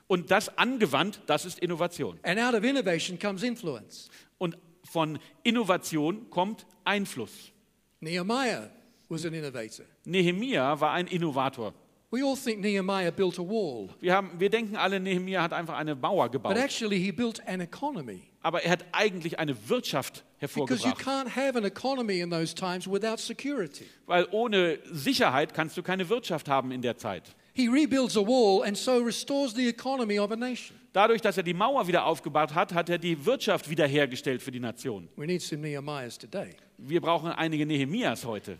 Und 0.06 0.30
das 0.30 0.56
angewandt, 0.56 1.20
das 1.26 1.46
ist 1.46 1.58
Innovation. 1.58 2.18
And 2.22 2.38
out 2.38 2.54
of 2.54 2.62
innovation 2.62 3.18
comes 3.18 3.42
influence. 3.42 4.10
Und 4.38 4.56
von 4.84 5.18
Innovation 5.42 6.30
kommt 6.30 6.66
Einfluss. 6.84 7.52
Nehemiah 8.00 8.70
was 9.08 9.24
an 9.24 9.34
innovator. 9.34 9.86
Nehemia 10.04 10.80
war 10.80 10.92
ein 10.92 11.06
Innovator. 11.06 11.72
We 12.12 12.22
all 12.24 12.36
think 12.36 12.60
Nehemiah 12.60 13.10
built 13.10 13.36
a 13.38 13.42
wall, 13.42 13.88
Wir, 14.00 14.14
haben, 14.14 14.30
wir 14.38 14.48
denken 14.48 14.76
alle, 14.76 15.00
Nehemia 15.00 15.42
hat 15.42 15.52
einfach 15.52 15.76
eine 15.76 15.96
Mauer 15.96 16.26
but 16.26 16.32
gebaut. 16.32 16.56
actually 16.56 16.98
he 17.00 17.10
built 17.10 17.44
an 17.48 17.60
economy. 17.60 18.22
Aber 18.42 18.62
er 18.62 18.70
hat 18.70 18.84
eigentlich 18.92 19.40
eine 19.40 19.56
Wirtschaft 19.68 20.22
Because 20.38 20.84
you 20.84 20.90
hervorgebracht. 20.94 21.00
can't 21.04 21.34
have 21.36 21.58
an 21.58 21.64
economy 21.64 22.20
in 22.20 22.30
those 22.30 22.54
times 22.54 22.86
without 22.88 23.18
security. 23.18 23.86
Weil 24.06 24.28
ohne 24.30 24.78
Sicherheit 24.92 25.52
kannst 25.52 25.76
du 25.76 25.82
keine 25.82 26.08
Wirtschaft 26.08 26.48
haben 26.48 26.70
in 26.70 26.80
der 26.80 26.96
Zeit. 26.96 27.24
He 27.54 27.66
rebuilds 27.68 28.16
a 28.16 28.20
wall 28.20 28.62
and 28.64 28.76
so 28.76 28.98
restores 28.98 29.52
the 29.54 29.66
economy 29.68 30.20
of 30.20 30.30
a 30.30 30.36
nation. 30.36 30.78
Dadurch, 30.92 31.20
dass 31.22 31.36
er 31.38 31.42
die 31.42 31.54
Mauer 31.54 31.88
wieder 31.88 32.06
aufgebaut 32.06 32.54
hat, 32.54 32.72
hat 32.72 32.88
er 32.88 32.98
die 32.98 33.26
Wirtschaft 33.26 33.68
wiederhergestellt 33.68 34.42
für 34.42 34.52
die 34.52 34.60
Nation. 34.60 35.08
We 35.16 35.26
need 35.26 35.42
some 35.42 35.60
Nehemiahs 35.60 36.16
today. 36.16 36.54
Wir 36.78 37.00
brauchen 37.00 37.32
einige 37.32 37.66
Nehemias 37.66 38.24
heute. 38.24 38.58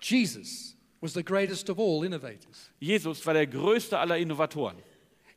Jesus 0.00 0.74
was 1.00 1.12
the 1.12 1.22
greatest 1.22 1.68
of 1.68 1.78
all 1.78 2.04
innovators. 2.04 2.70
Jesus 2.80 3.24
war 3.24 3.34
der 3.34 3.46
größte 3.46 3.98
aller 3.98 4.16
Innovatoren. 4.16 4.76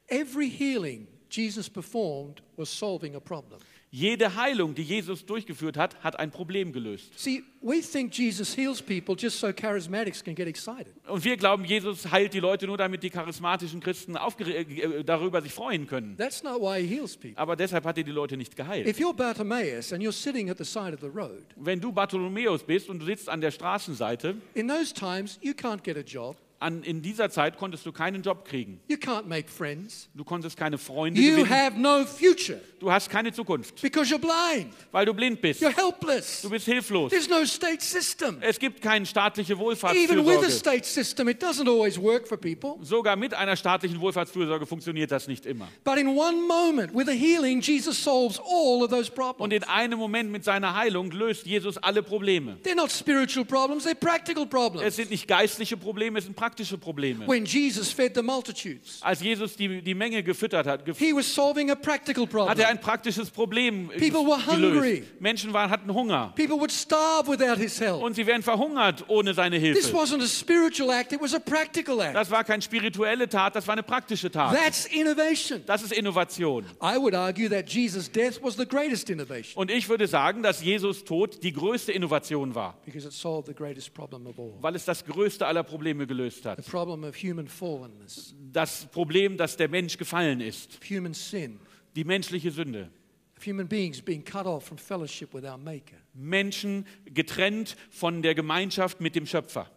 Every 0.08 0.50
healing 0.50 1.08
Jesus 1.30 1.70
performed 1.70 2.42
was 2.58 2.70
solving 2.70 3.16
a 3.16 3.20
problem. 3.20 3.60
Jede 3.94 4.38
Heilung, 4.38 4.74
die 4.74 4.84
Jesus 4.84 5.26
durchgeführt 5.26 5.76
hat, 5.76 6.02
hat 6.02 6.18
ein 6.18 6.32
Problem 6.32 6.72
gelöst. 6.72 7.12
See, 7.20 7.44
we 7.62 7.82
think 7.82 8.18
Jesus 8.18 8.56
heals 8.56 8.82
people 8.82 9.16
just 9.20 9.38
so 9.38 9.52
charismatics 9.52 10.24
can 10.24 10.34
get 10.34 10.48
excited. 10.48 10.94
Und 11.10 11.26
wir 11.26 11.36
glauben, 11.36 11.66
Jesus 11.66 12.10
heilt 12.10 12.34
die 12.34 12.40
Leute 12.40 12.68
nur, 12.68 12.78
damit 12.78 13.04
die 13.04 13.10
charismatischen 13.10 13.82
Christen 13.82 14.16
aufgere- 14.16 14.54
äh, 14.54 15.04
darüber 15.04 15.42
sich 15.42 15.52
freuen 15.52 15.88
können. 15.88 16.16
That's 16.16 16.42
not 16.42 16.62
why 16.62 16.82
he 16.82 16.88
heals 16.96 17.18
people. 17.18 17.38
Aber 17.38 17.58
deshalb 17.58 17.84
hat 17.84 17.98
er 17.98 18.06
die 18.06 18.12
Leute 18.12 18.38
nicht 18.38 18.56
geheilt. 18.56 18.88
If 18.88 18.98
you're 18.98 19.14
Bartimaeus 19.14 19.92
and 19.92 20.02
you're 20.02 20.14
sitting 20.14 20.50
at 20.50 20.58
the 20.58 20.64
side 20.64 20.94
of 20.94 21.02
the 21.02 21.08
road, 21.14 21.44
Wenn 21.58 21.82
du 21.82 21.92
Bartholomäus 21.92 22.64
bist 22.64 22.88
und 22.88 23.00
du 23.00 23.06
sitzt 23.06 23.28
an 23.28 23.42
der 23.42 23.52
Straßenseite, 23.52 24.36
in 24.54 24.70
those 24.70 24.94
times 24.94 25.38
you 25.42 25.52
can't 25.52 25.84
get 25.84 25.98
a 25.98 26.00
job, 26.00 26.38
an, 26.62 26.84
in 26.84 27.02
dieser 27.02 27.30
Zeit 27.30 27.58
konntest 27.58 27.86
du 27.86 27.92
keinen 27.92 28.22
Job 28.22 28.46
kriegen. 28.46 28.80
you 28.88 28.98
can't 28.98 29.26
make 29.28 29.50
friends, 29.50 30.08
Du 30.14 30.24
konntest 30.24 30.56
keine 30.58 30.78
Freunde 30.78 31.20
you 31.20 31.32
gewinnen. 31.32 31.50
have 31.50 31.78
no 31.80 32.06
future 32.06 32.60
Du 32.80 32.92
hast 32.92 33.10
keine 33.10 33.32
Zukunft, 33.34 33.82
because 33.82 34.12
you're 34.14 34.20
blind, 34.20 34.74
weil 34.92 35.06
du 35.06 35.14
blind 35.14 35.42
bist. 35.42 35.62
you're 35.62 35.76
helpless. 35.76 36.42
Du 36.42 36.50
bist 36.50 36.66
hilflos. 36.66 37.12
There's 37.12 37.30
no 37.30 37.46
state 37.46 37.82
system. 37.84 38.38
Es 38.42 38.58
gibt 38.58 38.82
keine 38.82 39.06
staatliche 39.06 39.54
Even 39.54 39.66
with 39.68 39.78
a 39.78 39.82
Wohlfahrtsfürsorge. 39.84 40.52
state 40.52 40.86
system, 40.86 41.28
it 41.30 41.42
doesn't 41.44 41.68
always 41.68 42.00
work 42.00 42.28
for 42.28 42.38
people. 42.38 42.78
Sogar 42.82 43.16
mit 43.16 43.34
einer 43.34 43.56
staatlichen 43.56 44.00
Wohlfahrtsfürsorge 44.02 44.66
funktioniert 44.66 45.12
das 45.12 45.28
nicht 45.28 45.46
immer. 45.46 45.68
But 45.84 45.98
in 45.98 46.08
one 46.08 46.42
moment, 46.48 46.94
with 46.96 47.08
a 47.08 47.12
healing, 47.12 47.62
Jesus 47.62 48.04
solves 48.04 48.40
all 48.40 48.84
of 48.84 48.90
those 48.90 49.10
Und 49.10 49.16
problems. 49.16 49.54
in 49.54 49.64
einem 49.64 50.00
Moment 50.00 50.32
mit 50.32 50.44
seiner 50.44 50.76
Heilung 50.76 51.12
löst 51.12 51.46
Jesus 51.46 51.78
alle 51.78 52.02
Probleme. 52.04 52.58
They're 52.64 52.76
not 52.76 52.92
spiritual 52.92 53.46
problems, 53.46 53.86
they're 53.86 53.94
practical 53.96 54.44
Es 54.44 54.50
problems. 54.50 54.96
sind 54.96 55.12
nicht 55.12 55.28
geistliche 55.28 55.78
Probleme, 55.78 56.18
es 56.20 56.26
sind 56.26 56.36
praktische 56.36 56.51
Probleme. 56.78 57.28
When 57.28 57.46
Jesus 57.46 57.92
fed 57.92 58.16
the 58.16 58.22
multitudes, 58.22 59.00
Als 59.02 59.22
Jesus 59.22 59.56
die, 59.56 59.82
die 59.82 59.94
Menge 59.94 60.24
gefüttert 60.24 60.68
hat, 60.68 60.86
gef 60.86 60.98
he 60.98 61.14
was 61.14 61.34
solving 61.34 61.72
a 61.72 61.76
practical 61.76 62.24
hat 62.24 62.30
problem. 62.32 62.60
er 62.60 62.68
ein 62.70 62.80
praktisches 62.80 63.30
Problem 63.30 63.90
äh, 63.92 63.98
People 64.00 64.26
were 64.26 64.46
hungry. 64.46 65.00
gelöst. 65.00 65.22
Menschen 65.22 65.54
waren, 65.54 65.70
hatten 65.70 65.94
Hunger 65.94 66.34
People 66.36 66.58
would 66.58 66.72
starve 66.72 67.28
without 67.30 67.58
his 67.58 67.80
help. 67.80 68.02
und 68.02 68.16
sie 68.16 68.26
wären 68.26 68.44
verhungert 68.44 69.06
ohne 69.08 69.34
seine 69.34 69.60
This 69.60 69.86
Hilfe. 69.88 69.94
wasn't 69.96 70.22
a 70.24 70.28
spiritual 70.28 70.92
act, 70.92 71.12
it 71.14 71.22
was 71.22 71.34
a 71.34 71.40
practical 71.40 72.00
act. 72.02 72.16
Das 72.16 72.30
war 72.32 72.44
keine 72.44 72.62
spirituelle 72.62 73.28
Tat, 73.30 73.56
das 73.56 73.68
war 73.68 73.74
eine 73.74 73.84
praktische 73.84 74.30
Tat. 74.32 74.56
That's 74.56 74.86
innovation. 74.86 75.62
Das 75.66 75.84
ist 75.84 75.92
Innovation. 75.94 76.66
I 76.82 76.98
would 76.98 77.14
argue 77.16 77.50
that 77.50 77.70
Jesus' 77.70 78.10
death 78.12 78.42
was 78.42 78.56
the 78.56 78.66
greatest 78.66 79.10
innovation 79.10 79.62
Und 79.62 79.72
ich 79.72 79.88
würde 79.90 80.08
sagen, 80.08 80.44
dass 80.44 80.64
Jesus 80.64 81.04
Tod 81.04 81.44
die 81.44 81.54
größte 81.54 81.92
Innovation 81.92 82.56
war, 82.56 82.78
because 82.86 83.08
it 83.08 83.14
solved 83.14 83.48
the 83.48 83.54
greatest 83.54 83.94
problem 83.94 84.28
of 84.28 84.38
all 84.40 84.52
weil 84.62 84.76
es 84.76 84.86
das 84.86 85.06
größte 85.06 85.46
aller 85.46 85.64
Probleme 85.64 86.08
gelöst 86.08 86.41
hat. 86.46 86.58
the 86.64 86.70
problem 86.70 87.04
of 87.04 87.16
human 87.16 87.48
fallenness, 87.48 88.34
Das 88.52 88.86
Problem, 88.92 89.38
dass 89.38 89.58
der 89.58 89.68
Mensch 89.70 89.98
gefallen 89.98 90.42
ist, 90.42 90.78
of 90.82 90.90
human 90.90 91.14
sin, 91.14 91.60
die 91.96 92.04
menschliche 92.04 92.52
Sünde. 92.52 92.90
of 93.38 93.44
human 93.46 93.68
beings 93.68 94.02
being 94.02 94.24
cut 94.24 94.46
off 94.46 94.66
from 94.66 94.78
fellowship 94.78 95.34
with 95.34 95.44
our 95.46 95.58
Maker. 95.58 95.98
Menschen 96.14 96.86
getrennt 97.06 97.76
von 97.90 98.22
der 98.22 98.36
Gemeinschaft 98.36 99.02
mit 99.02 99.16
dem 99.16 99.26
Schöpfer. 99.26 99.70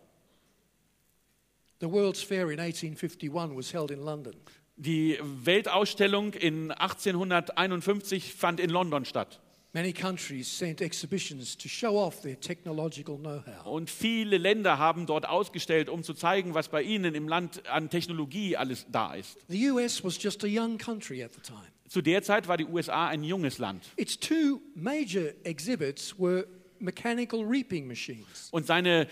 The 1.81 1.91
World's 1.91 2.23
Fair 2.23 2.51
in 2.51 2.61
1851 2.61 3.57
was 3.57 3.73
held 3.73 3.91
in 3.91 4.01
London. 4.01 4.35
Die 4.77 5.19
Weltausstellung 5.23 6.33
in 6.33 6.71
1851 6.73 8.35
fand 8.35 8.59
in 8.61 8.71
London 8.71 9.05
statt. 9.05 9.41
Many 9.75 9.93
countries 9.93 10.47
sent 10.47 10.81
exhibitions 10.81 11.57
to 11.57 11.69
show 11.69 11.99
off 11.99 12.23
their 12.23 12.39
technological 12.39 13.19
know-how. 13.19 13.67
Und 13.67 13.91
viele 13.91 14.39
Länder 14.39 14.79
haben 14.79 15.05
dort 15.05 15.29
ausgestellt, 15.29 15.89
um 15.89 16.05
zu 16.05 16.15
zeigen, 16.15 16.55
was 16.55 16.69
bei 16.69 16.81
ihnen 16.83 17.17
im 17.17 17.27
Land 17.27 17.67
an 17.67 17.91
Technologie 17.91 18.57
alles 18.57 18.87
da 18.93 19.15
ist. 19.15 19.37
The 19.49 19.71
US 19.71 20.05
was 20.05 20.23
just 20.23 20.45
a 20.45 20.47
young 20.47 20.79
country 20.79 21.25
at 21.25 21.35
the 21.35 21.41
time. 21.41 21.67
Zu 21.89 22.03
der 22.03 22.23
Zeit 22.23 22.47
war 22.47 22.57
die 22.57 22.67
USA 22.67 23.09
ein 23.09 23.25
junges 23.25 23.59
Land. 23.59 23.85
Its 23.97 24.17
two 24.17 24.61
major 24.77 25.33
exhibits 25.43 26.17
were 26.17 26.47
mechanical 26.79 27.43
reaping 27.43 27.89
machines. 27.89 28.51
Und 28.53 28.67
seine, 28.67 29.09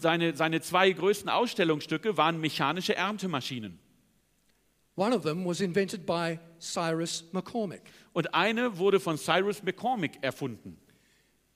seine, 0.00 0.34
seine 0.34 0.60
zwei 0.62 0.90
größten 0.90 1.30
Ausstellungsstücke 1.30 2.16
waren 2.16 2.40
mechanische 2.40 2.96
Erntemaschinen. 2.96 3.78
One 4.94 5.14
of 5.14 5.22
them 5.22 5.44
was 5.46 5.60
invented 5.60 6.04
by 6.04 6.38
Cyrus 6.58 7.24
McCormick. 7.32 7.82
Und 8.12 8.34
eine 8.34 8.76
wurde 8.76 9.00
von 9.00 9.16
Cyrus 9.16 9.62
McCormick 9.62 10.18
erfunden. 10.22 10.76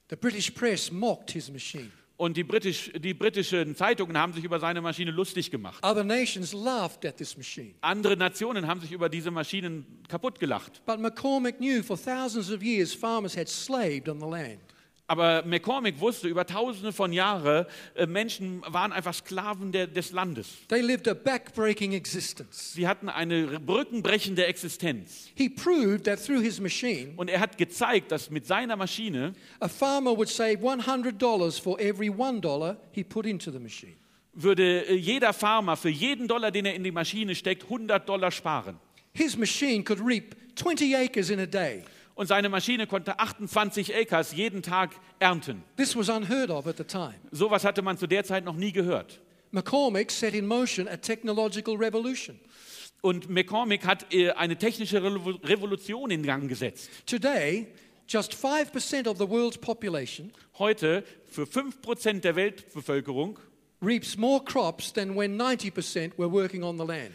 The 0.09 0.17
British 0.17 0.51
press 0.51 0.91
mocked 0.91 1.33
his 1.33 1.51
machine. 1.51 1.91
Und 2.17 2.39
die, 2.39 2.45
Britisch, 2.45 2.91
die 2.95 3.13
britischen 3.13 3.77
Zeitungen 3.77 4.17
haben 4.17 4.33
sich 4.33 4.43
über 4.43 4.59
seine 4.59 4.81
Maschine 4.81 5.11
lustig 5.11 5.51
gemacht. 5.51 5.85
Other 5.85 6.03
nations 6.03 6.55
laughed 6.55 7.05
at 7.05 7.19
this 7.19 7.37
machine. 7.37 7.75
Andere 7.83 8.17
Nationen 8.17 8.67
haben 8.67 8.81
sich 8.81 8.91
über 8.91 9.11
diese 9.11 9.31
Maschinen 9.31 9.85
kaputt 10.09 10.39
gelacht. 10.41 10.81
But 10.87 10.99
McCormick 10.99 11.59
knew 11.59 11.83
for 11.83 11.99
thousands 11.99 12.51
of 12.51 12.63
years 12.63 12.95
farmers 12.95 13.37
had 13.37 13.51
slaved 13.51 14.09
on 14.09 14.19
the 14.19 14.27
land. 14.27 14.61
Aber 15.09 15.45
McCormick 15.45 16.01
wusste, 16.01 16.27
über 16.27 16.47
tausende 16.47 16.93
von 16.93 17.13
Jahren, 17.13 17.67
äh, 17.95 18.07
Menschen 18.07 18.63
waren 18.67 18.93
einfach 18.93 19.15
Sklaven 19.15 19.71
der, 19.71 19.87
des 19.87 20.11
Landes. 20.11 20.49
They 20.69 20.81
lived 20.81 21.07
a 21.07 21.15
backbreaking 21.15 21.93
existence. 21.93 22.73
Sie 22.75 22.89
hatten 22.89 23.09
eine 23.09 23.61
brückenbrechende 23.61 24.47
Existenz. 24.47 25.31
He 25.37 25.49
proved 25.49 26.05
that 26.05 26.25
through 26.25 26.43
his 26.43 26.61
machine, 26.61 27.13
Und 27.17 27.31
er 27.31 27.39
hat 27.39 27.57
gezeigt, 27.57 28.11
dass 28.11 28.31
mit 28.31 28.47
seiner 28.47 28.75
Maschine 28.75 29.35
a 29.61 29.69
farmer 29.69 30.17
would 30.17 30.29
save 30.29 30.59
$100 30.59 31.61
for 31.61 31.79
every 31.79 32.11
$1 32.11 32.77
he 32.91 33.05
put 33.05 33.27
into 33.27 33.53
the 33.53 33.61
machine. 33.61 33.95
würde 34.33 34.87
äh, 34.89 34.95
jeder 34.95 35.33
Farmer 35.33 35.77
für 35.77 35.89
jeden 35.89 36.27
Dollar, 36.27 36.51
den 36.51 36.67
er 36.67 36.75
in 36.75 36.83
die 36.83 36.93
Maschine 36.93 37.35
steckt, 37.35 37.63
100 37.65 38.09
Dollar 38.09 38.33
sparen. 38.33 38.77
His 39.13 39.37
machine 39.37 39.85
could 39.85 40.01
reap 40.05 40.35
20 40.57 40.95
acres 40.97 41.31
in 41.31 41.41
a 41.41 41.47
day. 41.47 41.85
Und 42.17 42.27
seine 42.27 42.49
Maschine 42.49 42.87
konnte 42.87 43.19
28 43.21 43.95
Acres 43.95 44.33
jeden 44.33 44.63
Tag 44.63 44.91
ernten. 45.21 45.63
This 45.77 45.95
was 45.95 46.09
unheard 46.09 46.51
of 46.51 46.67
at 46.67 46.79
the 46.79 46.85
time. 46.85 47.15
Sowas 47.31 47.63
hatte 47.65 47.83
man 47.83 47.99
zu 47.99 48.07
der 48.09 48.25
Zeit 48.25 48.45
noch 48.45 48.57
nie 48.57 48.73
gehört. 48.73 49.21
McCormick 49.53 50.11
set 50.11 50.35
in 50.35 50.47
motion 50.47 50.89
a 50.89 50.97
technological 50.97 51.77
revolution. 51.77 52.41
Und 53.03 53.29
McCormick 53.29 53.87
hat 53.87 54.13
äh, 54.13 54.31
eine 54.33 54.57
technische 54.57 54.99
Revo- 55.03 55.39
Revolution 55.47 56.11
in 56.11 56.23
Gang 56.23 56.49
gesetzt. 56.49 56.89
Today, 57.07 57.67
just 58.09 58.33
5% 58.35 59.07
of 59.09 59.19
the 59.19 59.29
world's 59.29 59.59
population 59.59 60.33
Heute 60.59 61.05
für 61.27 61.43
5% 61.45 62.21
der 62.21 62.35
Weltbevölkerung 62.35 63.39
reaps 63.83 64.17
more 64.17 64.43
crops 64.43 64.91
than 64.91 65.15
when 65.17 65.39
90% 65.39 66.13
were 66.17 66.33
working 66.33 66.63
on 66.63 66.79
the 66.79 66.85
land. 66.87 67.13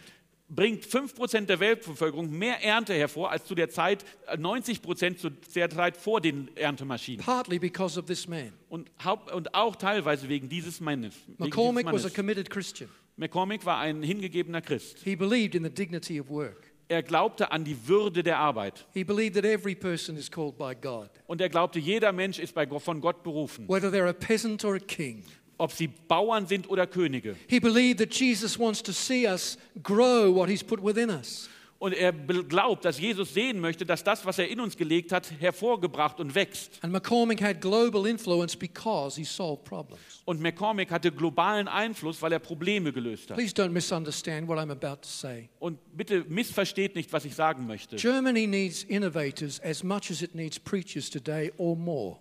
Bringt 0.54 0.86
5% 0.86 1.45
der 1.45 1.60
Weltbevölkerung 1.60 2.30
mehr 2.30 2.64
Ernte 2.64 2.93
hervor 2.93 3.32
als 3.32 3.45
zu 3.45 3.56
der 3.56 3.70
Zeit 3.70 4.04
äh, 4.28 4.38
90% 4.38 5.18
zu 5.18 5.30
der 5.30 5.70
Zeit 5.70 5.97
vor 5.97 6.22
den 6.22 6.56
Erntemaschinen. 6.56 7.26
Partly 7.26 7.58
because 7.58 7.97
of 7.99 8.06
this 8.06 8.28
man. 8.28 8.52
Und, 8.70 8.91
und 9.34 9.56
auch 9.56 9.76
teilweise 9.76 10.28
wegen 10.30 10.49
dieses 10.49 10.80
Mannes. 10.80 11.16
Wegen 11.16 11.38
dieses 11.38 11.39
McCormick 11.39 11.86
was 11.86 12.02
a 12.02 12.08
Mannes. 12.08 12.14
committed 12.14 12.49
Christian. 12.49 12.89
McCormick 13.18 13.66
war 13.66 13.80
ein 13.80 14.04
hingegegebener 14.04 14.62
Christ. 14.62 14.99
He 15.04 15.16
believed 15.16 15.56
in 15.56 15.64
the 15.64 15.70
dignity 15.70 16.20
of 16.20 16.30
work. 16.30 16.72
Er 16.88 17.04
glaubte 17.04 17.54
an 17.54 17.64
die 17.64 17.88
Würde 17.88 18.22
der 18.22 18.38
Arbeit. 18.38 18.86
He 18.93 19.06
believed 19.06 19.36
that 19.36 19.45
every 19.45 19.76
person 19.76 20.18
is 20.18 20.30
called 20.30 20.58
by 20.58 20.76
God, 20.76 21.10
Und 21.26 21.39
er 21.39 21.47
glaubte, 21.47 21.80
jeder 21.80 22.12
Mensch 22.12 22.38
ist 22.38 22.54
bei, 22.54 22.68
von 22.68 22.99
Gott 22.99 23.24
berufen. 23.24 23.66
whether 23.70 23.89
they're 23.89 24.10
a 24.10 24.14
peasant 24.14 24.66
or 24.66 24.76
a 24.76 24.80
king. 24.80 25.24
Ob 25.62 25.72
sie 25.72 25.88
Bauern 25.88 26.47
sind 26.47 26.68
oder 26.68 26.88
Könige. 26.88 27.36
He 27.47 27.59
believed 27.59 27.99
that 27.99 28.12
Jesus 28.14 28.57
wants 28.57 28.82
to 28.82 28.91
see 28.91 29.28
us 29.28 29.59
grow 29.84 30.34
what 30.34 30.49
he's 30.49 30.64
put 30.64 30.84
within 30.84 31.12
us. 31.12 31.47
Und 31.78 31.93
er 31.93 32.14
glaubt, 32.14 32.86
dass 32.86 32.99
Jesus 32.99 33.34
sehen 33.34 33.59
möchte, 33.59 33.86
dass 33.88 34.03
das, 34.03 34.24
was 34.24 34.38
er 34.38 34.47
in 34.47 34.59
uns 34.59 34.78
gelegt 34.78 35.12
hat, 35.12 35.32
hervorgebracht 35.39 36.20
und 36.20 36.34
wächst. 36.36 36.78
And 36.84 36.93
McCormick 36.93 37.41
had 37.41 37.59
global 37.59 38.05
influence 38.05 38.55
because 38.55 39.20
he 39.20 39.24
solved 39.24 39.64
problems. 39.66 40.22
Und 40.26 40.41
McCormick 40.41 40.91
hatte 40.91 41.12
globalen 41.12 41.68
Einfluss, 41.68 42.22
weil 42.22 42.34
er 42.34 42.39
Probleme 42.39 42.91
gelöst 42.91 43.30
hat. 43.32 43.38
Please 43.38 43.55
don't 43.55 43.70
misunderstand 43.70 44.47
what 44.47 44.59
I'm 44.59 44.72
about 44.72 45.01
to 45.01 45.09
say. 45.09 45.49
Und 45.59 45.80
bitte 45.95 46.24
missversteht 46.28 46.95
nicht, 46.95 47.14
was 47.14 47.26
ich 47.26 47.34
sagen 47.34 47.66
möchte. 47.68 47.95
Germany 47.97 48.45
needs 48.45 48.84
innovators 48.84 49.59
as 49.62 49.84
much 49.84 50.09
as 50.12 50.22
it 50.22 50.36
needs 50.36 50.59
preachers 50.59 51.09
today 51.09 51.51
or 51.57 51.76
more. 51.76 52.20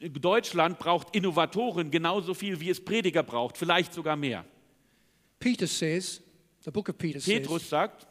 Deutschland 0.00 0.78
braucht 0.78 1.14
Innovatoren 1.14 1.90
genauso 1.90 2.34
viel, 2.34 2.60
wie 2.60 2.70
es 2.70 2.84
Prediger 2.84 3.22
braucht, 3.22 3.58
vielleicht 3.58 3.92
sogar 3.92 4.16
mehr. 4.16 4.44
Peter 5.40 5.66
says, 5.66 6.22
the 6.64 6.70
book 6.70 6.88
of 6.88 6.98
Peter 6.98 7.20
says, 7.20 7.40
Petrus 7.40 7.68
sagt, 7.68 8.06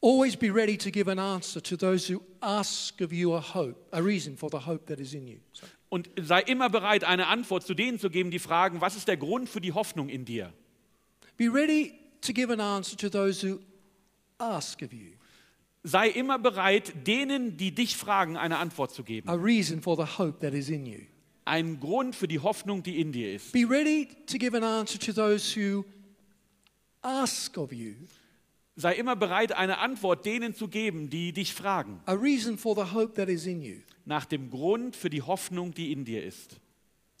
always 0.00 0.36
be 0.36 0.52
ready 0.52 0.76
to 0.76 0.90
give 0.90 1.10
an 1.10 1.18
answer 1.18 1.60
to 1.60 1.76
those 1.76 2.12
who 2.12 2.20
ask 2.40 3.00
of 3.00 3.12
you 3.12 3.34
a 3.34 3.40
hope, 3.40 3.76
a 3.90 4.00
reason 4.00 4.36
for 4.36 4.48
the 4.50 4.64
hope 4.64 4.86
that 4.86 5.00
is 5.00 5.12
in 5.12 5.26
you. 5.26 5.38
So, 5.52 5.66
und 5.88 6.08
sei 6.20 6.40
immer 6.40 6.70
bereit, 6.70 7.04
eine 7.04 7.26
Antwort 7.26 7.66
zu 7.66 7.74
denen 7.74 7.98
zu 7.98 8.08
geben, 8.08 8.30
die 8.30 8.38
fragen, 8.38 8.80
was 8.80 8.96
ist 8.96 9.08
der 9.08 9.16
Grund 9.16 9.48
für 9.48 9.60
die 9.60 9.72
Hoffnung 9.72 10.08
in 10.08 10.24
dir? 10.24 10.52
be 11.36 11.48
ready 11.48 11.98
to 12.20 12.32
give 12.32 12.50
an 12.50 12.60
answer 12.60 12.96
to 12.96 13.08
those 13.08 13.40
who 13.42 13.60
ask 14.38 14.82
of 14.82 14.92
you, 14.92 15.12
Sei 15.84 16.08
immer 16.08 16.38
bereit, 16.38 16.92
denen, 17.06 17.56
die 17.56 17.74
dich 17.74 17.96
fragen, 17.96 18.36
eine 18.36 18.58
Antwort 18.58 18.92
zu 18.92 19.02
geben. 19.02 19.28
a 19.28 19.34
reason 19.34 19.82
for 19.82 19.96
the 19.96 20.18
hope 20.18 20.38
that 20.40 20.54
is 20.54 20.68
in 20.68 20.86
you. 20.86 21.00
Ein 21.44 21.80
Grund 21.80 22.14
für 22.14 22.28
die 22.28 22.38
Hoffnung, 22.38 22.84
die 22.84 23.00
in 23.00 23.10
dir 23.10 23.34
ist. 23.34 23.52
Be 23.52 23.68
ready 23.68 24.08
to 24.26 24.38
give 24.38 24.56
an 24.56 24.62
answer 24.62 24.98
to 25.00 25.12
those 25.12 25.54
who 25.58 25.84
ask 27.02 27.56
of 27.58 27.72
you, 27.72 27.94
Sei 28.74 28.94
immer 28.94 29.16
bereit, 29.16 29.52
eine 29.52 29.78
Antwort 29.78 30.24
denen 30.24 30.54
zu 30.54 30.66
geben, 30.68 31.10
die 31.10 31.32
dich 31.32 31.52
fragen, 31.52 32.00
a 32.06 32.12
reason 32.14 32.56
for 32.56 32.74
the 32.74 32.94
hope 32.94 33.14
that 33.14 33.28
is 33.28 33.44
in 33.46 33.60
you. 33.60 33.76
nach 34.06 34.24
dem 34.24 34.50
Grund 34.50 34.96
für 34.96 35.10
die 35.10 35.20
Hoffnung, 35.20 35.74
die 35.74 35.92
in 35.92 36.04
dir 36.04 36.24
ist. 36.24 36.58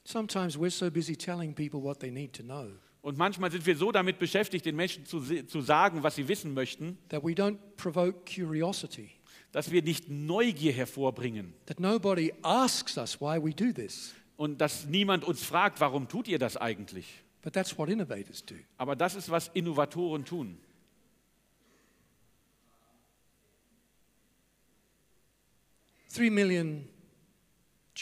Sometimes 0.04 0.56
we're 0.56 0.70
so 0.70 0.90
busy 0.90 1.14
telling 1.16 1.52
people 1.54 1.82
what 1.82 2.00
they 2.00 2.10
need 2.10 2.32
to 2.32 2.42
know 2.42 2.70
Und 3.02 3.18
manchmal 3.18 3.50
sind 3.50 3.66
wir 3.66 3.76
so 3.76 3.90
damit 3.90 4.20
beschäftigt, 4.20 4.64
den 4.64 4.76
Menschen 4.76 5.04
zu, 5.04 5.20
zu 5.20 5.60
sagen, 5.60 6.04
was 6.04 6.14
sie 6.14 6.28
wissen 6.28 6.54
möchten, 6.54 6.96
that 7.08 7.24
we 7.24 7.32
don't 7.32 7.58
provoke 7.76 8.20
curiosity, 8.32 9.10
dass 9.50 9.72
wir 9.72 9.82
nicht 9.82 10.08
Neugier 10.08 10.72
hervorbringen 10.72 11.52
that 11.66 11.80
nobody 11.80 12.32
asks 12.42 12.96
us 12.96 13.20
why 13.20 13.42
we 13.42 13.52
do 13.52 13.72
this. 13.72 14.14
und 14.36 14.60
dass 14.60 14.86
niemand 14.86 15.24
uns 15.24 15.42
fragt, 15.42 15.80
warum 15.80 16.08
tut 16.08 16.28
ihr 16.28 16.38
das 16.38 16.56
eigentlich? 16.56 17.22
But 17.42 17.54
that's 17.54 17.76
what 17.76 17.88
innovators 17.88 18.44
do. 18.44 18.54
Aber 18.78 18.94
das 18.94 19.16
ist, 19.16 19.28
was 19.28 19.48
Innovatoren 19.48 20.24
tun. 20.24 20.58
Three 26.08 26.30
million 26.30 26.88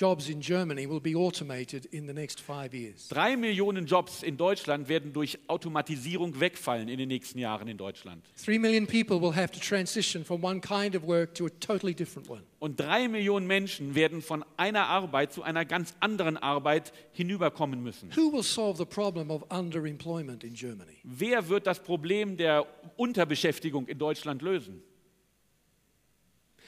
jobs 0.00 0.28
in 0.28 0.40
Germany 0.40 0.88
will 0.88 1.00
be 1.00 1.14
automated 1.14 1.86
in 1.92 2.06
the 2.06 2.12
next 2.12 2.40
five 2.40 2.72
years. 2.72 3.08
Drei 3.08 3.36
Millionen 3.36 3.86
Jobs 3.86 4.22
in 4.22 4.36
Deutschland 4.36 4.88
werden 4.88 5.12
durch 5.12 5.38
Automatisierung 5.46 6.40
wegfallen 6.40 6.88
in 6.88 6.98
den 6.98 7.08
nächsten 7.08 7.38
Jahren 7.38 7.68
in 7.68 7.76
Deutschland. 7.76 8.24
Three 8.42 8.58
million 8.58 8.86
people 8.86 9.20
will 9.20 9.34
have 9.34 9.52
to 9.52 9.60
transition 9.60 10.24
from 10.24 10.42
one 10.42 10.60
kind 10.60 10.96
of 10.96 11.02
work 11.06 11.34
to 11.34 11.46
a 11.46 11.50
totally 11.60 11.94
different 11.94 12.30
one. 12.30 12.42
Und 12.60 12.80
drei 12.80 13.08
Millionen 13.08 13.46
Menschen 13.46 13.94
werden 13.94 14.22
von 14.22 14.44
einer 14.56 14.86
Arbeit 14.86 15.32
zu 15.32 15.42
einer 15.42 15.64
ganz 15.64 15.94
anderen 16.00 16.36
Arbeit 16.36 16.92
hinüberkommen 17.12 17.82
müssen. 17.82 18.10
Who 18.16 18.32
will 18.32 18.42
solve 18.42 18.78
the 18.78 18.86
problem 18.86 19.30
of 19.30 19.44
underemployment 19.50 20.44
in 20.44 20.54
Germany? 20.54 20.98
Wer 21.04 21.48
wird 21.48 21.66
das 21.66 21.78
Problem 21.82 22.36
der 22.36 22.66
Unterbeschäftigung 22.96 23.86
in 23.86 23.98
Deutschland 23.98 24.40
lösen? 24.42 24.82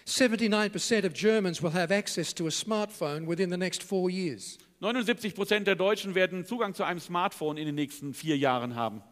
79% 0.06 1.04
of 1.04 1.14
Germans 1.14 1.62
will 1.62 1.72
have 1.72 1.92
access 1.92 2.34
to 2.34 2.46
a 2.46 2.50
smartphone 2.50 3.26
within 3.26 3.50
the 3.50 3.56
next 3.56 3.82
four 3.82 4.10
years. 4.10 4.58
79 4.80 5.34
Prozent 5.34 5.66
der 5.66 5.76
Deutschen 5.76 6.14
werden 6.14 6.44
Zugang 6.44 6.74
zu 6.74 6.82
einem 6.82 6.98
Smartphone 6.98 7.56
in 7.56 7.66
den 7.66 7.76
nächsten 7.76 8.14
vier 8.14 8.36
Jahren 8.36 8.74
haben. 8.74 9.02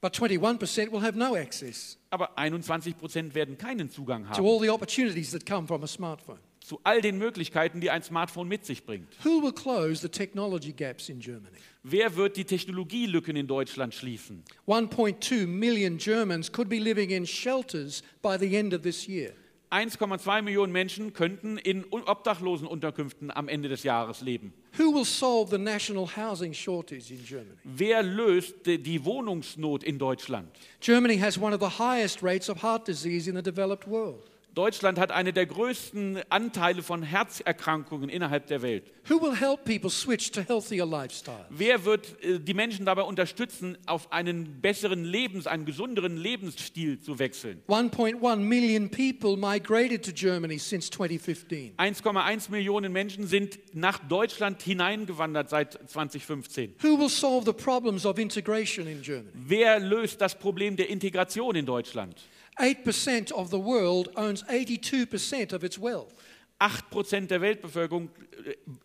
But 0.00 0.12
21% 0.16 0.92
will 0.92 1.00
have 1.00 1.16
no 1.16 1.34
access 1.34 1.96
Aber 2.10 2.36
21 2.36 2.98
Prozent 2.98 3.34
werden 3.34 3.56
keinen 3.56 3.88
Zugang 3.88 4.24
to 4.24 4.30
haben 4.30 4.46
all 4.46 4.60
the 4.60 4.68
opportunities 4.68 5.30
that 5.30 5.46
come 5.46 5.66
from 5.66 5.82
a 5.82 5.86
smartphone. 5.86 6.40
zu 6.60 6.80
all 6.82 7.00
den 7.00 7.18
Möglichkeiten, 7.18 7.80
die 7.80 7.90
ein 7.90 8.02
Smartphone 8.02 8.48
mit 8.48 8.64
sich 8.64 8.84
bringt. 8.84 9.08
Who 9.24 9.42
will 9.42 9.52
close 9.52 10.00
the 10.00 10.08
technology 10.08 10.72
gaps 10.72 11.08
in 11.08 11.20
Germany? 11.20 11.58
Wer 11.82 12.16
wird 12.16 12.36
die 12.36 12.44
Technologielücken 12.44 13.36
in 13.36 13.46
Deutschland 13.46 13.94
schließen? 13.94 14.42
1.2 14.66 15.46
million 15.46 15.98
Germans 15.98 16.50
could 16.50 16.68
be 16.68 16.78
living 16.78 17.10
in 17.10 17.26
shelters 17.26 18.02
by 18.22 18.36
the 18.38 18.56
end 18.56 18.74
of 18.74 18.82
this 18.82 19.06
year. 19.06 19.32
1,2 19.70 20.42
Millionen 20.42 20.72
Menschen 20.72 21.12
könnten 21.12 21.58
in 21.58 21.84
Obdachlosenunterkünften 21.90 23.30
am 23.30 23.48
Ende 23.48 23.68
des 23.68 23.82
Jahres 23.82 24.20
leben. 24.20 24.52
Who 24.78 24.94
will 24.94 25.04
solve 25.04 25.50
the 25.50 25.62
national 25.62 26.08
housing 26.16 26.52
shortage 26.52 27.10
in 27.10 27.24
Germany? 27.24 27.56
Wer 27.64 28.02
löst 28.02 28.66
die 28.66 29.04
Wohnungsnot 29.04 29.82
in 29.82 29.98
Deutschland? 29.98 30.48
Germany 30.80 31.18
has 31.18 31.38
one 31.40 31.54
of 31.54 31.60
the 31.60 31.78
highest 31.78 32.22
rates 32.22 32.48
of 32.48 32.62
heart 32.62 32.86
disease 32.86 33.28
in 33.28 33.36
the 33.36 33.42
developed 33.42 33.88
world. 33.88 34.30
Deutschland 34.54 35.00
hat 35.00 35.10
eine 35.10 35.32
der 35.32 35.46
größten 35.46 36.20
Anteile 36.28 36.84
von 36.84 37.02
Herzerkrankungen 37.02 38.08
innerhalb 38.08 38.46
der 38.46 38.62
Welt. 38.62 38.84
Who 39.08 39.20
will 39.20 39.34
help 39.34 39.64
people 39.64 39.90
switch 39.90 40.30
to 40.30 40.42
healthier 40.42 40.86
lifestyles? 40.86 41.46
Wer 41.50 41.84
wird 41.84 42.22
äh, 42.22 42.38
die 42.38 42.54
Menschen 42.54 42.86
dabei 42.86 43.02
unterstützen, 43.02 43.76
auf 43.86 44.12
einen 44.12 44.60
besseren 44.60 45.04
Lebens, 45.04 45.48
einen 45.48 45.64
gesünderen 45.64 46.16
Lebensstil 46.16 47.00
zu 47.00 47.18
wechseln? 47.18 47.62
1.1 47.66 48.36
million 48.36 48.88
people 48.88 49.36
migrated 49.36 50.04
to 50.04 50.12
Germany 50.12 50.58
since 50.58 50.88
2015. 50.88 51.74
1,1 51.76 52.50
Millionen 52.50 52.92
Menschen 52.92 53.26
sind 53.26 53.58
nach 53.74 53.98
Deutschland 54.08 54.62
hineingewandert 54.62 55.50
seit 55.50 55.72
2015. 55.90 56.76
Who 56.80 56.98
will 56.98 57.08
solve 57.08 57.44
the 57.44 57.52
problems 57.52 58.06
of 58.06 58.18
integration 58.18 58.86
in 58.86 59.02
Germany? 59.02 59.32
Wer 59.34 59.80
löst 59.80 60.20
das 60.20 60.38
Problem 60.38 60.76
der 60.76 60.88
Integration 60.88 61.56
in 61.56 61.66
Deutschland? 61.66 62.14
8% 62.58 63.32
of 63.32 63.50
the 63.50 63.58
world 63.58 64.10
owns 64.16 64.44
82% 64.44 65.52
of 65.52 65.64
its 65.64 65.78
wealth. 65.78 66.14
8% 66.60 67.26
der 67.26 67.40
Weltbevölkerung 67.40 68.10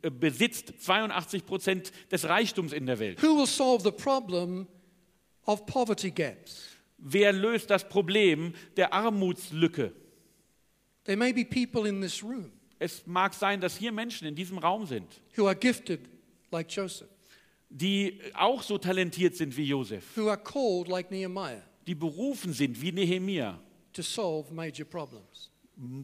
äh, 0.01 0.07
äh, 0.07 0.09
besitzt 0.09 0.73
82% 0.81 1.91
des 2.11 2.25
Reichtums 2.25 2.73
in 2.73 2.85
der 2.85 2.99
Welt. 2.99 3.21
Who 3.21 3.37
will 3.37 3.47
solve 3.47 3.83
the 3.83 3.91
problem 3.91 4.67
of 5.45 5.65
poverty 5.65 6.11
gaps? 6.11 6.77
Wer 6.97 7.31
löst 7.31 7.69
das 7.69 7.87
Problem 7.87 8.53
der 8.75 8.91
Armutslücke? 8.91 9.93
There 11.05 11.17
may 11.17 11.31
be 11.31 11.45
people 11.45 11.87
in 11.87 12.01
this 12.01 12.23
room 12.23 12.51
Es 12.79 13.05
mag 13.05 13.33
sein, 13.33 13.59
dass 13.59 13.77
hier 13.77 13.91
Menschen 13.91 14.27
in 14.27 14.35
diesem 14.35 14.57
Raum 14.57 14.85
sind, 14.85 15.21
who 15.37 15.45
are 15.45 15.55
gifted 15.55 16.01
like 16.51 16.71
Joseph, 16.71 17.09
die 17.69 18.19
auch 18.33 18.63
so 18.63 18.77
talentiert 18.77 19.35
sind 19.35 19.55
wie 19.55 19.65
Josef, 19.65 20.03
who 20.15 20.29
are 20.29 20.37
called 20.41 20.87
like 20.87 21.11
Nehemiah 21.11 21.61
die 21.89 21.95
berufen 21.95 22.53
sind 22.53 22.79
wie 22.79 22.91
Nehemia, 22.91 23.59
to 23.93 24.03
solve 24.03 24.53
major 24.53 24.85
problems. 24.85 25.49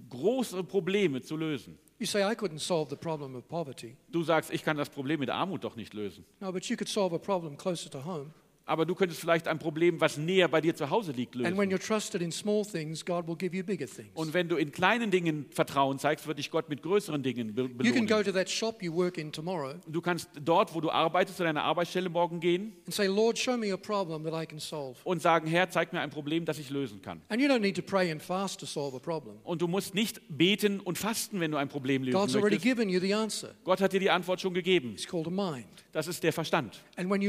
große 0.09 0.63
Probleme 0.63 1.21
zu 1.21 1.37
lösen. 1.37 1.77
You 1.99 2.07
say, 2.07 2.23
I 2.23 2.33
couldn't 2.33 2.59
solve 2.59 2.89
the 2.89 2.95
problem 2.95 3.35
of 3.35 3.47
poverty. 3.47 3.95
Du 4.09 4.23
sagst, 4.23 4.51
ich 4.51 4.63
kann 4.63 4.77
das 4.77 4.89
Problem 4.89 5.19
mit 5.19 5.29
Armut 5.29 5.63
doch 5.63 5.75
nicht 5.75 5.93
lösen. 5.93 6.25
No, 6.39 6.51
but 6.51 6.65
you 6.65 6.75
could 6.75 6.89
solve 6.89 7.15
a 7.15 7.19
problem 7.19 7.55
closer 7.55 7.89
to 7.91 8.03
home. 8.03 8.33
Aber 8.67 8.85
du 8.85 8.95
könntest 8.95 9.21
vielleicht 9.21 9.47
ein 9.47 9.59
Problem, 9.59 10.01
was 10.01 10.17
näher 10.17 10.47
bei 10.47 10.59
dir 10.59 10.75
zu 10.75 10.89
Hause 10.89 11.11
liegt, 11.11 11.35
lösen. 11.35 11.45
things. 13.93 14.09
Und 14.15 14.33
wenn 14.33 14.49
du 14.49 14.55
in 14.55 14.71
kleinen 14.71 15.11
Dingen 15.11 15.45
Vertrauen 15.51 15.99
zeigst, 15.99 16.25
wird 16.25 16.39
dich 16.39 16.49
Gott 16.49 16.67
mit 16.67 16.81
größeren 16.81 17.21
Dingen 17.21 17.53
be 17.53 17.69
belohnen. 17.69 17.83
Du 19.87 20.01
kannst 20.01 20.29
dort, 20.43 20.73
wo 20.73 20.81
du 20.81 20.89
arbeitest, 20.89 21.37
zu 21.37 21.43
deiner 21.43 21.63
Arbeitsstelle 21.63 22.09
morgen 22.09 22.39
gehen 22.39 22.73
say, 22.89 23.07
und 25.03 25.21
sagen, 25.21 25.47
Herr, 25.47 25.69
zeig 25.69 25.93
mir 25.93 25.99
ein 25.99 26.09
Problem, 26.09 26.45
das 26.45 26.57
ich 26.57 26.71
lösen 26.71 27.01
kann. 27.03 27.21
Und 29.43 29.61
du 29.61 29.67
musst 29.67 29.93
nicht 29.93 30.21
beten 30.27 30.79
und 30.79 30.97
fasten, 30.97 31.39
wenn 31.39 31.51
du 31.51 31.57
ein 31.57 31.69
Problem 31.69 32.01
lösen 32.03 32.17
God's 32.17 32.33
möchtest. 32.33 32.63
Gott 33.63 33.79
hat 33.79 33.93
dir 33.93 33.99
die 33.99 34.09
Antwort 34.09 34.41
schon 34.41 34.55
gegeben. 34.55 34.93
It's 34.93 35.05
called 35.07 35.27
a 35.27 35.29
mind. 35.29 35.84
Das 35.95 36.07
ist 36.07 36.23
der 36.23 36.33
Verstand. 36.33 36.83
Mind, 36.97 37.23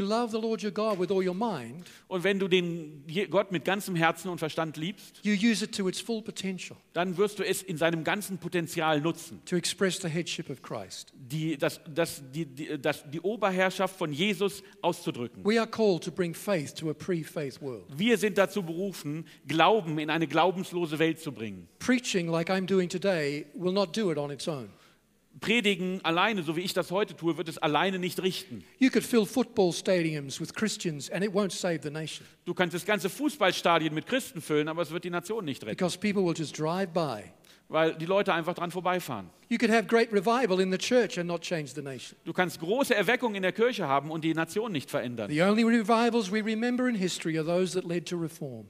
Und 2.09 2.25
wenn 2.25 2.39
du 2.41 2.49
den 2.49 3.05
Gott 3.31 3.53
mit 3.53 3.65
ganzem 3.65 3.95
Herzen 3.95 4.29
und 4.29 4.39
Verstand 4.39 4.77
liebst, 4.77 5.21
you 5.23 5.35
use 5.35 5.65
it 5.65 5.73
to 5.77 5.89
its 5.89 6.01
full 6.01 6.21
potential 6.21 6.77
dann 6.93 7.17
wirst 7.17 7.39
du 7.39 7.45
es 7.47 7.63
in 7.63 7.77
seinem 7.77 8.03
ganzen 8.03 8.39
Potenzial 8.39 9.01
nutzen. 9.01 9.41
to 9.45 9.55
express 9.55 10.01
the 10.03 10.09
headship 10.09 10.51
of 10.51 10.63
Christ. 10.63 11.13
Die, 11.15 11.57
das, 11.57 11.81
das, 11.95 12.25
die, 12.33 12.45
die, 12.45 12.77
das, 12.77 13.09
die 13.09 13.21
Oberherrschaft 13.21 13.95
von 13.97 14.13
Jesus 14.13 14.65
auszudrücken. 14.83 15.45
We 15.45 15.61
are 15.61 15.71
called 15.71 16.03
to 16.03 16.11
bring 16.11 16.35
faith 16.35 16.75
to 16.75 16.91
a 16.91 16.95
pre 16.95 17.23
faith 17.23 17.63
world. 17.63 17.85
Wir 17.97 18.19
sind 18.19 18.37
dazu 18.37 18.65
berufen, 18.65 19.27
Glauben 19.47 20.01
in 20.01 20.11
eine 20.11 20.27
glaubenslose 20.27 20.99
Welt 20.99 21.21
zu 21.21 21.31
bringen. 21.31 21.69
Preaching 21.79 22.27
like 22.27 22.51
I'm 22.51 22.67
doing 22.67 22.89
today 22.89 23.47
will 23.55 23.73
not 23.73 23.97
do 23.97 24.11
it 24.11 24.19
on 24.19 24.33
its 24.33 24.49
own. 24.49 24.71
Predigen 25.41 26.01
alleine, 26.05 26.43
so 26.43 26.57
wie 26.57 26.63
ich 26.63 26.73
das 26.73 26.91
heute 26.91 27.15
tue, 27.15 27.37
wird 27.37 27.49
es 27.49 27.59
alleine 27.59 27.99
nicht 27.99 28.23
richten. 28.23 28.65
You 28.79 28.91
could 28.91 29.05
fill 29.05 29.27
football 29.27 29.73
stadiums 29.73 30.41
with 30.41 30.55
Christians 30.55 31.11
and 31.11 31.23
it 31.25 31.31
won't 31.33 31.53
save 31.53 31.81
the 31.83 31.91
nation 31.91 32.27
Du 32.45 32.55
kannst 32.55 32.75
das 32.75 32.85
ganze 32.85 33.09
Fußballstadion 33.11 33.93
mit 33.95 34.07
Christen 34.07 34.41
füllen, 34.41 34.69
aber 34.69 34.83
es 34.83 34.91
wird 34.91 35.05
die 35.05 35.11
Nation 35.11 35.45
nicht 35.45 35.63
retten, 35.63 35.77
because 35.77 35.99
people 35.99 36.25
will 36.25 36.35
just 36.37 36.59
drive 36.59 36.89
by. 36.93 37.25
weil 37.69 37.95
die 37.97 38.07
Leute 38.07 38.33
einfach 38.33 38.55
dran 38.55 38.71
vorbeifahren. 38.71 39.29
You 39.49 39.59
could 39.59 39.71
have 39.71 39.87
great 39.87 40.13
revival 40.13 40.61
in 40.61 40.71
the 40.71 40.79
church 40.79 41.19
and 41.19 41.27
not 41.27 41.43
change 41.43 41.73
the 41.75 41.83
nation. 41.83 42.17
Du 42.25 42.33
kannst 42.33 42.59
große 42.61 42.95
Erweckung 42.95 43.35
in 43.35 43.43
der 43.43 43.53
Kirche 43.53 43.87
haben 43.87 44.11
und 44.11 44.23
die 44.25 44.35
Nation 44.35 44.71
nicht 44.73 44.89
verändern. 44.91 45.29
The 45.31 45.43
only 45.43 45.65
revivals 45.65 46.31
we 46.31 46.45
remember 46.45 46.89
in 46.89 46.95
history 46.95 47.37
are 47.39 47.45
those 47.47 47.79
that 47.79 47.89
led 47.89 48.07
to 48.09 48.17
reform. 48.17 48.67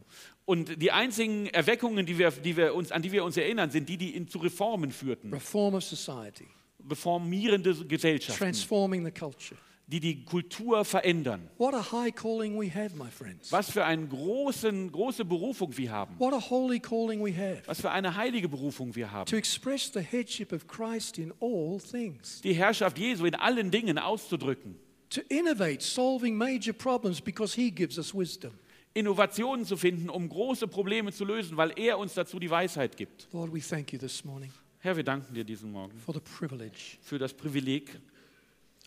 Und 0.47 0.81
die 0.81 0.93
einzigen 0.93 1.47
Erweckungen, 1.49 2.07
die 2.07 2.19
wir, 2.19 2.31
die 2.31 2.57
wir 2.57 2.75
uns, 2.75 2.93
an 2.93 3.03
die 3.03 3.11
wir 3.13 3.25
uns 3.25 3.37
erinnern, 3.37 3.71
sind 3.71 3.89
die, 3.89 3.97
die 3.99 4.15
in, 4.15 4.29
zu 4.29 4.39
Reformen 4.39 4.93
führten. 4.93 5.33
Reform 5.33 5.75
of 5.75 5.83
society, 5.85 6.47
Reformierende 6.89 7.75
Gesellschaften, 7.85 8.39
transforming 8.45 9.05
the 9.05 9.11
culture. 9.11 9.57
die 9.89 9.99
die 9.99 10.25
Kultur 10.25 10.85
verändern. 10.85 11.49
What 11.59 11.75
a 11.75 11.83
high 11.93 12.15
calling 12.15 12.57
we 12.59 12.73
have, 12.73 12.97
my 12.97 13.11
friends. 13.11 13.51
Was 13.51 13.71
für 13.71 13.85
eine 13.85 14.07
großen, 14.07 14.91
große 14.93 15.25
Berufung 15.25 15.77
wir 15.77 15.91
haben. 15.91 16.15
What 16.19 16.33
a 16.33 16.41
holy 16.51 16.79
calling 16.79 17.21
we 17.25 17.33
have 17.37 17.63
Was 17.67 17.81
für 17.81 17.91
eine 17.91 18.15
heilige 18.17 18.49
Berufung 18.49 18.95
wir 18.95 19.11
haben. 19.11 19.27
to 19.29 19.37
express 19.37 19.91
the 19.93 20.01
headship 20.01 20.53
of 20.53 20.69
Christ 20.69 21.19
in 21.19 21.33
all 21.41 21.81
things, 21.81 22.41
Die 22.43 22.55
Herrschaft 22.55 22.99
Jesu 22.99 23.25
in 23.27 23.35
allen 23.35 23.73
Dingen 23.73 23.99
auszudrücken. 23.99 24.77
to 25.11 25.21
innovate, 25.29 25.83
solving 25.83 26.37
major 26.37 26.73
problems 26.73 27.21
because 27.21 27.55
He 27.61 27.71
gives 27.73 27.99
us 27.99 28.15
wisdom. 28.15 28.53
Innovationen 28.97 29.67
zu 29.67 29.77
finden, 29.77 30.09
um 30.09 30.29
große 30.29 30.69
Probleme 30.69 31.13
zu 31.13 31.25
lösen, 31.25 31.57
weil 31.57 31.73
er 31.77 31.99
uns 31.99 32.15
dazu 32.15 32.39
die 32.39 32.51
Weisheit 32.51 32.97
gibt. 32.97 33.29
Lord, 33.33 33.53
we 33.53 33.61
thank 33.61 33.93
you 33.93 33.99
this 33.99 34.25
morning 34.25 34.51
Herr, 34.79 34.97
wir 34.97 35.03
danken 35.05 35.35
dir 35.35 35.43
diesen 35.43 35.73
Morgen 35.73 35.99
for 35.99 36.15
the 36.15 36.21
privilege 36.21 36.97
für 37.03 37.19
das 37.19 37.35
Privileg, 37.35 37.99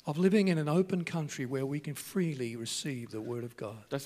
dass 0.05 0.17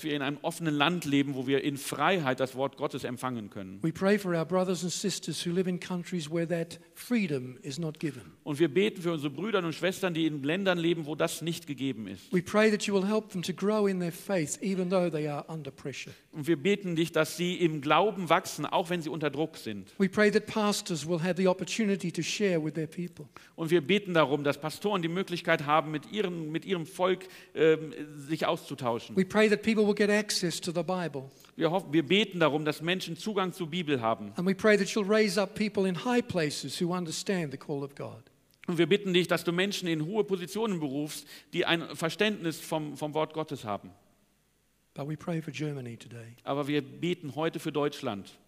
wir 0.02 0.14
in 0.14 0.22
einem 0.22 0.38
offenen 0.42 0.74
Land 0.74 1.04
leben, 1.04 1.34
wo 1.34 1.46
wir 1.46 1.64
in 1.64 1.76
Freiheit 1.76 2.40
das 2.40 2.56
Wort 2.56 2.76
Gottes 2.76 3.04
empfangen 3.04 3.50
können. 3.50 3.78
We 3.82 3.92
pray 3.92 4.18
for 4.18 4.34
our 4.34 4.44
brothers 4.44 4.82
and 4.82 4.92
sisters 4.92 5.46
who 5.46 5.52
live 5.52 5.68
in 5.68 5.78
countries 5.78 6.30
where 6.30 6.48
that 6.48 6.80
freedom 6.94 7.56
is 7.62 7.78
not 7.78 8.00
given. 8.00 8.22
Und 8.42 8.58
wir 8.58 8.68
beten 8.68 9.02
für 9.02 9.12
unsere 9.12 9.30
Brüder 9.30 9.64
und 9.64 9.72
Schwestern, 9.72 10.14
die 10.14 10.26
in 10.26 10.42
Ländern 10.42 10.78
leben, 10.78 11.06
wo 11.06 11.14
das 11.14 11.42
nicht 11.42 11.66
gegeben 11.66 12.08
ist. 12.08 12.32
We 12.32 12.42
pray 12.42 12.70
that 12.70 12.82
you 12.82 12.94
will 12.94 13.06
help 13.06 13.30
them 13.30 13.42
to 13.42 13.52
grow 13.52 13.88
in 13.88 14.00
their 14.00 14.12
faith 14.12 14.58
even 14.60 14.90
though 14.90 15.10
they 15.10 15.28
are 15.28 15.44
under 15.48 15.70
pressure. 15.70 16.12
Und 16.32 16.48
wir 16.48 16.56
beten 16.56 16.96
dich, 16.96 17.12
dass 17.12 17.36
sie 17.36 17.54
im 17.54 17.80
Glauben 17.80 18.28
wachsen, 18.28 18.66
auch 18.66 18.90
wenn 18.90 19.00
sie 19.00 19.08
unter 19.08 19.30
Druck 19.30 19.56
sind. 19.56 19.94
We 19.98 20.08
pray 20.08 20.30
that 20.30 20.46
pastors 20.46 21.08
will 21.08 21.22
have 21.22 21.36
the 21.36 21.46
opportunity 21.46 22.10
to 22.10 22.22
share 22.22 22.62
with 22.62 22.74
their 22.74 22.88
people. 22.88 23.26
Und 23.54 23.70
wir 23.70 23.80
beten 23.80 24.14
darum, 24.14 24.42
dass 24.42 24.60
Pastoren 24.60 25.00
die 25.00 25.08
Möglichkeit 25.08 25.64
haben, 25.64 25.83
mit 25.90 26.10
ihrem, 26.12 26.50
mit 26.50 26.64
ihrem 26.64 26.86
Volk 26.86 27.26
ähm, 27.54 27.92
sich 28.16 28.46
auszutauschen. 28.46 29.16
We 29.16 29.24
pray 29.24 29.48
that 29.48 29.62
people 29.62 29.86
will 29.86 29.94
get 29.94 30.10
access 30.10 30.60
to 30.60 30.72
the 30.72 30.82
Bible. 30.82 31.30
Wir, 31.56 31.70
hoffen, 31.70 31.92
wir 31.92 32.02
beten 32.02 32.40
darum, 32.40 32.64
dass 32.64 32.82
Menschen 32.82 33.16
Zugang 33.16 33.52
zur 33.52 33.68
Bibel 33.68 34.00
haben. 34.00 34.32
And 34.36 34.46
we 34.46 34.54
pray 34.54 34.76
that 34.76 34.88
you'll 34.88 35.08
raise 35.08 35.40
up 35.40 35.54
people 35.54 35.88
in 35.88 36.04
high 36.04 36.26
places 36.26 36.80
who 36.80 36.94
understand 36.94 37.52
the 37.52 37.58
call 37.58 37.82
of 37.82 37.94
God. 37.94 38.22
Und 38.66 38.78
wir 38.78 38.86
bitten 38.86 39.12
dich, 39.12 39.28
dass 39.28 39.44
du 39.44 39.52
Menschen 39.52 39.88
in 39.88 40.06
hohe 40.06 40.24
Positionen 40.24 40.80
berufst, 40.80 41.26
die 41.52 41.66
ein 41.66 41.94
Verständnis 41.94 42.60
vom, 42.60 42.96
vom 42.96 43.12
Wort 43.14 43.34
Gottes 43.34 43.64
haben. 43.64 43.90
But 44.94 45.08
we 45.08 45.16
pray 45.16 45.42
for 45.42 45.52
Germany 45.52 45.96
today. 45.96 46.36
Aber 46.44 46.66
wir 46.68 46.80
beten 46.80 47.34
heute 47.34 47.58
für 47.58 47.72
Deutschland. 47.72 48.38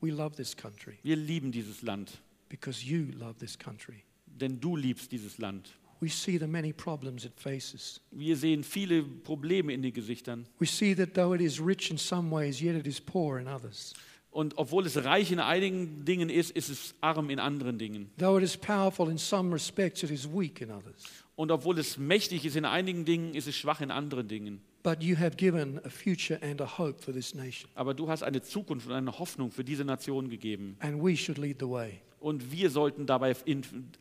We 0.00 0.10
love 0.10 0.36
this 0.36 0.56
country 0.56 0.98
Wir 1.02 1.16
lieben 1.16 1.50
dieses 1.50 1.82
Land, 1.82 2.20
because 2.48 2.84
you 2.84 3.06
love 3.18 3.34
this 3.40 3.58
country. 3.58 4.04
denn 4.26 4.60
du 4.60 4.76
liebst 4.76 5.10
dieses 5.10 5.38
Land. 5.38 5.76
We 6.00 6.08
see 6.08 6.38
the 6.38 6.46
many 6.46 6.72
problems 6.72 7.24
it 7.24 7.32
faces. 7.36 8.00
Wir 8.10 8.36
sehen 8.36 8.62
viele 8.62 9.02
Probleme 9.02 9.72
in 9.72 9.82
den 9.82 9.92
Gesichtern. 9.92 10.46
We 10.58 10.66
see 10.66 10.94
that 10.94 11.14
though 11.14 11.34
it 11.34 11.40
is 11.40 11.60
rich 11.60 11.90
in 11.90 11.98
some 11.98 12.30
ways, 12.30 12.60
yet 12.60 12.76
it 12.76 12.86
is 12.86 13.00
poor 13.00 13.38
in 13.38 13.48
others. 13.48 13.94
Und 14.30 14.56
obwohl 14.56 14.86
es 14.86 15.02
reich 15.04 15.32
in 15.32 15.40
einigen 15.40 16.04
Dingen 16.04 16.30
ist, 16.30 16.50
ist 16.52 16.68
es 16.68 16.94
arm 17.00 17.30
in 17.30 17.38
anderen 17.38 17.78
Dingen. 17.78 18.10
Though 18.18 18.38
it 18.38 18.44
is 18.44 18.56
powerful 18.56 19.10
in 19.10 19.18
some 19.18 19.52
respects, 19.52 20.02
it 20.02 20.10
is 20.10 20.28
weak 20.28 20.60
in 20.60 20.70
others. 20.70 21.04
Und 21.34 21.50
obwohl 21.50 21.78
es 21.78 21.98
mächtig 21.98 22.44
ist 22.44 22.56
in 22.56 22.64
einigen 22.64 23.04
Dingen, 23.04 23.34
ist 23.34 23.48
es 23.48 23.56
schwach 23.56 23.80
in 23.80 23.90
anderen 23.90 24.28
Dingen. 24.28 24.60
But 24.82 25.02
you 25.02 25.16
have 25.16 25.36
given 25.36 25.80
a 25.84 25.88
future 25.88 26.40
and 26.42 26.60
a 26.60 26.78
hope 26.78 27.02
for 27.02 27.12
this 27.12 27.34
nation. 27.34 27.68
Aber 27.74 27.94
du 27.94 28.08
hast 28.08 28.22
eine 28.22 28.42
Zukunft 28.42 28.86
und 28.86 28.92
eine 28.92 29.18
Hoffnung 29.18 29.50
für 29.50 29.64
diese 29.64 29.84
Nation 29.84 30.28
gegeben. 30.28 30.76
And 30.80 31.02
we 31.02 31.16
should 31.16 31.38
lead 31.38 31.56
the 31.58 31.68
way, 31.68 32.00
Und 32.20 32.50
wir 32.50 32.70
sollten 32.70 33.06
dabei 33.06 33.36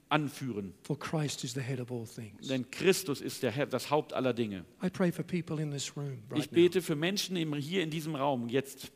anführen. 0.10 0.74
for 0.84 0.98
Christ 0.98 1.44
is 1.44 1.54
the 1.54 1.62
head 1.62 1.80
of 1.80 1.92
all 1.92 2.08
things. 2.08 2.48
Denn 2.48 2.70
Christus 2.72 3.22
ist 3.22 3.44
der 3.44 3.52
Herr, 3.52 3.68
das 3.68 3.90
Haupt 3.92 4.14
aller 4.14 4.34
Dinge. 4.34 4.66
I 4.84 4.90
pray 4.90 5.12
for 5.12 5.24
people 5.24 5.62
in 5.62 5.72
this 5.72 5.96
room 5.96 6.18
Ich 6.36 6.50
bete 6.50 6.82
für 6.82 6.96
Menschen 6.96 7.36
hier 7.56 7.84
in 7.84 7.90
diesem 7.90 8.16
Raum 8.16 8.50
jetzt, 8.50 8.92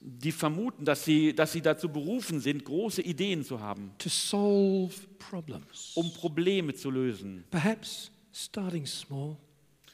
die 0.00 0.32
vermuten, 0.32 0.84
dass 0.84 1.04
sie, 1.04 1.34
dass 1.34 1.52
sie 1.52 1.60
dazu 1.60 1.88
berufen 1.88 2.38
sind, 2.40 2.64
große 2.64 3.02
Ideen 3.02 3.44
zu 3.44 3.58
haben, 3.60 3.90
to 3.98 4.08
solve 4.08 4.94
problems. 5.18 5.92
um 5.96 6.12
Probleme 6.12 6.72
zu 6.74 6.90
lösen. 6.90 7.44
Perhaps 7.50 8.12
starting 8.32 8.86
small, 8.86 9.36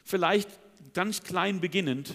Vielleicht 0.05 0.49
ganz 0.95 1.23
klein 1.23 1.61
beginnend, 1.61 2.15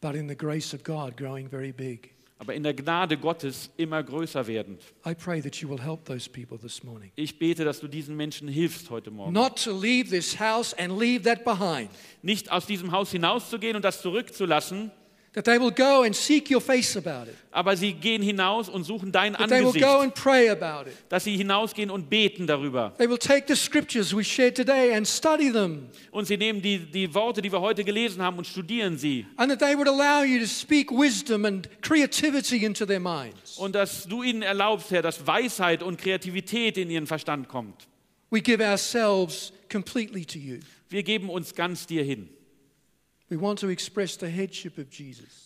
but 0.00 0.14
in 0.14 0.28
the 0.28 0.36
grace 0.36 0.74
of 0.74 0.82
God 0.84 1.16
growing 1.16 1.48
very 1.48 1.72
big. 1.72 2.11
Aber 2.42 2.54
in 2.54 2.64
der 2.64 2.74
Gnade 2.74 3.16
Gottes 3.16 3.70
immer 3.76 4.02
größer 4.02 4.48
werdend. 4.48 4.82
I 5.06 5.14
pray 5.14 5.40
that 5.40 5.54
you 5.58 5.68
will 5.68 5.80
help 5.80 6.04
those 6.06 6.28
people 6.28 6.58
this 6.58 6.82
morning. 6.82 7.12
Ich 7.14 7.38
bete, 7.38 7.64
dass 7.64 7.78
du 7.78 7.86
diesen 7.86 8.16
Menschen 8.16 8.48
hilfst 8.48 8.90
heute 8.90 9.12
Morgen. 9.12 9.32
Not 9.32 9.62
to 9.62 9.70
leave 9.70 10.10
this 10.10 10.40
house 10.40 10.74
and 10.74 10.98
leave 10.98 11.22
that 11.22 11.44
behind. 11.44 11.88
Nicht 12.20 12.50
aus 12.50 12.66
diesem 12.66 12.90
Haus 12.90 13.12
hinauszugehen 13.12 13.76
und 13.76 13.84
das 13.84 14.02
zurückzulassen, 14.02 14.90
That 15.34 15.46
they 15.46 15.58
will 15.58 15.70
go 15.70 16.02
and 16.02 16.14
seek 16.14 16.50
your 16.50 16.60
face 16.60 16.94
about 16.94 17.26
it. 17.30 17.34
aber 17.50 17.74
sie 17.74 17.94
gehen 17.94 18.20
hinaus 18.20 18.68
und 18.68 18.84
suchen 18.84 19.12
dein 19.12 19.32
That 19.32 19.48
they 19.48 19.60
will 19.60 19.68
Angesicht. 19.68 19.86
go 19.86 20.00
and 20.00 20.14
pray 20.14 20.50
about 20.50 20.90
it. 20.90 20.94
Dass 21.08 21.24
sie 21.24 21.34
hinausgehen 21.38 21.90
und 21.90 22.10
beten 22.10 22.46
darüber. 22.46 22.92
They 22.98 23.08
will 23.08 23.16
take 23.16 23.44
the 23.48 23.56
scriptures 23.56 24.14
we 24.14 24.22
shared 24.22 24.54
today 24.54 24.92
and 24.94 25.08
study 25.08 25.50
them. 25.50 25.88
Und 26.10 26.26
sie 26.26 26.36
nehmen 26.36 26.60
die, 26.60 26.78
die 26.80 27.14
Worte, 27.14 27.40
die 27.40 27.50
wir 27.50 27.62
heute 27.62 27.82
gelesen 27.82 28.20
haben, 28.20 28.36
und 28.36 28.46
studieren 28.46 28.98
sie. 28.98 29.24
And 29.36 29.50
that 29.50 29.60
they 29.60 29.74
would 29.74 29.88
allow 29.88 30.22
you 30.22 30.38
to 30.38 30.46
speak 30.46 30.90
wisdom 30.90 31.46
and 31.46 31.66
creativity 31.80 32.64
into 32.66 32.84
their 32.84 33.00
minds. 33.00 33.56
Und 33.56 33.74
dass 33.74 34.06
du 34.06 34.22
ihnen 34.22 34.42
erlaubst, 34.42 34.90
Herr, 34.90 35.00
dass 35.00 35.26
Weisheit 35.26 35.82
und 35.82 35.96
Kreativität 35.96 36.76
in 36.76 36.90
ihren 36.90 37.06
Verstand 37.06 37.48
kommt. 37.48 37.88
We 38.28 38.42
give 38.42 38.62
ourselves 38.62 39.54
completely 39.70 40.26
to 40.26 40.38
you. 40.38 40.58
Wir 40.90 41.02
geben 41.02 41.30
uns 41.30 41.54
ganz 41.54 41.86
dir 41.86 42.04
hin. 42.04 42.28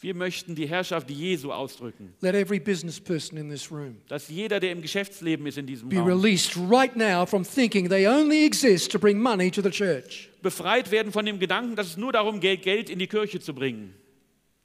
Wir 0.01 0.15
möchten 0.15 0.55
die 0.55 0.69
Herrschaft 0.69 1.11
Jesu 1.11 1.53
ausdrücken. 1.53 2.13
Let 2.21 2.35
every 2.35 2.59
business 2.59 3.01
person 3.01 3.39
in 3.39 3.51
this 3.51 3.71
room 3.71 3.97
Dass 4.09 4.29
jeder, 4.29 4.61
der 4.61 4.73
im 4.73 4.83
Geschäftsleben 4.83 5.47
ist 5.47 5.59
in 5.59 5.67
diesem 5.67 5.89
be 5.89 5.97
Raum, 5.97 6.07
released 6.07 6.57
right 6.57 6.95
now 6.97 7.27
from 7.27 7.45
thinking 7.45 7.89
they 7.89 8.07
only 8.07 8.45
exist 8.45 8.91
to 8.93 8.99
bring 8.99 9.21
money 9.21 9.51
to 9.51 9.63
the 9.63 9.71
church. 9.71 10.31
befreit 10.43 10.91
werden 10.91 11.13
von 11.13 11.27
dem 11.27 11.39
Gedanken, 11.39 11.77
dass 11.77 11.89
es 11.89 11.97
nur 11.97 12.13
darum 12.13 12.41
geht, 12.41 12.63
Geld 12.63 12.91
in 12.91 12.99
die 12.99 13.07
Kirche 13.07 13.41
zu 13.41 13.55
bringen. 13.55 13.95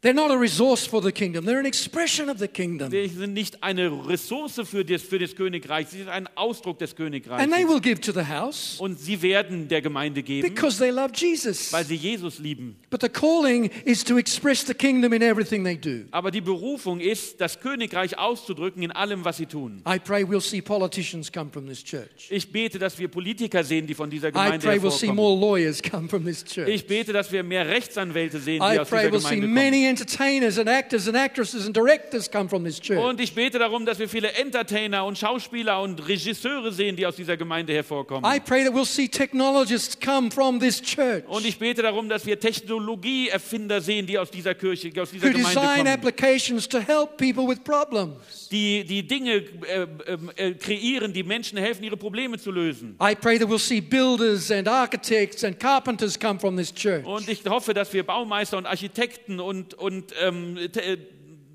They're 0.04 0.16
not 0.16 0.32
a 0.32 0.36
resource 0.36 0.88
for 0.88 1.00
the 1.00 1.12
kingdom, 1.12 1.46
they're 1.46 1.60
an 1.60 1.66
expression 1.68 2.28
of 2.28 2.40
the 2.40 2.48
kingdom. 2.48 2.90
Sie 2.90 3.06
sind 3.08 3.34
nicht 3.34 3.62
eine 3.62 3.88
Ressource 4.08 4.60
für 4.68 4.84
das, 4.84 5.04
für 5.04 5.20
das 5.20 5.36
Königreich, 5.36 5.90
sie 5.90 6.00
sind 6.00 6.10
ein 6.10 6.28
Ausdruck 6.36 6.80
des 6.80 6.90
And 6.98 6.98
they 6.98 7.22
Königreichs. 7.22 7.70
will 7.70 7.80
give 7.80 8.02
to 8.02 8.12
the 8.12 8.26
house 8.28 8.78
Und 8.80 9.00
sie 9.00 9.22
werden 9.22 9.68
der 9.68 9.80
Gemeinde 9.84 10.24
geben, 10.24 10.48
because 10.52 10.80
they 10.80 10.90
love 10.90 11.12
Jesus. 11.16 11.72
weil 11.72 11.86
sie 11.86 11.94
Jesus 11.98 12.40
lieben. 12.40 12.78
But 12.90 13.02
the 13.04 13.10
calling 13.10 13.70
is 13.86 14.04
to 14.06 14.18
express 14.18 14.66
the 14.66 14.74
kingdom 14.74 15.14
in 15.14 15.22
everything 15.22 15.64
they 15.64 15.78
do. 15.78 16.08
Aber 16.10 16.32
die 16.32 16.42
Berufung 16.42 17.00
ist, 17.00 17.40
das 17.40 17.60
Königreich 17.60 18.18
auszudrücken 18.18 18.82
in 18.82 18.92
allem, 18.92 19.24
was 19.24 19.38
sie 19.38 19.46
tun. 19.46 19.84
I 19.88 20.00
pray 20.00 20.24
we'll 20.24 20.42
see 20.42 20.64
politicians 20.64 21.32
come 21.32 21.52
from 21.52 21.68
this 21.68 21.84
church. 21.84 22.28
Ich 22.32 22.52
bete, 22.52 22.80
dass 22.80 22.98
wir 22.98 23.08
Politiker 23.08 23.64
sehen, 23.64 23.86
die 23.86 23.94
von 23.94 24.10
dieser 24.10 24.30
I 24.30 24.32
Gemeinde 24.32 24.66
pray 24.66 24.78
we'll 24.80 24.90
see 24.90 25.06
hervorkommen. 25.10 25.16
more 25.16 25.40
lawyers 25.60 25.80
come 25.80 26.10
from 26.10 26.26
this 26.26 26.44
church. 26.44 26.68
Ich 26.70 26.88
bete, 26.88 27.14
dass 27.14 27.32
wir 27.32 27.44
mehr 27.44 27.68
Rechtsanwälte 27.68 28.40
sehen, 28.40 28.64
I 28.64 28.74
die 28.74 28.80
aus 28.80 28.90
pray 28.90 29.06
dieser 29.12 29.18
we'll 29.18 29.22
see 29.30 29.36
Gemeinde 29.36 29.48
kommen. 29.48 29.54
many 29.54 29.91
entertainers 29.92 30.58
and 30.58 30.70
actors 30.70 31.08
and 31.08 31.18
actresses 31.18 31.66
and 31.66 31.76
directors 31.76 32.30
come 32.30 32.48
from 32.50 32.64
this 32.64 32.80
church. 32.80 32.98
Und 32.98 33.20
ich 33.20 33.34
bete 33.36 33.60
darum, 33.60 33.86
dass 33.86 34.00
wir 34.00 34.08
viele 34.08 34.32
Entertainer 34.34 35.06
und 35.06 35.18
Schauspieler 35.18 35.82
und 35.82 36.08
Regisseure 36.08 36.72
sehen, 36.72 36.96
die 36.96 37.06
aus 37.06 37.16
dieser 37.16 37.38
Gemeinde 37.38 37.74
hervorkommen. 37.74 38.30
I 38.30 38.40
pray 38.40 38.64
that 38.64 38.74
we'll 38.74 38.86
see 38.86 39.08
technologists 39.08 40.00
come 40.00 40.32
from 40.32 40.60
this 40.60 40.82
church 40.82 41.24
Und 41.28 41.46
ich 41.46 41.58
bete 41.60 41.82
darum, 41.82 42.10
dass 42.10 42.26
wir 42.26 42.40
Technologieerfinder 42.40 43.82
sehen, 43.82 44.08
die 44.08 44.18
aus 44.18 44.32
dieser 44.32 44.56
Kirche, 44.56 44.92
aus 45.02 45.12
dieser 45.12 45.28
who 45.28 45.34
Gemeinde 45.34 45.60
design 45.60 45.78
kommen, 45.78 45.88
applications 45.88 46.68
to 46.68 46.80
help 46.80 47.18
people 47.18 47.48
with 47.48 47.60
problems. 47.64 48.50
die 48.52 48.84
die 48.84 49.06
Dinge 49.06 49.34
äh, 49.34 49.88
äh, 50.06 50.48
äh, 50.50 50.54
kreieren, 50.54 51.14
die 51.14 51.24
Menschen 51.24 51.58
helfen, 51.58 51.84
ihre 51.84 51.98
Probleme 51.98 52.38
zu 52.38 52.52
lösen. 52.52 52.96
I 53.02 53.16
pray 53.16 53.38
that 53.38 53.48
we'll 53.48 53.60
see 53.60 53.82
builders 53.82 54.52
and 54.52 54.68
architects 54.68 55.44
and 55.44 55.60
carpenters 55.60 56.20
come 56.20 56.40
from 56.40 56.58
this 56.58 56.74
church. 56.74 57.06
Und 57.06 57.28
ich 57.30 57.44
hoffe, 57.46 57.74
dass 57.74 57.92
wir 57.94 58.04
Baumeister 58.06 58.58
und 58.58 58.66
Architekten 58.66 59.40
und, 59.40 59.74
und 59.82 60.14
ähm, 60.22 60.58
äh, 60.58 60.98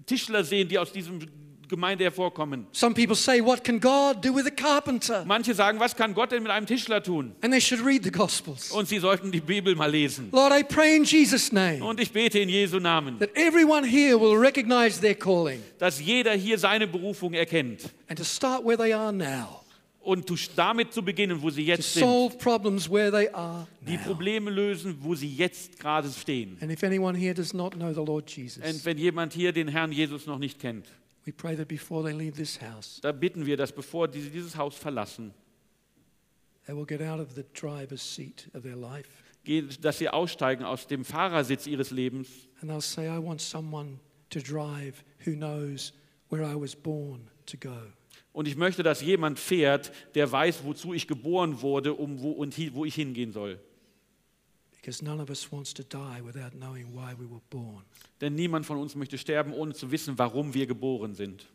Tischler 0.07 0.45
sehen, 0.45 0.69
die 0.69 0.79
aus 0.79 0.93
diesem 0.93 1.21
Gemeinde 1.69 2.05
hervorkommen. 2.05 2.67
Some 2.73 2.95
people 2.95 3.17
say, 3.17 3.43
What 3.45 3.65
can 3.65 3.81
God 3.81 4.25
do 4.25 4.33
with 4.35 4.47
a 4.47 4.51
carpenter? 4.51 5.25
Manche 5.25 5.53
sagen, 5.53 5.81
was 5.81 5.97
kann 5.97 6.15
Gott 6.15 6.31
denn 6.31 6.45
mit 6.45 6.53
einem 6.53 6.65
Tischler 6.67 7.03
tun? 7.03 7.35
And 7.41 7.53
they 7.53 7.61
should 7.61 7.85
read 7.85 8.05
the 8.05 8.11
Gospels. 8.13 8.71
Und 8.71 8.87
sie 8.89 8.99
sollten 9.01 9.33
die 9.33 9.41
Bibel 9.41 9.75
mal 9.75 9.91
lesen. 9.91 10.29
Lord, 10.31 10.53
I 10.53 10.63
pray 10.63 10.97
in 10.97 11.03
Jesus' 11.05 11.51
name 11.51 11.85
Und 11.85 11.99
ich 12.01 12.13
bete 12.13 12.39
in 12.39 12.49
Jesu 12.49 12.79
Namen, 12.79 13.19
that 13.19 13.31
everyone 13.35 13.85
here 13.85 14.21
will 14.21 14.37
recognize 14.37 15.01
their 15.01 15.17
calling 15.17 15.61
dass 15.79 16.01
jeder 16.01 16.33
hier 16.35 16.57
seine 16.59 16.87
Berufung 16.87 17.33
erkennt. 17.35 17.91
and 18.09 18.17
to 18.17 18.25
start 18.25 18.65
where 18.65 18.77
they 18.79 18.93
are 18.93 19.13
now, 19.13 19.63
Und 20.07 20.31
damit 20.57 20.93
zu 20.93 21.03
beginnen, 21.03 21.43
wo 21.43 21.51
sie 21.51 21.65
jetzt 21.65 21.93
sind. 21.95 22.05
solve 22.05 22.37
problems 22.39 22.89
where 22.89 23.11
they 23.11 23.29
are 23.31 23.67
Die. 23.81 23.99
Probleme 23.99 24.51
lösen, 24.51 24.97
wo 25.01 25.15
sie 25.17 25.29
jetzt 25.29 25.79
gerade 25.81 26.09
stehen. 26.11 26.57
And 26.61 26.71
if 26.71 26.85
anyone 26.85 27.19
here 27.19 27.35
does 27.35 27.53
not 27.53 27.75
know 27.75 27.93
the 27.93 28.05
Lord 28.05 28.33
Und 28.39 28.85
wenn 28.85 28.99
jemand 28.99 29.33
hier 29.33 29.53
den 29.53 29.69
Herrn 29.69 29.91
Jesus 29.91 30.27
noch 30.27 30.39
nicht 30.39 30.61
kennt, 30.61 30.87
we 31.25 31.33
pray 31.33 31.57
that 31.57 31.67
before 31.67 32.05
they 32.05 32.17
leave 32.17 32.37
this 32.37 32.61
house, 32.61 33.01
da 33.03 33.11
bitten 33.11 33.47
wir, 33.47 33.57
dass 33.57 33.73
bevor 33.73 34.09
sie 34.13 34.31
dieses 34.31 34.57
Haus 34.57 34.77
verlassen, 34.77 35.35
they 36.67 36.75
will 36.77 36.87
get 36.87 37.03
out 37.03 37.19
of 37.19 37.35
the 37.35 37.45
driver's 37.53 38.01
seat 38.03 38.49
of 38.55 38.63
their 38.63 38.77
life 38.77 39.09
gehen- 39.45 39.69
dass 39.81 39.99
sie 39.99 40.09
aussteigen 40.09 40.65
aus 40.65 40.87
dem 40.87 41.05
Fahrersitz 41.05 41.67
ihres 41.67 41.91
Lebens 41.91 42.29
and 42.61 42.71
they'll 42.71 42.81
say, 42.81 43.07
I 43.09 43.19
want 43.19 43.41
someone 43.41 43.99
to 44.31 44.39
drive 44.41 45.05
who 45.25 45.33
knows 45.33 45.93
where 46.31 46.45
I 46.45 46.55
was 46.55 46.77
born 46.77 47.29
to 47.47 47.57
go. 47.57 47.77
Und 48.37 48.47
ich 48.47 48.57
möchte, 48.57 48.83
dass 48.83 49.01
jemand 49.01 49.39
fährt, 49.39 49.91
der 50.15 50.31
weiß, 50.31 50.63
wozu 50.65 50.93
ich 50.93 51.09
geboren 51.09 51.63
wurde 51.63 51.95
um 51.95 52.21
wo, 52.21 52.33
und 52.33 52.55
wo 52.75 52.85
ich 52.85 52.95
hingehen 52.95 53.33
soll. 53.33 53.59
Denn 58.21 58.35
niemand 58.35 58.67
von 58.67 58.77
uns 58.77 58.95
möchte 58.95 59.17
sterben, 59.17 59.55
ohne 59.55 59.73
zu 59.73 59.91
wissen, 59.91 60.19
warum 60.19 60.53
wir 60.53 60.67
geboren 60.67 61.15
sind. 61.15 61.47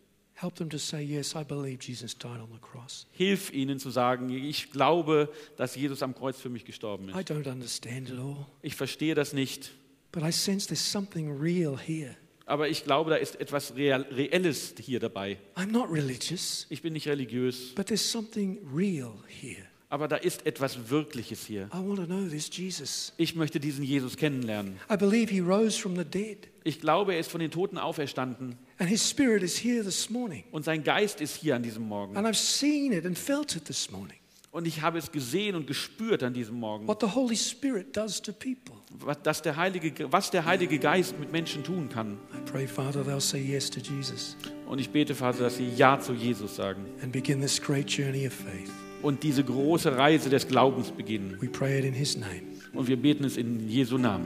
Hilf 3.12 3.54
ihnen 3.54 3.78
zu 3.80 3.90
sagen, 3.92 4.30
ich 4.32 4.72
glaube, 4.72 5.30
dass 5.58 5.76
Jesus 5.76 6.02
am 6.02 6.16
Kreuz 6.16 6.42
für 6.42 6.50
mich 6.50 6.66
gestorben 6.66 7.10
I 7.10 7.12
ist. 7.12 7.30
don't 7.30 7.48
understand 7.48 8.10
it 8.10 8.18
all, 8.18 8.48
Ich 8.64 8.74
verstehe 8.76 9.14
das 9.14 9.34
nicht, 9.34 9.72
but 10.12 10.24
I 10.24 10.32
sense 10.32 10.66
there's 10.68 10.92
something 10.92 11.30
real 11.40 11.78
here. 11.78 12.16
Aber 12.46 12.70
ich 12.70 12.84
glaube, 12.84 13.10
da 13.12 13.16
ist 13.18 13.40
etwas 13.40 13.76
Real, 13.76 14.02
Reelles 14.12 14.74
hier 14.80 15.00
dabei. 15.00 15.38
I'm 15.56 15.72
not 15.72 15.90
religious, 15.92 16.66
Ich 16.70 16.82
bin 16.82 16.94
nicht 16.94 17.08
religiös, 17.08 17.74
but 17.76 17.88
there's 17.88 18.10
something 18.12 18.58
real 18.74 19.14
here. 19.28 19.64
aber 19.90 20.08
da 20.08 20.16
ist 20.16 20.46
etwas 20.46 20.90
Wirkliches 20.90 21.46
hier. 21.46 21.70
I 21.74 21.78
want 21.78 21.98
to 22.00 22.06
know 22.06 22.28
this 22.28 22.50
Jesus. 22.52 23.14
Ich 23.18 23.36
möchte 23.36 23.60
diesen 23.60 23.84
Jesus 23.84 24.16
kennenlernen. 24.18 24.80
I 24.92 24.96
believe 24.98 25.32
he 25.32 25.40
rose 25.42 25.78
from 25.80 25.96
the 25.98 26.06
dead, 26.06 26.48
Ich 26.64 26.80
glaube, 26.80 27.14
er 27.14 27.20
ist 27.20 27.32
von 27.32 27.40
den 27.42 27.52
Toten 27.52 27.78
auferstanden 27.78 28.58
and 28.78 28.90
his 28.90 29.08
spirit 29.08 29.44
is 29.44 29.58
here 29.64 29.84
this 29.84 30.10
morning. 30.10 30.44
und 30.52 30.64
sein 30.66 30.84
Geist 30.84 31.22
ist 31.22 31.36
hier 31.36 31.56
an 31.56 31.64
diesem 31.64 31.84
Morgen. 31.84 32.16
And 32.18 32.28
I've 32.28 32.36
seen 32.36 32.92
it 32.94 33.06
and 33.06 33.18
felt 33.18 33.56
it 33.56 33.66
this 33.66 33.92
morning. 33.92 34.18
Und 34.52 34.68
ich 34.68 34.82
habe 34.82 34.98
es 34.98 35.14
gesehen 35.14 35.56
und 35.56 35.66
gespürt 35.66 36.24
an 36.24 36.34
diesem 36.34 36.56
Morgen, 36.60 36.86
What 36.88 37.00
the 37.00 37.08
Holy 37.16 37.38
Spirit 37.38 37.96
does 37.96 38.22
to 38.22 38.34
people. 38.34 38.76
was, 39.00 39.22
dass 39.24 39.42
der 39.42 39.56
Heilige, 39.56 39.94
was 40.12 40.30
der 40.30 40.44
Heilige 40.46 40.78
Geist 40.78 41.18
mit 41.20 41.32
Menschen 41.32 41.64
tun 41.64 41.88
kann. 41.88 42.18
I 42.34 42.52
pray, 42.52 42.68
Father, 42.68 43.02
they'll 43.02 43.22
say 43.22 43.40
yes 43.42 43.70
to 43.70 43.80
Jesus 43.80 44.36
Und 44.68 44.80
ich 44.82 44.90
bete, 44.90 45.16
Vater, 45.16 45.40
dass 45.44 45.56
sie 45.58 45.70
Ja 45.78 46.00
zu 46.02 46.14
Jesus 46.14 46.58
sagen 46.58 46.84
and 47.02 47.14
begin 47.14 47.40
this 47.40 47.62
great 47.62 47.90
journey 47.90 48.28
of 48.28 48.34
faith. 48.34 48.70
und 49.02 49.24
diese 49.24 49.44
große 49.44 49.96
Reise 49.98 50.30
des 50.30 50.46
Glaubens 50.48 50.92
beginnen. 50.92 51.38
We 51.40 51.48
pray 51.48 51.80
it 51.80 51.86
in 51.86 51.94
his 51.94 52.18
name. 52.18 52.42
Und 52.74 52.88
wir 52.90 52.98
beten 52.98 53.24
es 53.24 53.38
in 53.38 53.70
Jesu 53.70 53.98
Namen. 53.98 54.26